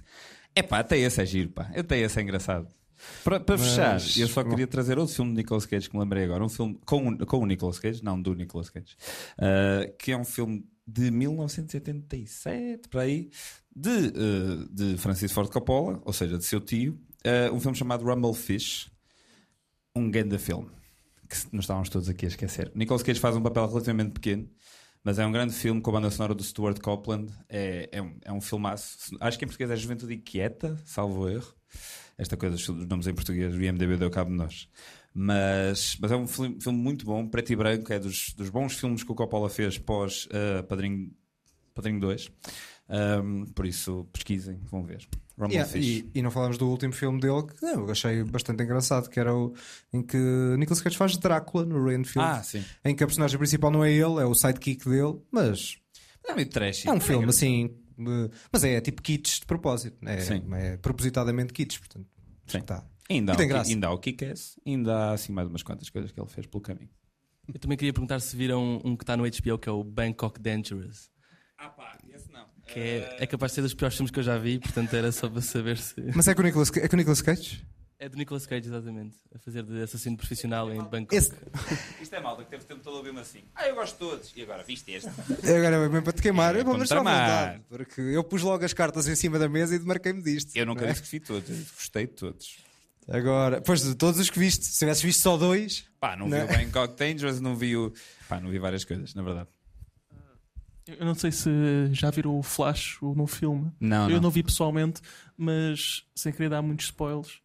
É 0.55 0.63
pá, 0.63 0.79
até 0.79 0.97
esse 0.99 1.21
é 1.21 1.27
giro, 1.27 1.51
pá. 1.51 1.71
Até 1.77 1.99
esse 1.99 2.19
é 2.19 2.23
engraçado. 2.23 2.69
Para, 3.25 3.41
para 3.41 3.57
Mas- 3.57 3.69
fechar, 3.69 4.21
eu 4.21 4.29
só 4.29 4.43
bom. 4.43 4.51
queria 4.51 4.67
trazer 4.67 4.99
outro 4.99 5.15
filme 5.15 5.31
de 5.33 5.37
Nicolas 5.39 5.67
Cage 5.67 5.89
que 5.89 5.97
me 5.97 6.03
lembrei 6.03 6.25
agora. 6.25 6.45
Um 6.45 6.49
filme 6.49 6.79
com, 6.85 7.09
o- 7.09 7.27
com 7.27 7.39
o 7.39 7.47
Nicolas 7.47 7.79
Cage, 7.79 8.03
não 8.05 8.21
do 8.21 8.35
Nicolas 8.35 8.71
Cage, 8.71 8.97
uh, 9.39 9.97
que 9.99 10.13
é 10.13 10.17
um 10.17 10.25
filme 10.25 10.65
de 10.87 11.11
1987, 11.11 12.89
para 12.89 13.03
aí, 13.03 13.31
de, 13.75 13.91
uh, 13.91 14.69
de 14.73 14.97
Francis 14.99 15.33
Ford 15.33 15.51
Coppola, 15.51 16.01
ou 16.05 16.13
seja, 16.13 16.37
de 16.39 16.45
seu 16.45 16.61
tio. 16.61 16.99
Uh, 17.25 17.55
um 17.55 17.61
filme 17.61 17.77
chamado 17.77 18.05
Rumble 18.05 18.35
Fish. 18.35 18.91
Um 19.95 20.11
grande 20.11 20.39
filme 20.39 20.69
que 21.29 21.37
nós 21.53 21.65
estávamos 21.65 21.89
todos 21.89 22.09
aqui 22.09 22.25
a 22.27 22.29
esquecer. 22.29 22.73
Nicolas 22.75 23.03
Cage 23.03 23.21
faz 23.21 23.37
um 23.37 23.43
papel 23.43 23.67
relativamente 23.69 24.13
pequeno, 24.13 24.49
mas 25.05 25.19
é 25.19 25.25
um 25.27 25.31
grande 25.33 25.53
filme 25.53 25.81
com 25.81 25.91
a 25.91 25.93
banda 25.95 26.11
sonora 26.11 26.35
do 26.35 26.43
Stuart 26.43 26.81
Copeland. 26.81 27.33
É, 27.49 27.89
é, 27.93 28.03
um, 28.03 28.17
é 28.25 28.33
um 28.33 28.41
filmaço. 28.41 29.17
Acho 29.21 29.39
que 29.39 29.45
em 29.45 29.49
português 29.49 29.71
é 29.71 29.77
Juventude 29.77 30.15
Inquieta, 30.15 30.77
salvo 30.85 31.29
erro. 31.29 31.55
Esta 32.21 32.37
coisa, 32.37 32.55
os 32.57 32.69
nomes 32.87 33.07
em 33.07 33.15
português, 33.15 33.55
o 33.55 33.63
IMDB 33.63 33.97
deu 33.97 34.11
cabo 34.11 34.31
de 34.31 34.37
nós. 34.37 34.69
Mas, 35.15 35.97
mas 36.01 36.13
é 36.13 36.17
um 36.17 36.27
filme, 36.27 36.61
filme 36.61 36.79
muito 36.79 37.05
bom, 37.05 37.27
preto 37.27 37.51
e 37.53 37.57
branco, 37.57 37.93
é 37.93 37.99
dos, 37.99 38.35
dos 38.37 38.51
bons 38.51 38.75
filmes 38.79 39.03
que 39.03 39.11
o 39.11 39.15
Coppola 39.15 39.49
fez 39.49 39.79
pós 39.79 40.27
uh, 40.27 40.63
Padrinho, 40.65 41.11
Padrinho 41.75 41.99
2. 41.99 42.31
Um, 43.25 43.47
por 43.47 43.65
isso, 43.67 44.07
pesquisem, 44.13 44.61
vão 44.71 44.83
ver. 44.83 45.09
Yeah, 45.49 45.79
e, 45.79 46.11
e 46.15 46.21
não 46.21 46.31
falámos 46.31 46.59
do 46.59 46.69
último 46.69 46.93
filme 46.93 47.19
dele 47.19 47.45
que 47.47 47.65
eu 47.65 47.91
achei 47.91 48.23
bastante 48.25 48.63
engraçado, 48.63 49.09
que 49.09 49.19
era 49.19 49.35
o 49.35 49.55
em 49.91 50.03
que 50.03 50.19
Nicolas 50.59 50.83
Cage 50.83 50.99
faz 50.99 51.17
Drácula 51.17 51.65
no 51.65 51.83
Rainfield. 51.83 52.29
Ah, 52.29 52.43
sim. 52.43 52.63
Em 52.85 52.95
que 52.95 53.03
a 53.03 53.07
personagem 53.07 53.39
principal 53.39 53.71
não 53.71 53.83
é 53.83 53.91
ele, 53.91 54.21
é 54.21 54.27
o 54.27 54.35
sidekick 54.35 54.87
dele, 54.87 55.19
mas 55.33 55.79
É 56.29 56.35
meio 56.35 56.47
trash. 56.47 56.85
é 56.85 56.93
um 56.93 57.01
filme 57.01 57.25
assim. 57.31 57.71
Eh, 58.01 58.31
Mas 58.53 58.65
é 58.65 58.81
tipo 58.81 59.03
kits 59.03 59.41
de 59.41 59.47
propósito, 59.47 59.97
é, 60.09 60.21
Sim. 60.21 60.43
é 60.55 60.77
propositadamente 60.77 61.53
kits, 61.53 61.79
portanto. 61.79 62.07
Sim. 62.47 62.59
Está. 62.59 62.85
Ainda, 63.09 63.33
E 63.33 63.35
há 63.35 63.37
tem 63.37 63.47
o 63.47 63.49
Ki- 63.49 63.55
graça. 63.55 63.71
ainda 63.71 63.87
há 63.89 63.93
o 63.93 63.99
Kick-Ass, 63.99 64.61
ainda 64.67 64.95
há 64.97 65.13
assim 65.13 65.33
mais 65.33 65.49
umas 65.49 65.63
quantas 65.63 65.91
coisas 65.91 66.13
que 66.13 66.21
ele 66.21 66.29
fez 66.29 66.47
pelo 66.47 66.61
caminho. 66.61 66.91
Eu 67.53 67.59
também 67.59 67.77
queria 67.77 67.93
perguntar 67.93 68.21
se 68.21 68.37
viram 68.37 68.81
um 68.85 68.97
que 68.97 69.03
está 69.03 69.17
no 69.17 69.25
HBO 69.25 69.59
que 69.59 69.69
é 69.69 69.73
o 69.73 69.83
Bangkok 69.83 70.41
Dangerous. 70.41 71.11
Ah 71.59 71.69
pá, 71.71 71.99
esse 72.09 72.31
não. 72.31 72.47
Que 72.69 72.79
é, 72.79 73.17
é 73.21 73.27
capaz 73.27 73.51
de 73.53 73.57
ser 73.57 73.63
dos 73.63 73.75
piores 73.75 73.97
filmes 73.97 74.11
que 74.13 74.19
eu 74.21 74.23
já 74.23 74.39
vi, 74.39 74.59
portanto 74.61 74.95
era 74.95 75.11
só 75.11 75.29
para 75.29 75.41
saber 75.41 75.77
se. 75.79 75.95
Mas 76.15 76.29
é 76.29 76.35
com 76.35 76.41
o 76.43 76.45
Nicolas, 76.45 76.71
é 76.77 76.87
com 76.89 76.95
o 76.95 76.99
Nicolas 76.99 77.21
Cage? 77.21 77.67
É 78.03 78.09
do 78.09 78.17
Nicolas 78.17 78.47
Cage, 78.47 78.67
exatamente. 78.67 79.15
A 79.35 79.39
fazer 79.39 79.63
de 79.63 79.83
assassino 79.83 80.17
profissional 80.17 80.73
em 80.73 80.83
Bangkok. 80.83 81.15
Esse- 81.15 81.35
Isto 82.01 82.15
é 82.15 82.21
malta 82.21 82.43
que 82.45 82.49
teve 82.49 82.65
tempo 82.65 82.81
todo 82.83 82.95
a 82.95 82.99
ouvir-me 82.99 83.21
assim. 83.21 83.41
Ah, 83.55 83.69
eu 83.69 83.75
gosto 83.75 83.93
de 83.93 83.99
todos. 83.99 84.33
E 84.35 84.41
agora, 84.43 84.63
viste 84.65 84.91
este? 84.91 85.09
Agora 85.11 85.77
é 85.77 85.79
mesmo 85.89 86.03
para 86.03 86.13
te 86.15 86.23
queimar, 86.23 86.57
É, 86.57 86.61
eu 86.61 86.65
vou 86.65 86.83
tramar. 86.87 87.29
vontade, 87.53 87.65
porque 87.69 88.01
eu 88.01 88.25
pus 88.25 88.41
logo 88.41 88.65
as 88.65 88.73
cartas 88.73 89.07
em 89.07 89.15
cima 89.15 89.39
da 89.39 89.51
mesa 89.51 89.75
e 89.75 89.79
demarquei-me 89.79 90.23
disto. 90.23 90.51
Eu 90.57 90.65
nunca 90.65 90.81
não 90.81 90.89
é? 90.89 90.93
disse 90.93 91.03
que 91.05 91.11
vi 91.11 91.21
todos, 91.21 91.71
gostei 91.73 92.07
de 92.07 92.15
todos. 92.15 92.57
Agora, 93.07 93.61
pois 93.61 93.83
de 93.83 93.95
todos 93.95 94.19
os 94.19 94.31
que 94.31 94.39
viste, 94.39 94.65
se 94.65 94.79
tivesses 94.79 95.03
visto 95.03 95.21
só 95.21 95.37
dois, 95.37 95.85
Pá, 96.01 96.17
não, 96.17 96.27
Não 96.27 96.39
vi 96.39 96.43
é? 96.43 96.45
o 96.45 96.49
Bangkok 96.59 96.97
Dangerous, 96.97 97.39
não 97.41 97.55
vi 97.55 97.77
o. 97.77 97.93
Pá, 98.27 98.41
não 98.41 98.49
vi 98.51 98.59
várias 98.59 98.83
coisas, 98.87 99.15
na 99.15 99.23
verdade. 99.23 99.49
Eu 100.87 101.05
não 101.05 101.15
sei 101.15 101.31
se 101.31 101.51
já 101.93 102.11
viram 102.11 102.39
o 102.39 102.43
Flash 102.43 102.97
o 103.03 103.15
no 103.15 103.27
filme. 103.27 103.71
Não, 103.79 104.05
Eu 104.09 104.15
não. 104.17 104.23
não 104.23 104.31
vi 104.31 104.43
pessoalmente, 104.43 105.03
mas 105.37 106.05
sem 106.17 106.33
querer 106.33 106.49
dar 106.49 106.63
muitos 106.63 106.87
spoilers. 106.87 107.41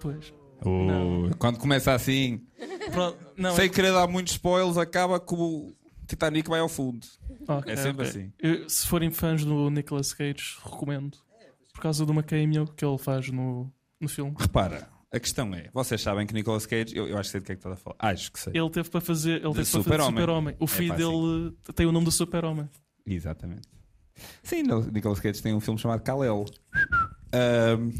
Pois. 0.00 0.32
Oh, 0.64 1.34
Quando 1.38 1.58
começa 1.58 1.92
assim, 1.94 2.44
Pronto, 2.92 3.16
não, 3.36 3.54
sem 3.56 3.64
é- 3.64 3.68
querer 3.68 3.92
dar 3.92 4.06
muitos 4.06 4.34
spoilers, 4.34 4.76
acaba 4.76 5.18
com 5.18 5.36
o 5.36 5.72
Titanic 6.06 6.48
vai 6.50 6.60
ao 6.60 6.68
fundo. 6.68 7.06
Ok, 7.48 7.72
é 7.72 7.76
sempre 7.76 8.06
ok. 8.06 8.20
assim. 8.20 8.32
Eu, 8.38 8.68
se 8.68 8.86
forem 8.86 9.10
fãs 9.10 9.44
do 9.44 9.70
Nicolas 9.70 10.12
Cage, 10.12 10.58
recomendo. 10.64 11.16
Por 11.72 11.80
causa 11.80 12.04
de 12.04 12.10
uma 12.12 12.22
cameo 12.22 12.66
que 12.66 12.84
ele 12.84 12.98
faz 12.98 13.30
no, 13.30 13.72
no 13.98 14.08
filme. 14.08 14.34
Repara, 14.38 14.88
a 15.10 15.18
questão 15.18 15.54
é: 15.54 15.70
vocês 15.72 16.00
sabem 16.02 16.26
que 16.26 16.34
Nicolas 16.34 16.66
Cage, 16.66 16.94
eu, 16.94 17.06
eu 17.08 17.16
acho 17.16 17.28
que 17.28 17.32
sei 17.32 17.40
do 17.40 17.44
que 17.46 17.52
é 17.52 17.54
que 17.54 17.60
estás 17.60 17.72
a 17.74 17.76
falar. 17.78 17.96
Acho 18.00 18.30
que 18.32 18.38
sei. 18.40 18.52
Ele 18.54 18.68
teve 18.70 18.90
para 18.90 19.00
fazer, 19.00 19.30
ele 19.36 19.40
teve 19.40 19.52
para 19.54 19.64
fazer 19.64 19.82
Super-Homem. 19.82 20.20
Super-Homem. 20.20 20.56
O 20.60 20.64
É 20.64 20.68
filho 20.68 20.88
pá, 20.90 20.96
dele 20.96 21.56
tem 21.74 21.86
o 21.86 21.92
nome 21.92 22.04
do 22.04 22.12
Super-Homem. 22.12 22.68
Exatamente. 23.06 23.66
Sim, 24.42 24.64
Nicolas 24.92 25.20
Cage 25.20 25.40
tem 25.42 25.54
um 25.54 25.60
filme 25.60 25.78
chamado 25.80 26.02
Kal-El. 26.02 26.44
Ahm, 27.32 27.92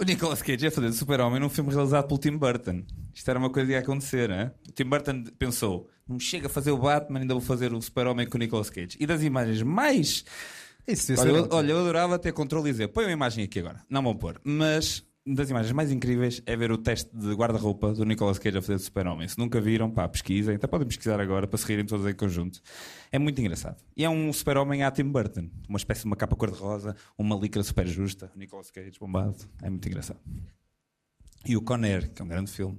o 0.00 0.04
Nicolas 0.04 0.40
Cage 0.40 0.64
ia 0.64 0.70
fazer 0.70 0.88
de 0.88 0.96
Super-Homem 0.96 1.38
num 1.38 1.50
filme 1.50 1.70
realizado 1.70 2.06
pelo 2.06 2.18
Tim 2.18 2.36
Burton. 2.38 2.82
Isto 3.12 3.30
era 3.30 3.38
uma 3.38 3.50
coisa 3.50 3.66
que 3.66 3.72
ia 3.74 3.80
acontecer, 3.80 4.30
né? 4.30 4.50
O 4.66 4.72
Tim 4.72 4.84
Burton 4.84 5.24
pensou: 5.38 5.90
não 6.08 6.16
me 6.16 6.22
chega 6.22 6.46
a 6.46 6.50
fazer 6.50 6.70
o 6.70 6.78
Batman, 6.78 7.20
ainda 7.20 7.34
vou 7.34 7.42
fazer 7.42 7.72
o 7.74 7.82
Super-Homem 7.82 8.26
com 8.26 8.36
o 8.36 8.40
Nicolas 8.40 8.70
Cage. 8.70 8.96
E 8.98 9.06
das 9.06 9.22
imagens 9.22 9.62
mais. 9.62 10.24
Isso 10.86 11.08
devia 11.08 11.22
Olha, 11.22 11.38
eu, 11.38 11.48
olha, 11.50 11.72
eu 11.72 11.78
adorava 11.80 12.18
ter 12.18 12.32
controle 12.32 12.70
e 12.70 12.72
dizer: 12.72 12.88
põe 12.88 13.04
uma 13.04 13.12
imagem 13.12 13.44
aqui 13.44 13.58
agora. 13.58 13.84
Não 13.90 14.02
vão 14.02 14.16
pôr. 14.16 14.40
Mas 14.42 15.04
das 15.26 15.50
imagens 15.50 15.72
mais 15.72 15.92
incríveis 15.92 16.42
é 16.46 16.56
ver 16.56 16.72
o 16.72 16.78
teste 16.78 17.14
de 17.16 17.32
guarda-roupa 17.34 17.92
do 17.92 18.04
Nicolas 18.04 18.38
Cage 18.38 18.58
a 18.58 18.62
fazer 18.62 18.76
de 18.76 18.82
Super-Homem. 18.82 19.28
Se 19.28 19.38
nunca 19.38 19.60
viram, 19.60 19.90
pá, 19.90 20.08
pesquisem. 20.08 20.56
Até 20.56 20.66
podem 20.66 20.86
pesquisar 20.86 21.20
agora 21.20 21.46
para 21.46 21.58
se 21.58 21.66
rirem 21.66 21.84
todos 21.84 22.06
em 22.06 22.14
conjunto. 22.14 22.60
É 23.12 23.18
muito 23.18 23.40
engraçado. 23.40 23.82
E 23.96 24.04
é 24.04 24.10
um 24.10 24.32
Super-Homem 24.32 24.82
à 24.82 24.90
Tim 24.90 25.04
Burton. 25.04 25.50
Uma 25.68 25.76
espécie 25.76 26.02
de 26.02 26.06
uma 26.06 26.16
capa 26.16 26.34
cor-de-rosa, 26.36 26.96
uma 27.18 27.36
licra 27.36 27.62
super 27.62 27.86
justa. 27.86 28.32
Nicolas 28.34 28.70
Cage 28.70 28.98
bombado. 28.98 29.36
É 29.62 29.68
muito 29.68 29.86
engraçado. 29.86 30.20
E 31.46 31.56
o 31.56 31.62
Conner, 31.62 32.10
que 32.10 32.20
é 32.20 32.24
um 32.24 32.28
grande 32.28 32.50
filme. 32.50 32.78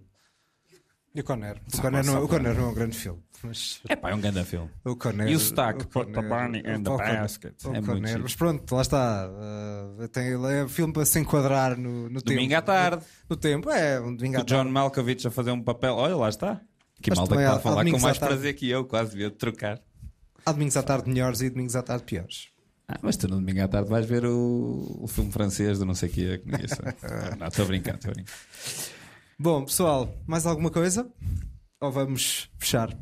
E 1.13 1.19
o 1.19 1.23
Conner. 1.23 1.57
O 1.67 1.75
Só 1.75 1.81
Conner, 1.81 2.05
não, 2.05 2.13
só 2.13 2.23
o 2.23 2.27
Conner 2.27 2.53
não 2.55 2.63
é 2.63 2.67
um 2.67 2.73
grande 2.73 2.97
filme. 2.97 3.21
Mas... 3.43 3.81
É 3.89 3.95
pá, 3.95 4.11
é 4.11 4.15
um 4.15 4.21
grande 4.21 4.43
filme. 4.45 4.69
O 4.85 4.95
Conner, 4.95 5.27
E 5.27 5.35
o 5.35 5.39
sotaque, 5.39 5.85
put 5.87 6.11
the 6.13 6.21
bunny 6.21 6.59
in 6.59 6.83
the 6.83 6.89
basket. 6.97 7.55
o 7.65 7.75
É 7.75 7.81
Conner. 7.81 8.19
Mas 8.21 8.35
pronto, 8.35 8.75
lá 8.75 8.81
está. 8.81 9.29
Uh, 9.29 10.07
tem, 10.07 10.31
é 10.31 10.63
um 10.63 10.69
filme 10.69 10.93
para 10.93 11.05
se 11.05 11.19
enquadrar 11.19 11.77
no, 11.77 12.03
no 12.09 12.21
tempo. 12.21 12.35
Domingo 12.35 12.55
à 12.55 12.61
tarde. 12.61 13.03
No 13.29 13.35
tempo, 13.35 13.69
é 13.69 13.99
um 13.99 14.15
domingo 14.15 14.37
à 14.37 14.41
O 14.41 14.45
John 14.45 14.55
tarde. 14.57 14.71
Malkovich 14.71 15.27
a 15.27 15.31
fazer 15.31 15.51
um 15.51 15.61
papel. 15.61 15.95
Olha, 15.95 16.15
lá 16.15 16.29
está. 16.29 16.61
Que 17.01 17.09
Mas 17.09 17.17
malta 17.17 17.35
que 17.35 17.41
está 17.41 17.55
a 17.55 17.59
falar 17.59 17.83
com 17.83 17.99
mais 17.99 18.17
tarde. 18.17 18.35
prazer 18.35 18.53
que 18.53 18.69
eu, 18.69 18.85
quase 18.85 19.11
devia 19.11 19.31
trocar. 19.31 19.81
Há 20.45 20.51
domingos 20.51 20.77
à 20.77 20.83
tarde 20.83 21.09
melhores 21.09 21.41
e 21.41 21.49
domingos 21.49 21.75
à 21.75 21.83
tarde 21.83 22.03
piores. 22.03 22.49
Ah, 22.87 22.97
mas 23.01 23.17
tu 23.17 23.27
no 23.27 23.35
domingo 23.37 23.61
à 23.61 23.67
tarde 23.67 23.89
vais 23.89 24.05
ver 24.05 24.25
o, 24.25 24.97
o 25.01 25.07
filme 25.07 25.31
francês 25.31 25.79
do 25.79 25.85
não 25.85 25.95
sei 25.95 26.09
o 26.09 26.11
que 26.11 26.41
sabe. 26.67 26.95
Não, 27.39 27.47
estou 27.47 27.65
a 27.65 27.67
brincar, 27.67 27.95
estou 27.95 28.11
a 28.11 28.13
brincar. 28.13 28.33
Bom, 29.41 29.65
pessoal, 29.65 30.13
mais 30.27 30.45
alguma 30.45 30.69
coisa? 30.69 31.11
Ou 31.81 31.91
vamos 31.91 32.47
fechar? 32.59 32.95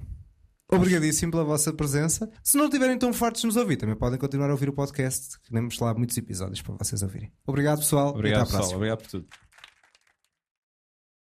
Obrigadíssimo 0.71 1.33
pela 1.33 1.43
vossa 1.43 1.73
presença. 1.73 2.31
Se 2.41 2.55
não 2.57 2.63
estiverem 2.67 2.97
tão 2.97 3.11
fartos 3.11 3.41
de 3.41 3.47
nos 3.47 3.57
ouvir, 3.57 3.75
também 3.75 3.93
podem 3.93 4.17
continuar 4.17 4.47
a 4.49 4.53
ouvir 4.53 4.69
o 4.69 4.73
podcast. 4.73 5.37
que 5.41 5.51
Temos 5.51 5.77
lá 5.79 5.93
muitos 5.93 6.15
episódios 6.15 6.61
para 6.61 6.75
vocês 6.77 7.03
ouvirem. 7.03 7.29
Obrigado, 7.45 7.79
pessoal. 7.79 8.11
e 8.11 8.19
Obrigado, 8.19 8.37
até 8.37 8.41
à 8.41 8.45
pessoal. 8.45 8.59
próxima. 8.61 8.77
Obrigado 8.77 8.99
por 8.99 9.07
tudo. 9.09 9.27